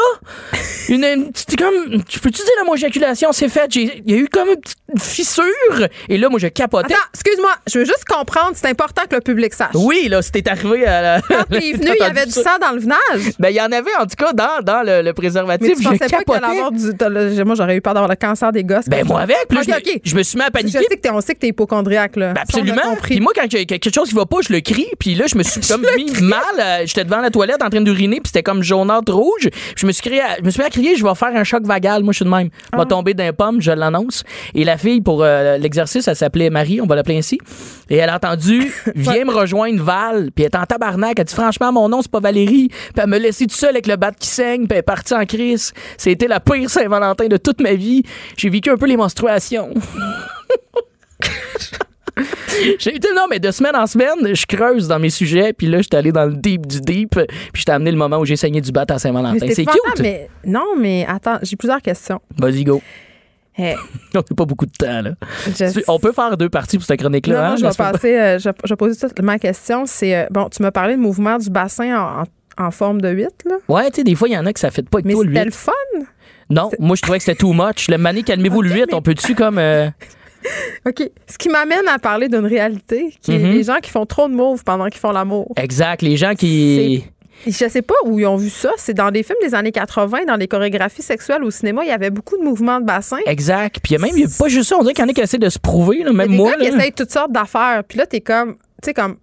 [0.89, 3.75] Une, une petite, comme, tu peux-tu dire la mon éjaculation s'est faite?
[3.77, 5.89] Il y a eu comme une petite fissure.
[6.09, 6.95] Et là, moi, je capotais.
[6.95, 7.53] Attends, excuse-moi.
[7.67, 8.53] Je veux juste comprendre.
[8.55, 9.75] C'est important que le public sache.
[9.75, 11.21] Oui, là, c'était arrivé à la.
[11.23, 13.33] Quand t'es venu, il y avait du sang dans le venage?
[13.39, 15.72] Ben, il y en avait, en tout cas, dans, dans le, le préservatif.
[15.75, 17.45] Pensais pas avoir du.
[17.45, 18.89] Moi, j'aurais eu peur d'avoir le cancer des gosses.
[18.89, 19.37] Ben, moi, avec.
[19.51, 20.79] je, me, suis mis à paniquer.
[20.79, 22.33] Je sais que on sait que t'es hypochondriaque, là.
[22.33, 22.97] Ben, absolument.
[23.03, 24.87] Puis moi, quand il y a quelque chose qui va pas, je le crie.
[24.99, 26.41] Puis là, je me suis comme mis mal.
[26.59, 28.17] Euh, j'étais devant la toilette en train d'uriner.
[28.17, 29.49] Puis c'était comme jaunâtre rouge.
[29.77, 31.65] Je me suis crié, je me suis mis à crier, je vais faire un choc
[31.65, 32.03] vagal.
[32.03, 32.49] Moi, je suis de même.
[32.73, 32.87] Je vais ah.
[32.87, 34.25] tomber d'un pomme, je l'annonce.
[34.55, 37.39] Et la fille, pour euh, l'exercice, elle s'appelait Marie, on va l'appeler ainsi.
[37.91, 40.31] Et elle a entendu, viens me rejoindre Val.
[40.35, 41.19] Puis elle est en tabarnak.
[41.19, 42.69] Elle dit, franchement, mon nom, c'est pas Valérie.
[42.69, 44.67] Puis elle me laissait tout seul avec le bat qui saigne.
[44.67, 45.52] Puis elle est partie en crise.
[45.97, 48.03] C'était la pire Saint-Valentin de toute ma vie.
[48.37, 49.71] J'ai vécu un peu les menstruations.
[52.79, 55.79] J'ai été, non, mais de semaine en semaine, je creuse dans mes sujets, puis là,
[55.79, 57.19] je suis allé dans le deep du deep,
[57.53, 59.47] puis je t'ai amené le moment où j'ai saigné du bat à Saint-Valentin.
[59.49, 60.01] C'est cute.
[60.01, 62.21] Mais, non, mais attends, j'ai plusieurs questions.
[62.37, 62.83] Vas-y, go.
[63.59, 63.63] On
[64.15, 65.11] n'a pas beaucoup de temps, là.
[65.89, 67.35] On peut faire deux parties pour cette chronique-là.
[67.35, 69.85] Non, hein, je vais passer, euh, je, vais poser ma question.
[69.87, 72.25] C'est, euh, bon, tu m'as parlé de mouvement du bassin en,
[72.71, 73.57] forme de 8, là.
[73.69, 75.45] Ouais, tu sais, des fois, il y en a que ça fait pas Mais c'était
[75.45, 75.73] le fun.
[76.51, 77.89] Non, moi, je trouvais que c'était too much.
[77.89, 79.59] Le mané, calmez-vous le 8, on peut-tu comme.
[79.59, 79.89] Euh,
[80.87, 81.03] OK.
[81.27, 83.53] Ce qui m'amène à parler d'une réalité, qui est mm-hmm.
[83.53, 85.53] les gens qui font trop de moves pendant qu'ils font l'amour.
[85.57, 86.03] Exact.
[86.03, 87.05] Les gens qui.
[87.47, 88.71] Je sais pas où ils ont vu ça.
[88.77, 91.93] C'est dans des films des années 80, dans les chorégraphies sexuelles au cinéma, il y
[91.93, 93.19] avait beaucoup de mouvements de bassin.
[93.27, 93.81] Exact.
[93.83, 94.77] Puis il y a même, il y a pas juste ça.
[94.77, 96.37] On dirait qu'il y en a qui essaient de se prouver, là, même il y
[96.37, 96.51] a des moi.
[96.53, 97.83] Gars qui essayent toutes sortes d'affaires.
[97.89, 99.17] Puis là, t'es comme, tu sais, comme,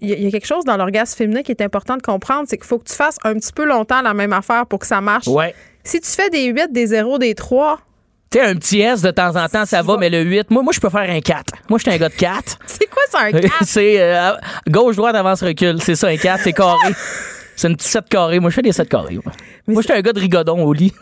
[0.00, 2.66] il y, a quelque chose dans l'orgasme féminin qui est important de comprendre, c'est qu'il
[2.66, 5.26] faut que tu fasses un petit peu longtemps la même affaire pour que ça marche.
[5.26, 5.54] Ouais.
[5.84, 7.80] Si tu fais des 8, des 0, des 3,
[8.30, 10.62] tu sais, un petit S de temps en temps, ça va, mais le 8, moi,
[10.62, 11.52] moi je peux faire un 4.
[11.68, 12.58] Moi, je suis un gars de 4.
[12.66, 13.52] c'est quoi ça, un 4?
[13.64, 14.32] c'est euh,
[14.68, 15.82] gauche, droite, avance, recul.
[15.82, 16.94] C'est ça, un 4, c'est carré.
[17.56, 18.38] c'est une petite 7 carrés.
[18.38, 19.18] Moi, je fais des 7 carrés.
[19.66, 20.94] Moi, je suis un gars de rigodon au lit.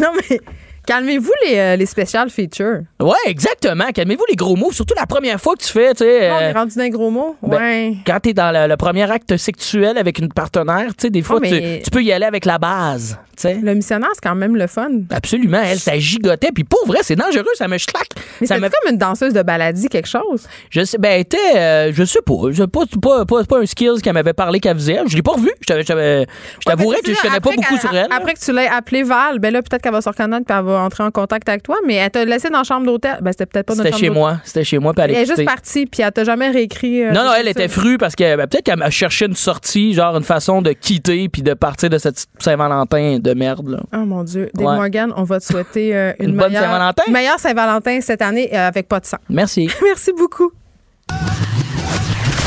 [0.00, 0.40] non, mais
[0.86, 2.80] Calmez-vous les, euh, les special features.
[3.00, 3.84] Ouais, exactement.
[3.94, 4.72] Calmez-vous les gros mots.
[4.72, 6.30] Surtout la première fois que tu fais, tu sais.
[6.30, 7.36] on est rendu dans les gros mots.
[7.42, 7.96] Ben, ouais.
[8.06, 11.36] quand t'es dans le, le premier acte sexuel avec une partenaire, tu sais, des fois,
[11.36, 13.54] Oh, mais- tu, peux y aller avec la base, tu sais.
[13.62, 14.88] Le missionnaire, c'est quand même le fun.
[15.10, 15.60] Absolument.
[15.64, 16.50] Elle, ça gigotait.
[16.52, 17.44] Puis pour vrai, c'est dangereux.
[17.54, 18.08] Ça me schlaque.
[18.40, 20.46] Mais ça c'est me comme une danseuse de baladie, quelque chose?
[20.70, 23.66] Je sais, ben, elle était, euh, je sais pas, je pas, pas, pas, pas un
[23.66, 25.00] skills qu'elle m'avait parlé qu'elle faisait.
[25.06, 25.50] Je l'ai pas revu.
[25.60, 26.26] Je t'avais- je t'avais-
[26.60, 28.08] je t'avouerais que je connais pas après beaucoup qu'elle- sur elle.
[28.10, 30.64] Après que tu l'aies appelée Val, ben là, peut-être qu'elle va se reconnaître et elle
[30.64, 31.76] va entrer en contact avec toi.
[31.86, 33.18] Mais elle t'a laissé dans la chambre d'hôtel.
[33.22, 34.40] Ben, c'était peut-être pas notre C'était chambre chez moi.
[34.44, 34.92] C'était chez moi.
[34.94, 37.04] Puis elle Elle est juste partie, puis elle t'a jamais réécrit.
[37.04, 40.16] euh, Non, non, elle était frue parce que ben, peut-être qu'elle cherché une sortie, genre
[40.16, 43.68] une façon de quitter puis de partir de cette Saint-Valentin de merde.
[43.68, 43.78] Là.
[43.94, 44.50] Oh mon Dieu.
[44.54, 44.76] Dave Ouais.
[44.76, 47.02] Morgan, on va te souhaiter euh, une, Une bonne meilleure, Saint-Valentin?
[47.10, 49.18] meilleure Saint-Valentin cette année euh, avec pas de sang.
[49.28, 49.68] Merci.
[49.82, 50.50] Merci beaucoup.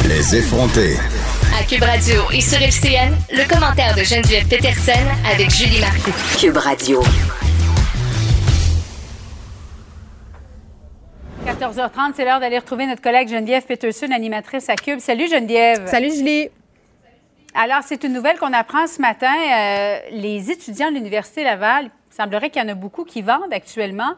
[0.08, 0.98] Les effrontés.
[1.60, 4.92] À Cube Radio et sur FCN, le commentaire de Geneviève Peterson
[5.32, 6.12] avec Julie Marcoux.
[6.40, 7.02] Cube Radio.
[11.44, 15.00] 14h30, c'est l'heure d'aller retrouver notre collègue Geneviève Peterson, animatrice à Cube.
[15.00, 15.86] Salut Geneviève.
[15.88, 16.50] Salut Julie.
[17.54, 19.34] Alors, c'est une nouvelle qu'on apprend ce matin.
[19.36, 23.52] Euh, les étudiants de l'Université Laval, il semblerait qu'il y en a beaucoup qui vendent
[23.52, 24.16] actuellement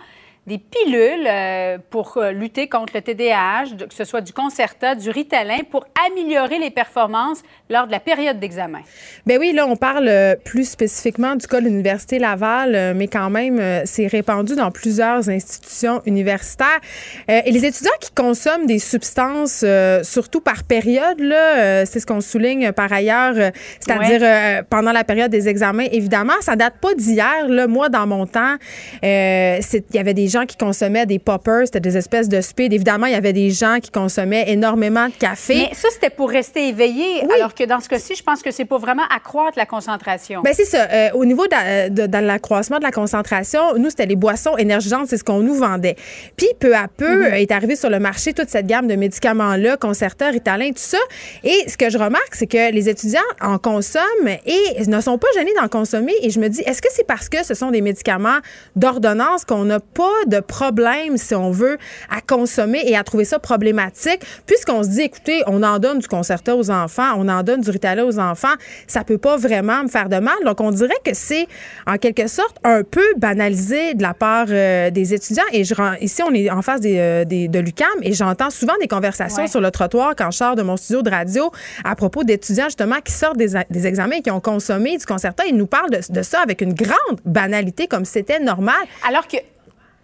[0.47, 5.09] des pilules euh, pour euh, lutter contre le TDAH, que ce soit du Concerta, du
[5.09, 8.81] Ritalin, pour améliorer les performances lors de la période d'examen.
[9.25, 13.31] Ben oui, là, on parle euh, plus spécifiquement du cas de l'Université Laval, mais quand
[13.31, 16.79] même, c'est répandu dans plusieurs institutions universitaires.
[17.27, 19.65] Et les étudiants qui consomment des substances,
[20.03, 25.47] surtout par période, là, c'est ce qu'on souligne par ailleurs, c'est-à-dire pendant la période des
[25.47, 27.47] examens, évidemment, ça date pas d'hier.
[27.47, 28.55] Là, moi, dans mon temps,
[29.01, 32.73] il y avait des gens qui consommaient des poppers, c'était des espèces de speed.
[32.73, 35.55] Évidemment, il y avait des gens qui consommaient énormément de café.
[35.55, 38.65] Mais ça, c'était pour rester éveillé, alors que dans ce cas-ci, je pense que c'est
[38.65, 40.41] pour vraiment accroître la concentration.
[40.43, 40.87] Ben c'est ça.
[40.91, 45.07] Euh, au niveau de, de- de l'accroissement de la concentration, nous, c'était les boissons énergisantes,
[45.07, 45.95] c'est ce qu'on nous vendait.
[46.35, 47.23] Puis, peu à peu, Mhm.
[47.33, 50.97] euh, est arrivé sur le marché toute cette gamme de médicaments-là, Concerta, Ritalin, tout ça.
[51.43, 55.27] Et ce que je remarque, c'est que les étudiants en consomment et ne sont pas
[55.35, 56.13] gênés d'en consommer.
[56.21, 58.39] Et je me dis, est-ce que c'est parce que ce sont des médicaments
[58.75, 61.77] d'ordonnance qu'on n'a pas de problème, si on veut,
[62.09, 66.07] à consommer et à trouver ça problématique, puisqu'on se dit, écoutez, on en donne du
[66.07, 68.53] Concerta aux enfants, on en donne du Ritalin aux enfants,
[68.87, 70.35] ça peut pas vraiment me faire de mal.
[70.45, 71.47] Donc, on dirait que c'est,
[71.87, 75.43] en quelque sorte, un peu banalisé de la part euh, des étudiants.
[75.51, 78.73] Et je, ici, on est en face des, euh, des- de l'UCAM et j'entends souvent
[78.81, 79.47] des conversations Ouais.
[79.47, 81.51] sur le trottoir quand je sors de mon studio de radio
[81.83, 85.43] à propos d'étudiants, justement, qui sortent des, des examens et qui ont consommé du Concerta.
[85.47, 88.75] Ils nous parlent de, de ça avec une grande banalité, comme c'était normal.
[89.07, 89.37] Alors que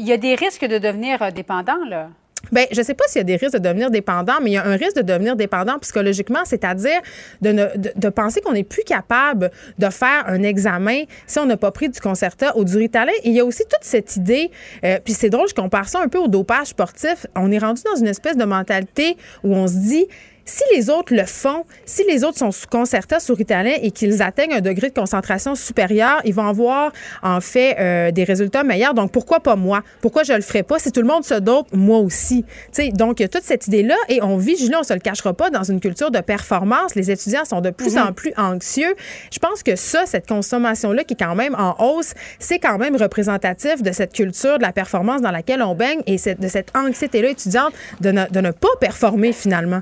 [0.02, 2.10] il y a des risques de devenir euh, dépendant, là.
[2.52, 4.58] Ben, je sais pas s'il y a des risques de devenir dépendant, mais il y
[4.58, 7.00] a un risque de devenir dépendant psychologiquement, c'est-à-dire
[7.42, 11.70] de, ne- penser qu'on n'est plus capable de faire un examen si on n'a pas
[11.70, 13.12] pris du Concerta ou du Ritalin.
[13.24, 14.50] Il y a aussi toute cette idée,
[14.84, 17.28] euh, puis c'est drôle, je compare ça un peu au dopage sportif.
[17.36, 20.08] On est rendu dans une espèce de mentalité où on se dit,
[20.52, 24.22] si les autres le font, si les autres sont sous Concerta, sous Ritalin et qu'ils
[24.22, 26.92] atteignent un degré de concentration supérieur, ils vont avoir
[27.24, 28.94] en fait euh, des résultats meilleurs.
[28.94, 29.82] Donc pourquoi pas moi?
[30.02, 30.78] Pourquoi je le ferais pas?
[30.78, 32.44] Si tout le monde se dope, moi aussi.
[32.44, 34.84] Tu sais, donc il y a toute cette idée là et on vit, Julien, on
[34.84, 36.96] se le cachera pas, dans une culture de performance.
[36.96, 38.94] Les étudiants sont de plus en plus anxieux.
[39.32, 42.78] Je pense que ça, cette consommation là qui est quand même en hausse, c'est quand
[42.78, 46.76] même représentatif de cette culture de la performance dans laquelle on baigne et de cette
[46.76, 49.82] anxiété là étudiante de ne, de ne pas performer finalement.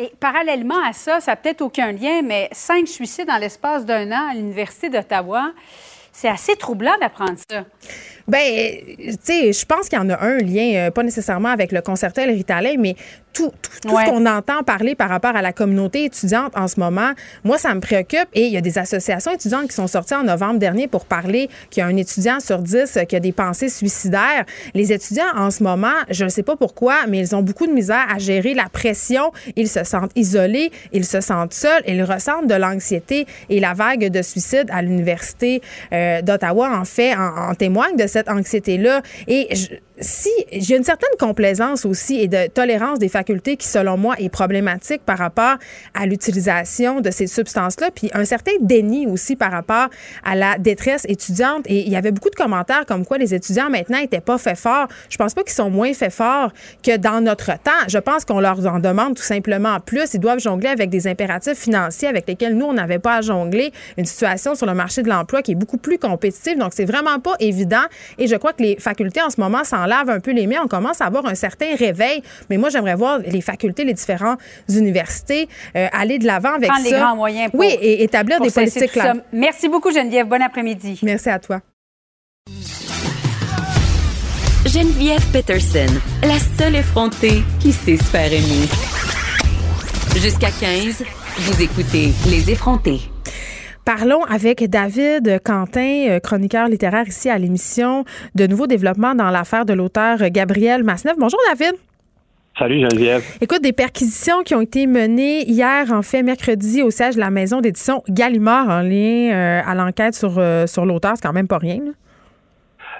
[0.00, 4.12] Et parallèlement à ça, ça n'a peut-être aucun lien, mais cinq suicides en l'espace d'un
[4.12, 5.50] an à l'Université d'Ottawa,
[6.12, 7.64] c'est assez troublant d'apprendre ça.
[8.28, 8.38] Ben,
[9.06, 11.80] tu sais, je pense qu'il y en a un lien, euh, pas nécessairement avec le
[11.80, 12.94] Concerta et le Ritalin, mais
[13.32, 14.04] tout, tout, tout Ouais.
[14.06, 17.12] ce qu'on entend parler par rapport à la communauté étudiante en ce moment,
[17.44, 18.26] moi, ça me préoccupe.
[18.34, 21.48] Et il y a des associations étudiantes qui sont sorties en novembre dernier pour parler
[21.70, 24.44] qu'il y a un étudiant sur dix euh, qui a des pensées suicidaires.
[24.74, 27.72] Les étudiants, en ce moment, je ne sais pas pourquoi, mais ils ont beaucoup de
[27.72, 29.30] misère à gérer la pression.
[29.56, 33.26] Ils se sentent isolés, ils se sentent seuls, ils ressentent de l'anxiété.
[33.48, 38.06] Et la vague de suicides à l'Université euh, d'Ottawa, en fait, en, en témoigne de
[38.08, 39.02] cette anxiété-là.
[39.26, 43.96] Et je- si j'ai une certaine complaisance aussi et de tolérance des facultés qui, selon
[43.96, 45.56] moi, est problématique par rapport
[45.94, 49.88] à l'utilisation de ces substances-là, puis un certain déni aussi par rapport
[50.24, 51.64] à la détresse étudiante.
[51.66, 54.58] Et il y avait beaucoup de commentaires comme quoi les étudiants maintenant n'étaient pas faits
[54.58, 54.88] forts.
[55.08, 56.52] Je pense pas qu'ils sont moins faits forts
[56.82, 57.88] que dans notre temps.
[57.88, 60.14] Je pense qu'on leur en demande tout simplement plus.
[60.14, 63.72] Ils doivent jongler avec des impératifs financiers avec lesquels nous, on n'avait pas à jongler.
[63.96, 66.58] Une situation sur le marché de l'emploi qui est beaucoup plus compétitive.
[66.58, 67.84] Donc, c'est vraiment pas évident.
[68.18, 70.60] Et je crois que les facultés en ce moment s'en lavent un peu les mains.
[70.62, 72.22] On commence à avoir un certain réveil.
[72.50, 74.38] Mais moi, j'aimerais voir les facultés, les différentes
[74.68, 76.90] universités euh, aller de l'avant avec Prendre ça.
[76.94, 79.14] les grands moyens pour- oui, et établir pour des politiques claires.
[79.32, 80.26] Merci beaucoup, Geneviève.
[80.28, 81.00] Bon après-midi.
[81.02, 81.60] Merci à toi.
[84.66, 85.86] Geneviève Peterson,
[86.22, 88.68] la seule effrontée qui sait se faire aimer.
[90.16, 91.04] Jusqu'à 15,
[91.38, 93.00] vous écoutez Les effrontés.
[93.88, 98.04] Parlons avec David Quentin, euh, chroniqueur littéraire ici à l'émission
[98.34, 101.14] de Nouveaux développements dans l'affaire de l'auteur Gabriel Masnev.
[101.18, 101.74] Bonjour David.
[102.58, 103.22] Salut Geneviève.
[103.40, 107.30] Écoute, des perquisitions qui ont été menées hier, en fait, mercredi, au siège de la
[107.30, 111.12] maison d'édition Gallimard en lien euh, à l'enquête sur, euh, sur l'auteur.
[111.14, 111.80] C'est quand même pas rien.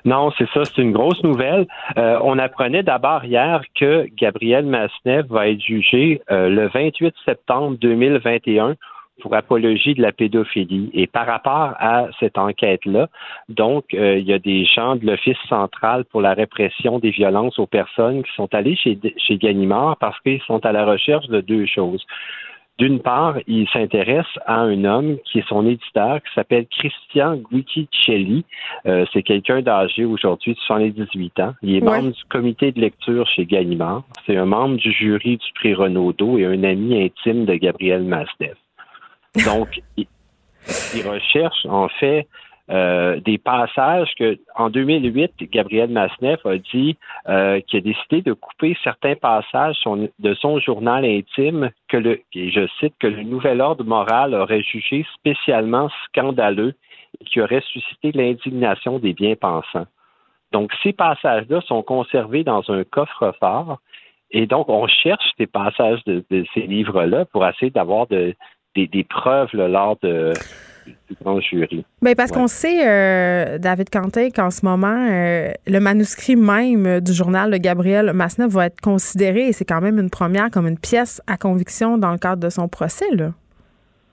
[0.06, 1.66] Non, c'est ça, c'est une grosse nouvelle.
[1.96, 8.76] on apprenait d'abord hier que Gabriel Masnev va être jugé le 28 septembre 2021
[9.20, 10.90] pour apologie de la pédophilie.
[10.94, 13.08] Et par rapport à cette enquête-là,
[13.48, 17.58] donc, euh, il y a des gens de l'Office central pour la répression des violences
[17.58, 21.40] aux personnes qui sont allés chez, chez Ganimard parce qu'ils sont à la recherche de
[21.40, 22.04] deux choses.
[22.78, 28.44] D'une part, ils s'intéressent à un homme qui est son éditeur, qui s'appelle Christian Guiccicelli.
[28.86, 31.54] Euh, c'est quelqu'un d'âgé aujourd'hui de 78 ans.
[31.62, 34.04] Il est membre du comité de lecture chez Ganimard.
[34.26, 38.54] C'est un membre du jury du prix Renaudot et un ami intime de Gabriel Masnev.
[39.44, 40.06] Donc, il,
[41.06, 42.26] recherche en fait
[42.70, 46.96] euh, des passages que, en 2008, Gabriel Masneff a dit
[47.28, 49.76] euh, qu'il a décidé de couper certains passages
[50.18, 54.62] de son journal intime que le, et je cite, que le nouvel ordre moral aurait
[54.62, 56.74] jugé spécialement scandaleux
[57.20, 59.86] et qui aurait suscité l'indignation des bien-pensants.
[60.52, 63.78] Donc, ces passages-là sont conservés dans un coffre-fort
[64.30, 68.34] et donc, on cherche ces passages de ces livres-là pour essayer d'avoir de,
[68.86, 70.32] des, preuves lors de,
[70.86, 71.84] du grand jury.
[72.02, 77.12] Bien, parce qu'on sait, euh, David Quentin, qu'en ce moment, euh, le manuscrit même du
[77.12, 80.78] journal de Gabriel Masnev va être considéré, et c'est quand même une première, comme une
[80.78, 83.10] pièce à conviction dans le cadre de son procès.
[83.12, 83.32] Là.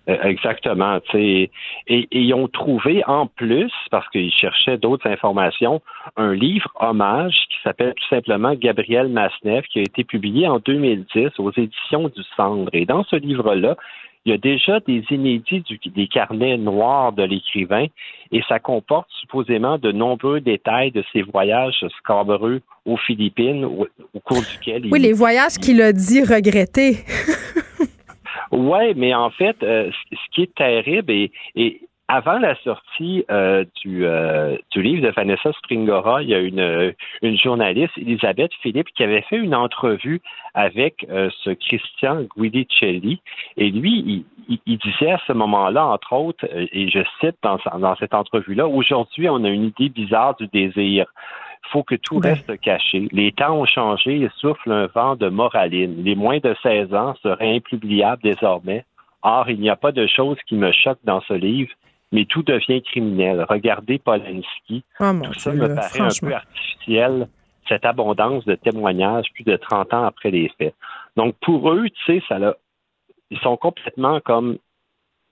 [0.07, 0.99] Euh, exactement.
[1.13, 1.49] Et,
[1.87, 5.81] et, ils ont trouvé en plus, parce qu'ils cherchaient d'autres informations,
[6.15, 11.39] un livre hommage qui s'appelle tout simplement Gabriel Masnev, qui a été publié en 2010
[11.39, 12.69] aux éditions du Cendre.
[12.73, 13.75] Et dans ce livre-là,
[14.25, 17.85] il y a déjà des inédits des carnets noirs de l'écrivain
[18.31, 23.87] et ça comporte supposément de nombreux détails de ses voyages scabreux aux Philippines au,
[24.23, 24.91] cours duquel il...
[24.91, 26.97] Oui, les voyages qu'il a dit regretter.
[28.51, 34.05] oui, mais en fait, euh, ce qui est terrible et avant la sortie euh, du,
[34.05, 39.03] euh, du, livre de Vanessa Springora, il y a une, une journaliste, Elisabeth Philippe, qui
[39.03, 40.21] avait fait une entrevue
[40.53, 43.21] avec euh, ce Christian Guidicelli.
[43.57, 47.95] Et lui, il, il, disait à ce moment-là, entre autres, et je cite dans, dans
[47.95, 51.07] cette entrevue-là, aujourd'hui, on a une idée bizarre du désir.
[51.67, 53.07] Il faut que tout reste caché.
[53.11, 56.03] Les temps ont changé, il souffle un vent de moraline.
[56.03, 58.85] Les moins de 16 ans seraient impubliables désormais.
[59.23, 61.71] Or, il n'y a pas de chose qui me choque dans ce livre
[62.11, 63.45] mais tout devient criminel.
[63.49, 64.83] Regardez Polanski.
[64.99, 67.27] Oh, tout ça me paraît un peu artificiel,
[67.67, 70.75] cette abondance de témoignages plus de 30 ans après les faits.
[71.15, 72.37] Donc, pour eux, tu sais, ça
[73.31, 74.57] ils sont complètement comme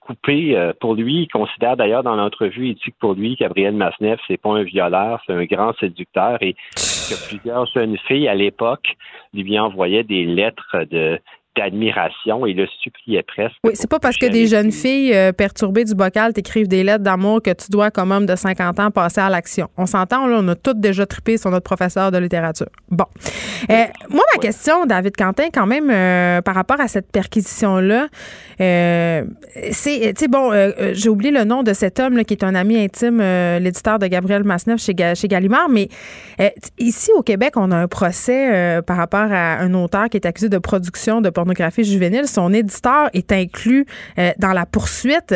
[0.00, 0.56] coupés.
[0.56, 4.20] Euh, pour lui, il considère d'ailleurs dans l'entrevue, il dit que pour lui, Gabriel Masneff,
[4.26, 8.96] c'est pas un violeur, c'est un grand séducteur et que plusieurs jeunes filles à l'époque
[9.32, 11.20] lui envoyaient des lettres de
[11.56, 13.56] d'admiration et le suppliait presque.
[13.64, 17.04] Oui, c'est pas parce que des jeunes filles euh, perturbées du bocal t'écrivent des lettres
[17.04, 19.68] d'amour que tu dois, comme homme de 50 ans, passer à l'action.
[19.76, 22.66] On s'entend, là, on a toutes déjà trippé sur notre professeur de littérature.
[22.90, 23.04] Bon.
[23.70, 28.08] Euh, moi, ma question, David Quentin, quand même, euh, par rapport à cette perquisition-là,
[28.58, 29.24] c'est,
[29.70, 30.52] tu sais, bon,
[30.92, 33.18] j'ai oublié le nom de cet homme là, qui est un ami intime,
[33.60, 35.88] l'éditeur de Gabriel Masneff chez, chez Gallimard, mais
[36.78, 40.48] ici au Québec, on a un procès par rapport à un auteur qui est accusé
[40.48, 41.43] de production de pornographie
[41.82, 43.86] juvénile, son éditeur est inclus
[44.18, 45.34] euh, dans la poursuite.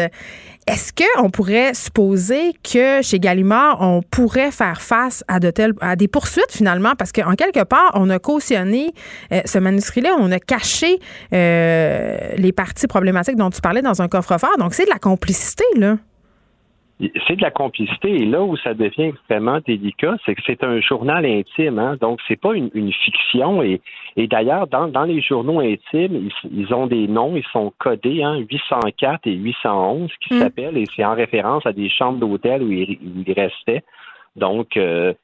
[0.66, 6.50] Est-ce qu'on pourrait supposer que chez Gallimard, on pourrait faire face à telles, des poursuites
[6.50, 8.92] finalement, parce qu'en quelque part, on a cautionné
[9.32, 10.98] euh, ce manuscrit-là, on a caché
[11.32, 14.58] euh, les parties problématiques dont tu parlais dans un coffre-fort.
[14.58, 15.96] Donc, c'est de la complicité, là
[17.00, 18.10] c'est de la complicité.
[18.10, 21.78] Et là où ça devient extrêmement délicat, c'est que c'est un journal intime.
[21.78, 21.96] Hein?
[22.00, 23.62] Donc, c'est pas une, fiction.
[23.62, 23.80] Et,
[24.16, 28.38] et d'ailleurs, dans, dans, les journaux intimes, ils, ont des noms, ils sont codés, hein,
[28.38, 30.38] 804 et 811, qui mm.
[30.38, 33.84] s'appellent, et c'est en référence à des chambres d'hôtel où ils, il restaient.
[34.36, 35.14] Donc, euh,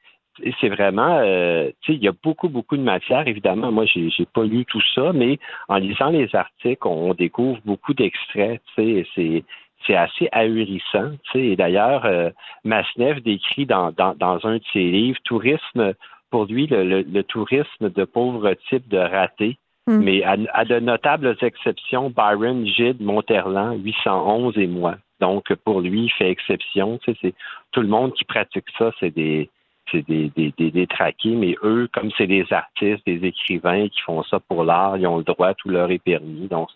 [0.59, 3.27] c'est vraiment, euh, tu sais, il y a beaucoup, beaucoup de matière.
[3.27, 5.39] Évidemment, moi, j'ai, j'ai pas lu tout ça, mais
[5.69, 8.61] en lisant les articles, on, découvre beaucoup d'extraits.
[8.75, 9.43] Tu sais, c'est
[9.85, 11.11] c'est assez ahurissant.
[11.33, 12.29] Et d'ailleurs, euh,
[12.63, 15.93] Masnev décrit dans, dans, dans, un de ses livres, tourisme,
[16.31, 19.57] pour lui, le, le, tourisme de pauvre type de raté.
[19.87, 19.99] Hmm.
[19.99, 24.95] Mais à, de notables exceptions, Byron, Gide, Monterland, 811 et moi.
[25.19, 26.99] Donc, pour lui, il fait exception.
[27.05, 27.33] C'est
[27.71, 29.49] tout le monde qui pratique ça, c'est des
[29.91, 34.23] c'est des, des, des détraqués, mais eux, comme c'est des artistes, des écrivains qui font
[34.23, 36.47] ça pour l'art, ils ont le droit, tout leur est permis.
[36.47, 36.69] Donc,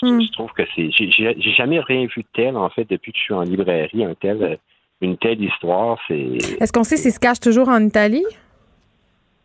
[0.00, 0.20] je, Hmm.
[0.20, 0.90] je trouve que c'est.
[0.90, 4.14] J'ai jamais rien vu de tel, en fait, depuis que je suis en librairie, un
[4.14, 4.56] tel, euh,
[5.00, 5.98] une telle histoire.
[6.08, 6.16] C'est.
[6.60, 8.24] Est-ce qu'on sait s'il se cache toujours en Italie?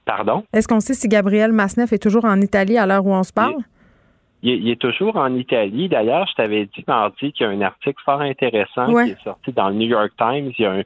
[0.05, 0.43] Pardon?
[0.53, 3.33] Est-ce qu'on sait si Gabriel Masneff est toujours en Italie à l'heure où on se
[3.33, 3.57] parle?
[4.41, 5.89] Il, est- il est toujours en Italie.
[5.89, 9.05] D'ailleurs, je t'avais dit mardi qu'il y a un article fort intéressant Ouais.
[9.05, 10.51] qui est sorti dans le New York Times.
[10.57, 10.81] Il y a un,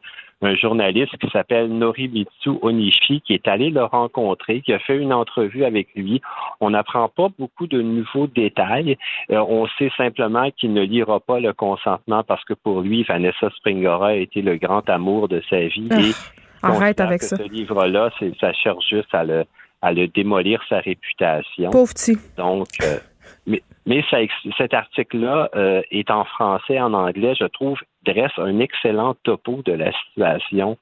[0.46, 5.14] un journaliste qui s'appelle Norimitsu Onishi qui est allé le rencontrer, qui a fait une
[5.14, 6.22] entrevue avec lui.
[6.60, 8.98] On n'apprend pas beaucoup de nouveaux détails.
[9.32, 13.50] Euh, on sait simplement qu'il ne lira pas le consentement parce que pour lui, Vanessa
[13.58, 15.88] Springora a été le grand amour de sa vie.
[15.92, 17.38] Ah, et arrête avec que ça.
[17.38, 18.10] Ce livre-là,
[18.40, 19.46] ça cherche juste à le,
[19.82, 21.70] à le démolir sa réputation.
[21.72, 22.18] Pauvre petit.
[22.38, 22.98] Donc, euh,
[23.46, 24.18] mais, mais ça
[24.58, 29.74] cet article-là euh, est en français, en anglais, je trouve, dresse un excellent topo de
[29.74, 30.78] la situation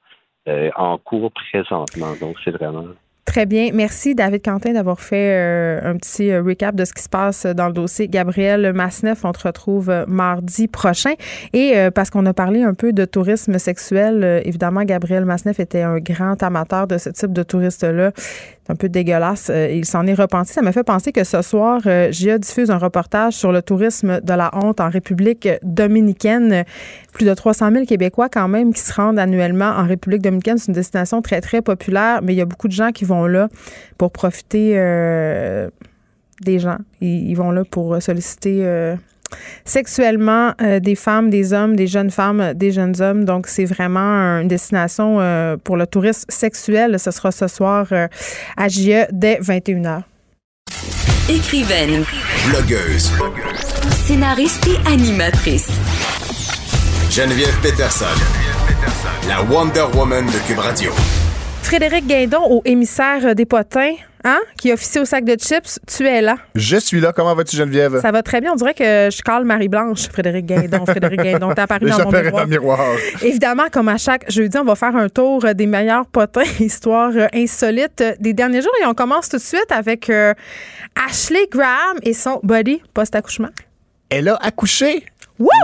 [0.48, 2.14] euh, en cours présentement.
[2.20, 2.86] Donc, c'est vraiment.
[3.26, 3.70] Très bien.
[3.74, 7.46] Merci, David Quentin, d'avoir fait euh, un petit euh, recap de ce qui se passe
[7.46, 8.08] dans le dossier.
[8.08, 11.14] Gabriel Masneff, on te retrouve mardi prochain.
[11.54, 16.00] Et parce qu'on a parlé un peu de tourisme sexuel, évidemment, Gabriel Masneff était un
[16.00, 18.12] grand amateur de ce type de touriste-là.
[18.72, 19.50] Un peu dégueulasse.
[19.50, 20.54] Euh, il s'en est repenti.
[20.54, 24.22] Ça m'a fait penser que ce soir, euh, JA diffuse un reportage sur le tourisme
[24.22, 26.64] de la honte en République dominicaine.
[27.12, 30.58] Plus de 300 000 Québécois quand même qui se rendent annuellement en République dominicaine.
[30.58, 33.26] C'est une destination très, très populaire, mais il y a beaucoup de gens qui vont
[33.28, 33.50] là
[33.98, 35.70] pour profiter euh,
[36.40, 36.78] des gens.
[37.02, 38.96] Ils, ils vont là pour solliciter euh,
[39.66, 43.26] sexuellement euh, des femmes, des hommes, des jeunes femmes, des jeunes hommes.
[43.26, 47.00] Donc, c'est vraiment une destination euh, pour le tourisme sexuel.
[47.00, 48.08] Ce sera ce soir euh,
[48.58, 50.02] à JE dès 21h.
[51.30, 52.04] Écrivaine,
[52.50, 53.12] Blogueuse.
[54.06, 55.70] scénariste et animatrice.
[57.10, 58.06] Geneviève Peterson.
[59.28, 60.92] La Wonder Woman de Cube Radio.
[61.62, 66.22] Frédéric Guindon, au émissaire des potins, hein, qui officie au sac de chips, tu es
[66.22, 66.36] là.
[66.56, 67.14] Je suis là.
[67.14, 68.00] Comment vas-tu, Geneviève?
[68.02, 68.54] Ça va très bien.
[68.54, 70.86] On dirait que je cale Marie-Blanche, Frédéric Guindon.
[70.86, 72.32] Frédéric Guindon, t'es apparu dans mon miroir.
[72.32, 72.80] dans le miroir.
[73.22, 77.28] Évidemment, comme à chaque jeudi, on va faire un tour des meilleurs potins, histoires euh,
[77.34, 78.72] insolites euh, des derniers jours.
[78.82, 80.34] Et on commence tout de suite avec euh,
[81.08, 83.50] Ashley Graham et son body post-accouchement.
[84.10, 85.06] Elle a accouché.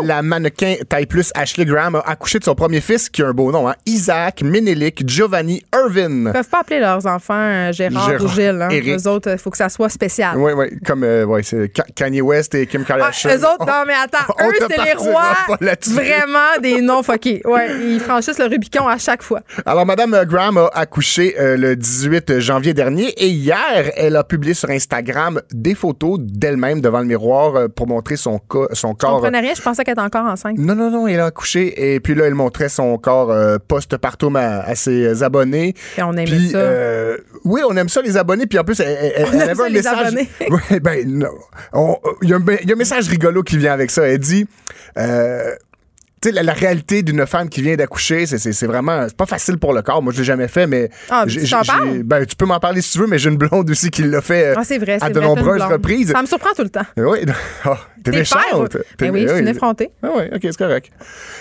[0.03, 3.31] La mannequin taille plus Ashley Graham a accouché de son premier fils qui a un
[3.33, 3.75] beau nom, hein?
[3.85, 6.27] Isaac Menelik Giovanni Irvin.
[6.27, 8.61] Ils peuvent pas appeler leurs enfants euh, Gérard, Gérard, ou Gilles.
[8.61, 8.69] Hein.
[8.97, 10.37] Eux autres, il faut que ça soit spécial.
[10.37, 13.29] Oui, oui, comme euh, ouais, c'est Ka- Kanye West et Kim Ah, Kardashian.
[13.31, 15.35] eux autres, non, mais attends, On eux, c'est les rois
[15.87, 17.41] vraiment des noms fuckés.
[17.45, 19.41] Ouais, ils franchissent le Rubicon à chaque fois.
[19.65, 24.53] Alors, Madame Graham a accouché euh, le 18 janvier dernier et hier, elle a publié
[24.53, 28.93] sur Instagram des photos d'elle-même devant le miroir euh, pour montrer son, co- son Je
[28.97, 29.11] corps.
[29.15, 30.57] comprenais rien, je pensais qu'elle était encore enceinte.
[30.57, 34.35] Non, non, non, elle a accouché et puis là, elle montrait son corps euh, post-partum
[34.35, 35.73] à, à ses abonnés.
[35.97, 36.57] Et on aimait Puis, ça.
[36.57, 38.45] euh, oui, on aime ça, les abonnés.
[38.47, 39.99] Puis en plus, elle, elle- On elle avait un les message.
[40.07, 40.29] abonnés.
[40.49, 41.29] Oui, ben, non.
[42.21, 44.07] Il y, a un- il y a un message rigolo qui vient avec ça.
[44.07, 44.47] Elle dit.
[44.97, 45.51] euh,
[46.21, 49.05] tu sais, la, la réalité d'une femme qui vient d'accoucher, c'est- vraiment.
[49.07, 50.01] C'est pas facile pour le corps.
[50.01, 50.89] Moi, je l'ai jamais fait, mais.
[51.09, 51.25] Ah,
[51.95, 52.03] tu?
[52.03, 54.21] Ben, tu peux m'en parler si tu veux, mais j'ai une blonde aussi qui l'a
[54.21, 56.11] fait Ah, vrai, à de vrai, nombreuses reprises.
[56.11, 56.85] Ça me surprend tout le temps.
[56.97, 57.19] Oui.
[57.65, 58.77] Ah, T'es méchante.
[58.99, 59.89] Ben oui, je suis une effrontée.
[60.01, 60.91] Ah oui, ok, c'est correct.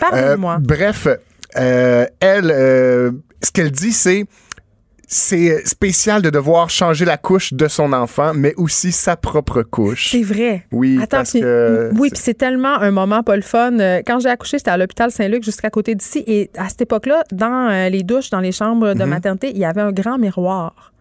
[0.01, 0.55] Parle-moi.
[0.55, 1.09] Euh, bref,
[1.57, 3.11] euh, elle, euh,
[3.43, 4.25] ce qu'elle dit, c'est
[5.07, 10.11] c'est spécial de devoir changer la couche de son enfant, mais aussi sa propre couche.
[10.11, 10.67] C'est vrai.
[10.73, 13.79] Oui, Attends, parce puis- que oui, puis c'est tellement un moment pas le fun.
[13.79, 16.25] Euh, Quand j'ai accouché, j'étais à l'hôpital Saint-Luc, juste à côté d'ici.
[16.27, 19.09] Et à cette époque-là, dans euh, les douches, dans les chambres de Mhm.
[19.11, 20.93] maternité, il y avait un grand miroir.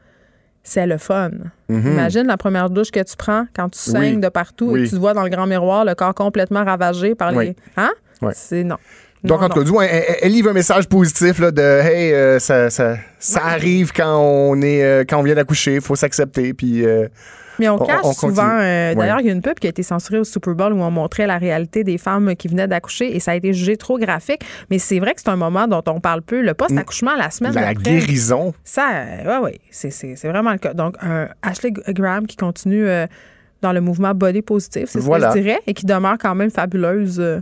[0.64, 1.30] C'est le fun.
[1.70, 1.92] Mhm.
[1.94, 3.92] Imagine la première douche que tu prends quand tu Oui.
[3.92, 4.84] saignes de partout et Oui.
[4.84, 7.56] que tu te vois dans le grand miroir, le corps complètement ravagé par les.
[7.78, 7.92] Hein?
[8.34, 8.78] C'est non.
[9.24, 12.38] Donc, Non, en tout cas, elle, elle livre un message positif là, de Hey, euh,
[12.40, 16.54] ça, ça, ça arrive quand on est euh, quand on vient d'accoucher, il faut s'accepter.
[16.54, 17.08] Puis, euh,
[17.58, 18.58] Mais on On- cache on souvent.
[18.58, 18.94] Ouais.
[18.96, 20.92] D'ailleurs, il y a une pub qui a été censurée au Super Bowl où on
[20.92, 24.42] montrait la réalité des femmes qui venaient d'accoucher et ça a été jugé trop graphique.
[24.70, 26.42] Mais c'est vrai que c'est un moment dont on parle peu.
[26.42, 28.54] Le post-accouchement, la semaine la guérison.
[28.64, 28.84] Ça,
[29.26, 30.74] ouais, ouais, c'est, vraiment le cas.
[30.74, 32.86] Donc, un Ashley Graham qui continue
[33.62, 35.30] dans le mouvement body positif, c'est Voilà.
[35.30, 37.42] ce que je dirais, et qui demeure quand même fabuleuse.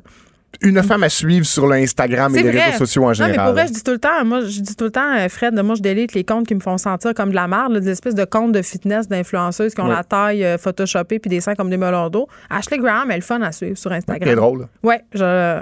[0.62, 2.66] Une femme à suivre sur l'Instagram et les vrai.
[2.66, 3.38] réseaux sociaux en Non, général.
[3.38, 5.28] mais pour vrai, je dis tout le temps, moi, je dis tout le temps, euh,
[5.30, 7.90] Fred, moi, je délite les comptes qui me font sentir comme de la merde, des
[7.90, 9.96] espèces de comptes de fitness d'influenceuses qui ont Ouais.
[9.96, 12.28] la taille euh, photoshopée puis des seins comme des melons d'eau.
[12.50, 14.30] Ashley Graham, elle est fun à suivre sur Instagram.
[14.30, 14.68] C'est drôle.
[14.84, 15.58] Ouais, je.
[15.60, 15.62] Hein?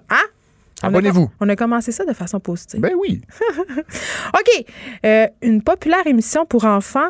[0.83, 1.29] Abonnez-vous.
[1.39, 2.79] On a commencé ça de façon positive.
[2.81, 3.21] Ben oui.
[4.33, 4.65] OK.
[5.05, 7.09] Euh, une populaire émission pour enfants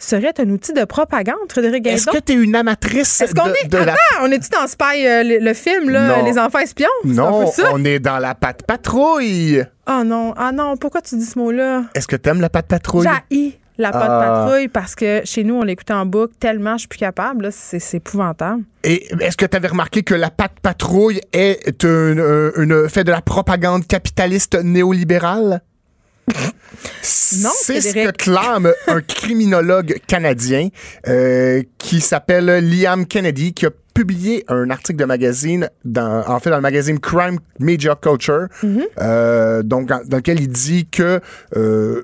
[0.00, 1.86] serait un outil de propagande, Frédéric.
[1.86, 3.68] Est-ce que tu es une amatrice Est-ce qu'on de, est.
[3.68, 3.92] de la...
[3.92, 6.24] Attends, on est-tu dans Spy, euh, le, le film, là, Non.
[6.24, 6.88] Les enfants espions?
[7.04, 7.70] Non, ça?
[7.72, 9.62] on est dans la patte patrouille.
[9.86, 11.84] Ah non, ah non, pourquoi tu dis ce mot-là?
[11.94, 13.06] Est-ce que t'aimes la patte patrouille?
[13.30, 14.44] J'ai la patte Ah.
[14.44, 17.48] patrouille parce que chez nous, on l'écoutait en boucle tellement je suis plus capable.
[17.50, 18.62] C'est épouvantable.
[18.84, 23.10] Et est-ce que tu avais remarqué que la patte patrouille est une- une- fait de
[23.10, 25.62] la propagande capitaliste néolibérale?
[27.02, 30.68] C'est ce que clame un criminologue canadien
[31.08, 36.50] euh, qui s'appelle Liam Kennedy, qui a publié un article de magazine, dans, en fait
[36.50, 38.82] dans le magazine Crime Media Culture, Mm-hmm.
[39.00, 41.20] euh, donc dans, lequel il dit que
[41.56, 42.02] euh,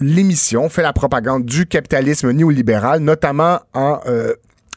[0.00, 4.00] l'émission fait la propagande du capitalisme néolibéral, notamment en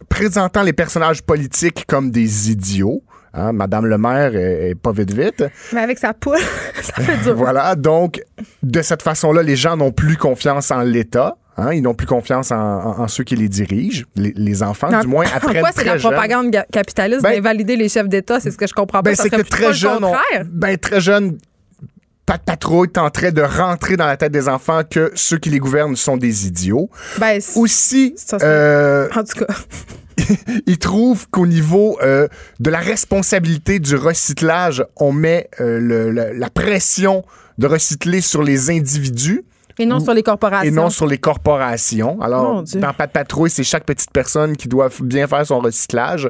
[0.09, 3.03] présentant les personnages politiques comme des idiots.
[3.33, 5.43] Hein, Madame le maire est, est pas vite vite.
[5.73, 6.37] Mais avec sa poule,
[6.81, 7.35] ça fait dur.
[7.35, 8.21] Voilà, donc
[8.61, 11.37] de cette façon-là, les gens n'ont plus confiance en l'État.
[11.57, 14.89] Hein, ils n'ont plus confiance en, en- en ceux qui les dirigent, les, les enfants,
[14.89, 16.11] Non, du moins après Pourquoi c'est la jeune.
[16.11, 18.39] propagande ga- capitaliste Ben- d'invalider les chefs d'État?
[18.39, 19.09] C'est ce que je comprends pas.
[19.11, 20.13] Ben, c'est que très jeune, on,
[20.49, 21.37] ben, très jeune,
[22.25, 25.95] Pat Patrouille tenterait de rentrer dans la tête des enfants que ceux qui les gouvernent
[25.95, 26.89] sont des idiots.
[27.19, 29.53] Ben, Aussi, Ça, euh, en tout cas,
[30.67, 32.27] il trouve qu'au niveau euh,
[32.59, 37.23] de la responsabilité du recyclage, on met euh, le- le- la pression
[37.57, 39.43] de recycler sur les individus.
[39.79, 40.67] et non sur les corporations.
[40.67, 42.21] Et non sur les corporations.
[42.21, 46.29] Alors, dans Pas de patrouille, c'est chaque petite personne qui doit bien faire son recyclage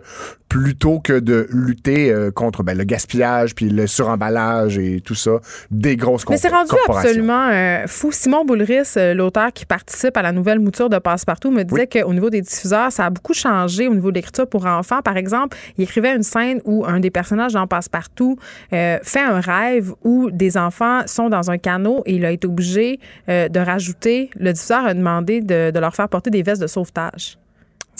[0.51, 5.39] plutôt que de lutter euh, contre ben, le gaspillage puis le suremballage et tout ça
[5.71, 8.11] des grosses Mais c'est rendu absolument euh, fou.
[8.11, 12.13] Simon Boulris, euh, l'auteur qui participe à la nouvelle mouture de Passepartout, me disait qu'au
[12.13, 15.01] niveau des diffuseurs, ça a beaucoup changé au niveau de l'écriture pour enfants.
[15.01, 18.37] Par exemple, il écrivait une scène où un des personnages dans Passepartout
[18.73, 22.45] euh, fait un rêve où des enfants sont dans un canot et il a été
[22.45, 22.99] obligé
[23.29, 26.67] euh, de rajouter, le diffuseur a demandé de, de leur faire porter des vestes de
[26.67, 27.37] sauvetage.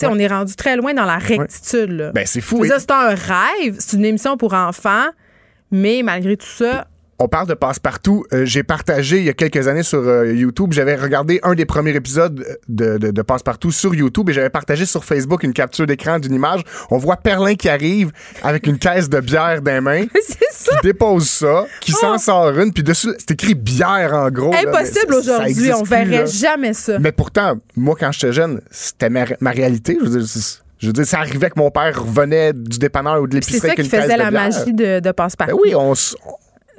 [0.00, 0.08] Ouais.
[0.10, 1.90] on est rendu très loin dans la rectitude.
[1.90, 2.12] là.
[2.12, 2.64] Ben, c'est fou.
[2.64, 5.06] C'est un rêve, c'est une émission pour enfants,
[5.70, 6.86] mais malgré tout ça,
[7.24, 8.24] On parle de passe-partout.
[8.32, 10.72] Euh, J'ai partagé il y a quelques années sur euh, YouTube.
[10.72, 14.86] J'avais regardé un des premiers épisodes de, de, de passe-partout sur YouTube et j'avais partagé
[14.86, 16.62] sur Facebook une capture d'écran d'une image.
[16.90, 18.10] On voit Perlin qui arrive
[18.42, 20.04] avec une caisse de bière dans les mains.
[20.20, 20.76] c'est ça.
[20.80, 21.98] qui dépose ça, qui Oh.
[22.00, 24.52] s'en sort une, puis dessus, c'est écrit bière en gros.
[24.54, 26.98] Impossible aujourd'hui, on verrait jamais ça.
[26.98, 29.96] Mais pourtant, moi, quand j'étais jeune, c'était ma, ma réalité.
[30.00, 33.22] Je veux dire, c'est- je veux dire, ça arrivait que mon père revenait du dépanneur
[33.22, 35.54] ou de Puis C'est l'épicerie ça qui faisait la magie de, de Passe-Partout.
[35.56, 35.92] Ben oui, on,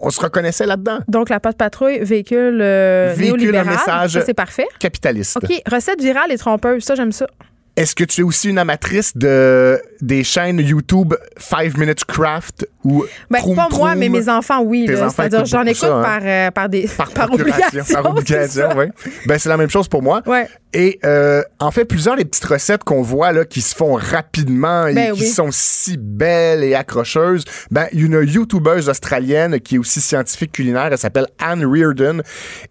[0.04, 1.00] on se reconnaissait là-dedans.
[1.08, 4.68] Donc, la patte patrouille véhicule, euh, Véhicule un message c'est parfait.
[4.80, 5.38] Capitaliste.
[5.38, 6.84] OK, recette virale et trompeuse.
[6.84, 7.28] Ça, j'aime ça.
[7.76, 13.06] Est-ce que tu es aussi une amatrice de des chaînes YouTube 5 Minutes Craft ou
[13.30, 14.88] Ben, pas moi, mais mes enfants, oui.
[14.88, 15.10] Là.
[15.10, 16.02] C'est-à-dire, j'en écoute ça, hein?
[16.02, 17.84] par, euh, par, des, par, par obligation.
[17.94, 18.86] par obligation, oui.
[19.26, 20.22] Ben, c'est la même chose pour moi.
[20.26, 20.48] Ouais.
[20.74, 24.88] Et euh, en fait, plusieurs des petites recettes qu'on voit là, qui se font rapidement
[24.88, 29.60] et Ben qui sont si belles et accrocheuses, ben, il y a une YouTubeuse australienne
[29.60, 32.22] qui est aussi scientifique culinaire, elle s'appelle Anne Reardon,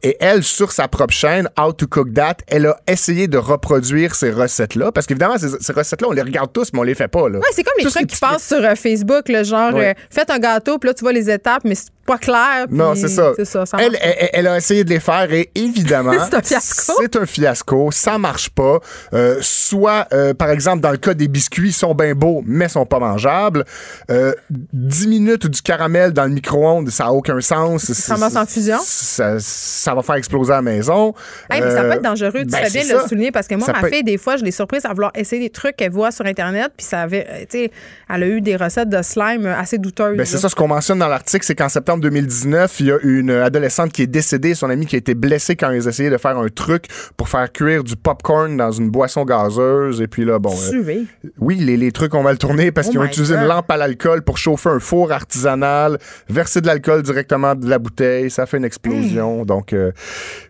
[0.02, 4.16] et elle, sur sa propre chaîne, How to Cook That, elle a essayé de reproduire
[4.16, 7.08] ces recettes-là, parce qu'évidemment, ces, ces recettes-là, on les regarde tous, mais on les fait
[7.08, 7.28] pas.
[7.28, 7.38] Là.
[7.38, 9.94] Ouais, c'est comme les trucs qui passent sur euh, Facebook, le genre, Ouais.
[10.10, 11.74] Faites un gâteau, puis là, tu vois les étapes, mais
[12.04, 12.66] pas clair.
[12.70, 13.32] Non, c'est ça.
[13.36, 16.42] C'est ça, ça elle, elle, elle a essayé de les faire et évidemment, C'est un
[16.42, 16.92] fiasco.
[17.00, 17.90] C'est un fiasco.
[17.92, 18.78] Ça marche pas.
[19.14, 22.68] Euh, soit, euh, par exemple, dans le cas des biscuits, ils sont bien beaux, mais
[22.68, 23.64] sont pas mangeables.
[24.10, 24.32] Euh,
[24.72, 27.84] 10 minutes du caramel dans le micro-ondes, ça a aucun sens.
[27.92, 28.78] Ça ramasse en fusion?
[28.82, 31.14] Ça, ça va faire exploser à la maison.
[31.50, 32.30] Hey, mais ça Euh, peut être dangereux.
[32.40, 34.44] Tu ben, fais bien le souligner parce que moi, Ça ma fille, des fois, je
[34.44, 37.40] l'ai surprise à vouloir essayer des trucs qu'elle voit sur Internet, puis ça avait, euh,
[37.48, 37.70] tu sais,
[38.12, 40.16] elle a eu des recettes de slime euh, assez douteuses.
[40.16, 42.98] Ben, c'est ça, ce qu'on mentionne dans l'article, c'est qu'en septembre 2019, il y a
[43.02, 46.16] une adolescente qui est décédée, son ami qui a été blessé quand ils essayaient de
[46.16, 46.86] faire un truc
[47.16, 50.00] pour faire cuire du popcorn dans une boisson gazeuse.
[50.00, 50.54] Et puis là, bon.
[50.72, 51.04] euh,
[51.38, 53.42] oui, les, les trucs ont mal tourné parce Oh qu'ils ont utilisé God.
[53.42, 55.98] une lampe à l'alcool pour chauffer un four artisanal,
[56.28, 59.44] verser de l'alcool directement de la bouteille, ça fait une explosion.
[59.44, 59.92] Donc, euh,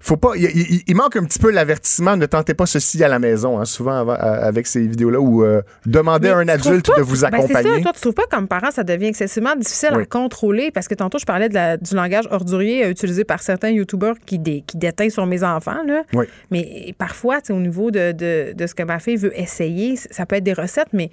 [0.01, 0.33] faut pas.
[0.37, 2.17] Il, manque un petit peu l'avertissement.
[2.17, 3.59] Ne tentez pas ceci à la maison.
[3.61, 7.21] hein, souvent avant- avec ces vidéos-là où euh, demandez à un adulte pas de vous
[7.23, 7.77] ben, c'est accompagner.
[7.77, 10.95] ça, toi, tu trouves pas comme parent, ça devient excessivement difficile à contrôler parce que
[10.95, 14.63] tantôt, je parlais de la- du langage ordurier euh, utilisé par certains YouTubers qui, dé,
[14.67, 15.83] qui déteignent sur mes enfants.
[15.87, 16.03] Là.
[16.13, 16.27] Oui.
[16.51, 20.37] Mais parfois, au niveau de, de, de ce que ma fille veut essayer, ça peut
[20.37, 21.11] être des recettes, mais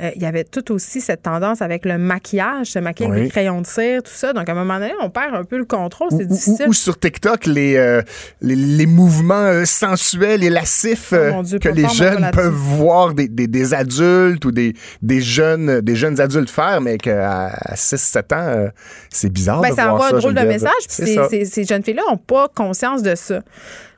[0.00, 3.24] euh, il y avait tout aussi cette tendance avec le maquillage, se maquiller avec Oui.
[3.26, 4.32] des crayons de cire, tout ça.
[4.32, 6.08] Donc, à un moment donné, on perd un peu le contrôle.
[6.12, 6.68] Ou, C'est ou- difficile.
[6.68, 8.02] ou sur TikTok, les, euh,
[8.40, 13.28] les, les mouvements euh, sensuels et lascifs Oh Dieu, que les jeunes peuvent voir des,
[13.28, 18.68] des, des adultes ou des, des, jeunes, des jeunes adultes faire, mais qu'à 6-7 ans,
[19.10, 20.16] c'est bizarre Ben, de ça voir envoie ça.
[20.16, 20.70] un drôle de message.
[20.86, 21.28] Puis C'est ces, ça.
[21.28, 23.40] ces- ces jeunes filles-là n'ont pas conscience de ça.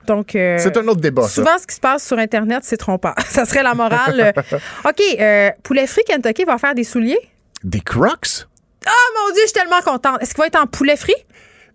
[0.07, 1.29] Donc, euh, c'est un autre débat.
[1.29, 3.15] Souvent, ce qui se passe sur Internet, c'est trompeur.
[3.29, 4.33] ça serait la morale.
[4.85, 7.21] OK, euh, Poulet Frit Kentucky va faire des souliers?
[7.63, 8.47] Des Crocs?
[8.87, 10.23] Ah, mon Dieu, je suis tellement contente.
[10.23, 11.15] Est-ce qu'il va être en poulet frit?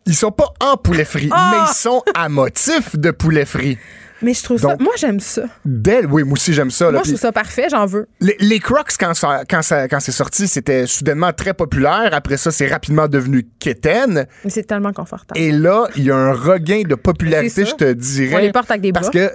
[0.08, 1.52] Ils sont pas en poulet frit, Ah!
[1.52, 3.78] mais ils sont à motif de poulet frit.
[4.26, 4.76] Mais je trouve ça.
[4.80, 5.44] Moi, j'aime ça.
[5.64, 6.86] D'elle, oui, moi aussi j'aime ça.
[6.86, 6.92] là.
[6.94, 8.08] Moi, je trouve ça parfait, j'en veux.
[8.20, 12.10] les, les Crocs, quand, ça, quand, ça- quand c'est sorti, c'était soudainement très populaire.
[12.12, 14.26] Après ça, c'est rapidement devenu quétaine.
[14.44, 15.40] Mais c'est tellement confortable.
[15.40, 18.36] Et là, il y a un regain de popularité, je te dirais.
[18.36, 19.28] On les porte avec des Parce bras.
[19.30, 19.34] que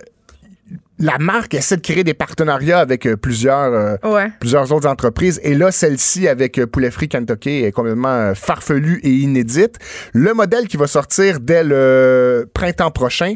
[0.98, 4.30] la marque essaie de créer des partenariats avec euh, plusieurs, euh, Ouais.
[4.38, 5.40] plusieurs autres entreprises.
[5.42, 9.76] Et là, celle-ci, avec euh, Poulet Frit Kentucky, est complètement euh, farfelue et inédite.
[10.12, 13.32] Le modèle qui va sortir dès le printemps prochain,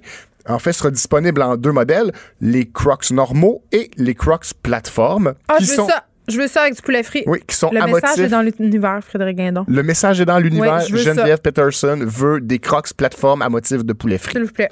[0.48, 5.34] en fait, sera disponible en deux modèles, les Crocs normaux et les Crocs plateforme.
[5.48, 6.04] Ah, qui je veux sont, ça.
[6.28, 7.22] Je veux ça avec du poulet frit.
[7.26, 8.24] Oui, qui sont Le à message motif.
[8.24, 9.64] est dans l'univers, Frédéric Guindon.
[9.68, 10.80] Le message est dans l'univers.
[10.88, 11.12] Veux ça.
[11.12, 14.32] Geneviève Peterson veut des Crocs plateforme à motif de poulet frit.
[14.32, 14.70] S'il vous plaît.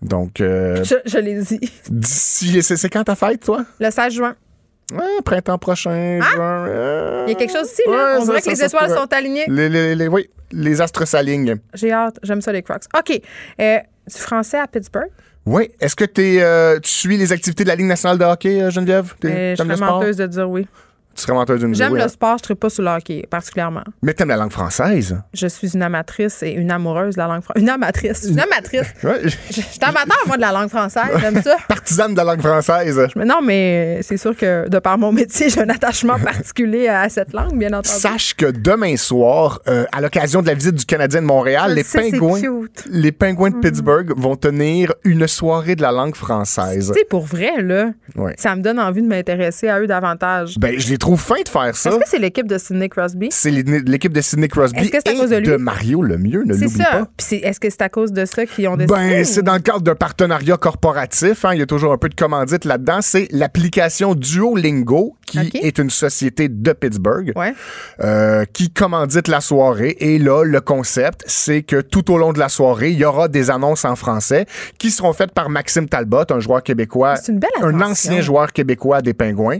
[0.00, 1.60] Donc, euh, Je, je l'ai dit.
[1.90, 3.64] d'ici, c'est c'est quand ta fête, toi?
[3.78, 4.34] Le 16 juin.
[5.24, 6.66] Printemps prochain, juin.
[6.68, 7.24] euh, Ah!
[7.26, 7.92] Il y a quelque chose ici, là.
[7.92, 9.44] ouais, On dirait que les étoiles sont alignées.
[9.48, 11.56] Les, les- les- oui, les astres s'alignent.
[11.74, 12.18] J'ai hâte.
[12.22, 12.84] J'aime ça, les Crocs.
[12.98, 13.20] OK.
[13.60, 15.10] Euh, du français à Pittsburgh?
[15.46, 15.70] Oui.
[15.80, 18.70] Est-ce que t'es, euh, tu suis les activités de la Ligue nationale de hockey, euh,
[18.70, 19.14] Geneviève?
[19.24, 20.66] Euh, je serais menteuse de dire oui.
[21.14, 22.08] Tu serais menteuse d'une J'aime le hein?
[22.08, 23.82] sport, je ne pas sur le hockey, particulièrement.
[24.02, 25.20] Mais t'aimes la langue française?
[25.34, 27.62] Je suis une amatrice et une amoureuse de la langue française.
[27.62, 28.24] Une amatrice.
[28.30, 28.86] Une amatrice.
[29.02, 29.20] Ouais.
[29.24, 31.10] Je suis amateur, moi, de la langue française.
[31.20, 31.56] J'aime ça.
[31.68, 33.00] Partisane de la langue française.
[33.16, 37.08] Mais non, mais c'est sûr que de par mon métier, j'ai un attachement particulier à
[37.08, 37.88] cette langue, bien entendu.
[37.88, 41.74] Sache que demain soir, euh, à l'occasion de la visite du Canadien de Montréal, Je
[41.74, 42.40] les sais, c'est pingouins,
[42.88, 46.92] les pingouins de Pittsburgh vont tenir une soirée de la langue française.
[46.94, 48.34] Sais, pour vrai, là, Ouais.
[48.38, 50.54] ça me donne envie de m'intéresser à eux davantage.
[50.58, 51.90] Ben, je trouve fins de faire ça.
[51.90, 53.28] Est-ce que c'est l'équipe de Sidney Crosby?
[53.32, 55.58] C'est l'é- l'équipe de Sidney Crosby Est-ce que c'est à et cause de lui?
[55.58, 56.84] Mario Lemieux, ne l'oublie ça.
[56.90, 57.08] pas.
[57.36, 58.94] Est-ce que c'est à cause de ça qu'ils ont décidé?
[58.94, 61.44] Ben, ou- c'est dans le cadre d'un partenariat corporatif.
[61.44, 61.54] hein.
[61.54, 62.98] Il y a toujours un peu de commandite là-dedans.
[63.00, 67.54] C'est l'application Duolingo, qui est une société de Pittsburgh, Ouais.
[68.02, 69.96] euh, qui commandite la soirée.
[70.00, 73.28] Et là, le concept, c'est que tout au long de la soirée, il y aura
[73.28, 74.46] des annonces en français
[74.78, 78.52] qui seront faites par Maxime Talbot, un joueur québécois, C'est une belle un ancien joueur
[78.52, 79.58] québécois des Pingouins.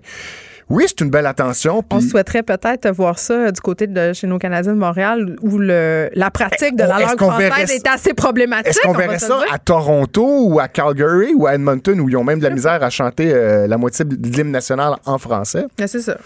[0.70, 1.82] Oui, c'est une belle attention.
[1.90, 5.58] On souhaiterait peut-être voir ça euh, du côté de chez nos Canadiens de Montréal où
[5.58, 8.68] le, la pratique de la Est-ce langue verrait française ça- est assez problématique.
[8.68, 12.24] Est-ce qu'on verrait ça à Toronto ou à Calgary ou à Edmonton où ils ont
[12.24, 15.64] même de la misère à chanter euh, la moitié de l'hymne national en français?
[15.86, 16.16] C'est ça.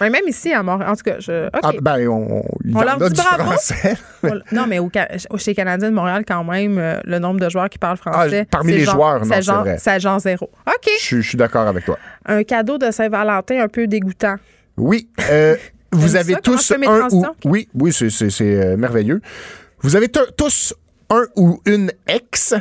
[0.00, 0.90] Mais même ici à Montréal.
[0.90, 1.48] En tout cas, je.
[1.52, 3.42] Ah, ben, on, il y On en leur a dit du bravo?
[3.44, 3.96] français.
[4.22, 4.90] On- non, mais au,
[5.36, 8.42] chez les Canadiens de Montréal, quand même, euh, le nombre de joueurs qui parlent français.
[8.44, 10.00] Ah, parmi les genre- joueurs, non, c'est genre, vrai.
[10.00, 10.50] Genre zéro.
[10.66, 10.88] OK.
[10.98, 11.98] Je suis- je suis d'accord avec toi.
[12.26, 14.36] Un cadeau de Saint-Valentin un peu dégoûtant.
[14.76, 15.08] Oui.
[15.30, 15.56] euh,
[15.92, 16.40] vous avez ça?
[16.40, 17.24] Tous un ou...
[17.44, 19.20] Oui, oui, c'est- euh, merveilleux.
[19.80, 20.74] Vous avez tous
[21.10, 22.54] un ou une ex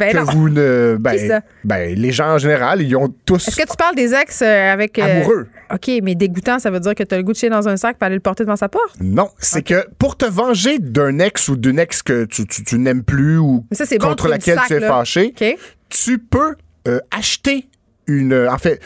[0.00, 0.24] Ben que non.
[0.32, 0.96] vous ne...
[0.98, 1.40] Ben, ça?
[1.64, 3.46] ben, les gens en général, ils ont tous...
[3.48, 4.98] Est-ce que tu parles des ex euh, avec.
[4.98, 5.46] euh, Amoureux.
[5.72, 7.76] OK, mais dégoûtant, ça veut dire que tu as le goût de chier dans un
[7.76, 8.96] sac et aller le porter devant sa porte?
[9.00, 12.78] Non, c'est que pour te venger d'un ex ou d'une ex que tu, tu- tu
[12.78, 14.88] n'aimes plus ou ça, bon contre laquelle sac, tu es là.
[14.88, 15.34] fâché,
[15.88, 16.56] tu peux
[16.88, 17.68] euh, acheter
[18.06, 18.32] une.
[18.32, 18.80] euh, En fait,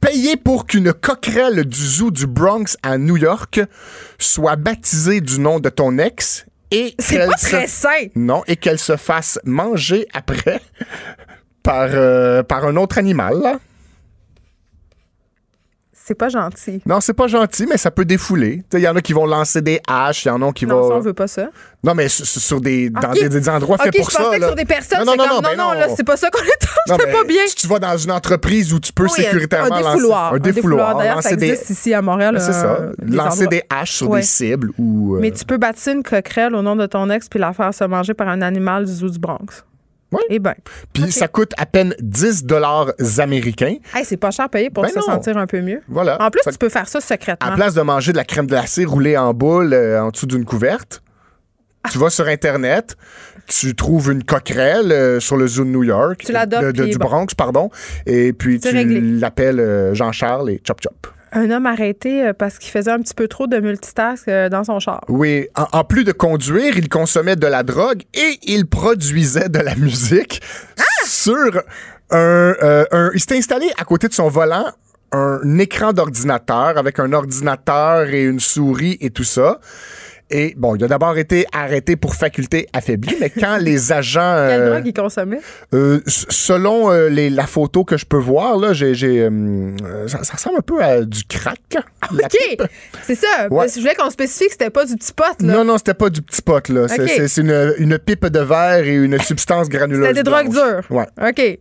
[0.00, 3.60] payer pour qu'une coquerelle du zoo du Bronx à New York
[4.18, 8.06] soit baptisée du nom de ton ex et C'est qu'elle pas se- très sain.
[8.14, 10.60] Non, et qu'elle se fasse manger après
[11.62, 13.34] par, euh, par un autre animal.
[13.42, 13.58] là.
[16.08, 16.80] C'est pas gentil.
[16.86, 18.62] Non, c'est pas gentil, mais ça peut défouler.
[18.72, 20.80] Il y en a qui vont lancer des haches, il y en a qui Non,
[20.80, 20.88] vont.
[20.88, 21.48] ça, on veut pas ça.
[21.84, 24.30] Non, mais sur, des, dans des, des endroits OK, faits pour je ça.
[24.34, 24.46] que là.
[24.46, 26.40] sur des personnes, non, non, comme, non, non, ben non, là, c'est pas ça qu'on
[26.42, 27.42] est Non, C'était mais pas bien.
[27.46, 30.32] Si tu vas dans une entreprise où tu peux Oui, sécuritairement un lancer défouloir.
[30.32, 31.48] un défouloir, D'ailleurs, lancer ça des.
[31.50, 32.34] existe ici à Montréal.
[32.36, 32.64] Ben, c'est ça.
[32.80, 33.46] euh, des lancer endroits.
[33.48, 34.20] des haches sur Ouais.
[34.20, 35.16] des cibles ou.
[35.16, 37.74] euh, Mais tu peux bâtir une coquerelle au nom de ton ex puis la faire
[37.74, 39.62] se manger par un animal du zoo du Bronx.
[40.12, 40.20] Oui.
[40.30, 40.54] Eh bien.
[40.92, 43.76] Puis ça coûte à peine 10 dollars américains.
[43.94, 45.02] Hey, c'est pas cher à payer pour Ben se non.
[45.02, 45.82] sentir un peu mieux.
[45.88, 46.16] Voilà.
[46.22, 47.46] En plus, Fait tu peux faire ça secrètement.
[47.50, 50.44] À place de manger de la crème glacée roulée en boule euh, en dessous d'une
[50.46, 51.02] couverte,
[51.92, 52.96] tu vas sur Internet,
[53.46, 56.98] tu trouves une coquerelle euh, sur le zoo de New York, Tu de- de- du
[56.98, 57.06] bon.
[57.06, 57.70] Bronx, pardon,
[58.06, 61.06] et puis tu l'appelles euh, Jean-Charles et Chop Chop.
[61.32, 64.64] Un homme arrêté euh, parce qu'il faisait un petit peu trop de multitask euh, dans
[64.64, 65.04] son char.
[65.08, 69.74] Oui, en, plus de conduire, il consommait de la drogue et il produisait de la
[69.74, 70.40] musique
[71.04, 71.62] sur
[72.10, 72.18] un,
[72.62, 74.66] euh, un- Il s'était installé à côté de son volant
[75.12, 79.58] un écran d'ordinateur avec un ordinateur et une souris et tout ça.
[80.30, 84.46] Et bon, il a d'abord été arrêté pour faculté affaiblie, mais quand les agents.
[84.48, 85.40] Quelle euh, drogue il consommait?
[85.72, 89.70] euh, selon euh, les, la photo que je peux voir, là, j'ai, euh,
[90.06, 91.58] ça, ça ressemble un peu à du crack.
[92.12, 92.68] la OK,
[93.02, 93.48] c'est ça.
[93.50, 93.68] Ouais.
[93.68, 95.52] Je voulais qu'on spécifie que c'était pas du petit pot, là.
[95.54, 96.88] Non, non, c'était pas du petit pot, là.
[96.88, 100.08] C'est, une, une pipe de verre et une substance granuleuse.
[100.08, 100.84] C'était des drogues dures.
[100.90, 101.06] Ouais.
[101.26, 101.58] OK.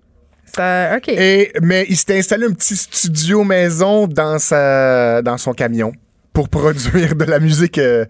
[0.56, 1.10] Ça, OK.
[1.10, 5.92] Et, mais il s'était installé un petit studio maison dans, sa, dans son camion
[6.38, 7.80] pour produire de la musique.
[7.80, 8.06] euh,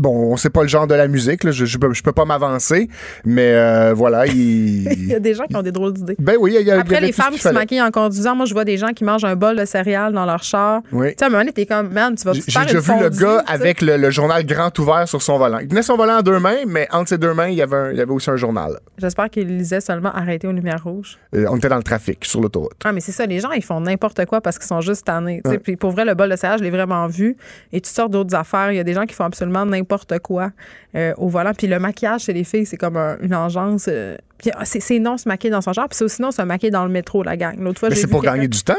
[0.00, 2.12] bon, on sait pas le genre de la musique, là, je, je, peux, je peux
[2.12, 2.88] pas m'avancer,
[3.24, 4.34] mais euh, voilà, Il
[4.92, 5.06] il.
[5.08, 6.16] y a des gens qui ont des drôles d'idées.
[6.18, 8.34] Ben oui, il y a, il y Après, les femmes qui se maquillent en conduisant,
[8.34, 10.82] moi, je vois des gens qui mangent un bol de céréales dans leur char.
[10.92, 11.08] Oui.
[11.08, 13.08] Tu sais, à un moment donné, t'es comme, man, tu vas J'ai déjà vu le
[13.10, 15.58] gars tu avec le, le journal grand ouvert sur son volant.
[15.58, 17.76] Il tenait son volant en deux mains, mais entre ses deux mains, il y avait,
[17.76, 18.78] un- il y avait aussi un journal.
[18.98, 21.18] J'espère qu'il lisait seulement arrêter aux lumières rouges.
[21.34, 22.72] Euh, on était dans le trafic, sur l'autoroute.
[22.84, 25.42] Ah, mais c'est ça, les gens, ils font n'importe quoi parce qu'ils sont juste tannés.
[25.48, 25.58] tu.
[25.58, 27.36] Puis pour vrai, le bol de céréales, je l'ai vraiment vu.
[27.72, 28.72] Et toutes sortes d'autres affaires.
[28.72, 29.89] Il y a des gens qui font absolument n'importe
[30.22, 30.50] quoi
[30.94, 31.52] euh, au volant.
[31.56, 33.86] Puis le maquillage chez les filles, c'est comme un- une engeance.
[33.88, 34.16] euh,
[34.54, 35.88] ah, c'est non se maquiller dans son genre.
[35.88, 37.56] Puis c'est aussi non se maquiller dans le métro, la gang.
[37.58, 38.74] L'autre fois, Mais c'est pour gagner du temps?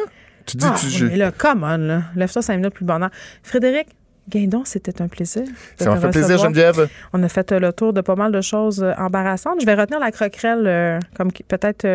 [0.46, 2.02] Tu dis, Ah, tu, oui, mais là, come on, là.
[2.16, 3.10] Lève-toi cinq minutes plus bonheur.
[3.44, 3.88] Frédéric
[4.30, 5.42] Guindon, c'était un plaisir.
[5.44, 6.38] de ça m'a fait plaisir.
[6.38, 6.88] Geneviève.
[7.12, 9.60] On a fait euh, le tour de pas mal de choses euh, embarrassantes.
[9.60, 11.86] Je vais retenir la croquerelle euh, comme peut-être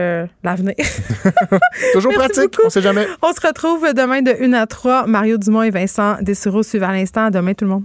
[0.44, 0.74] l'avenir.
[1.92, 2.66] Toujours Merci pratique, beaucoup.
[2.66, 3.06] on sait jamais.
[3.22, 5.06] On se retrouve demain de 1 à 3.
[5.06, 7.26] Mario Dumont et Vincent Dessureau suivent à l'instant.
[7.26, 7.84] À demain, tout le monde.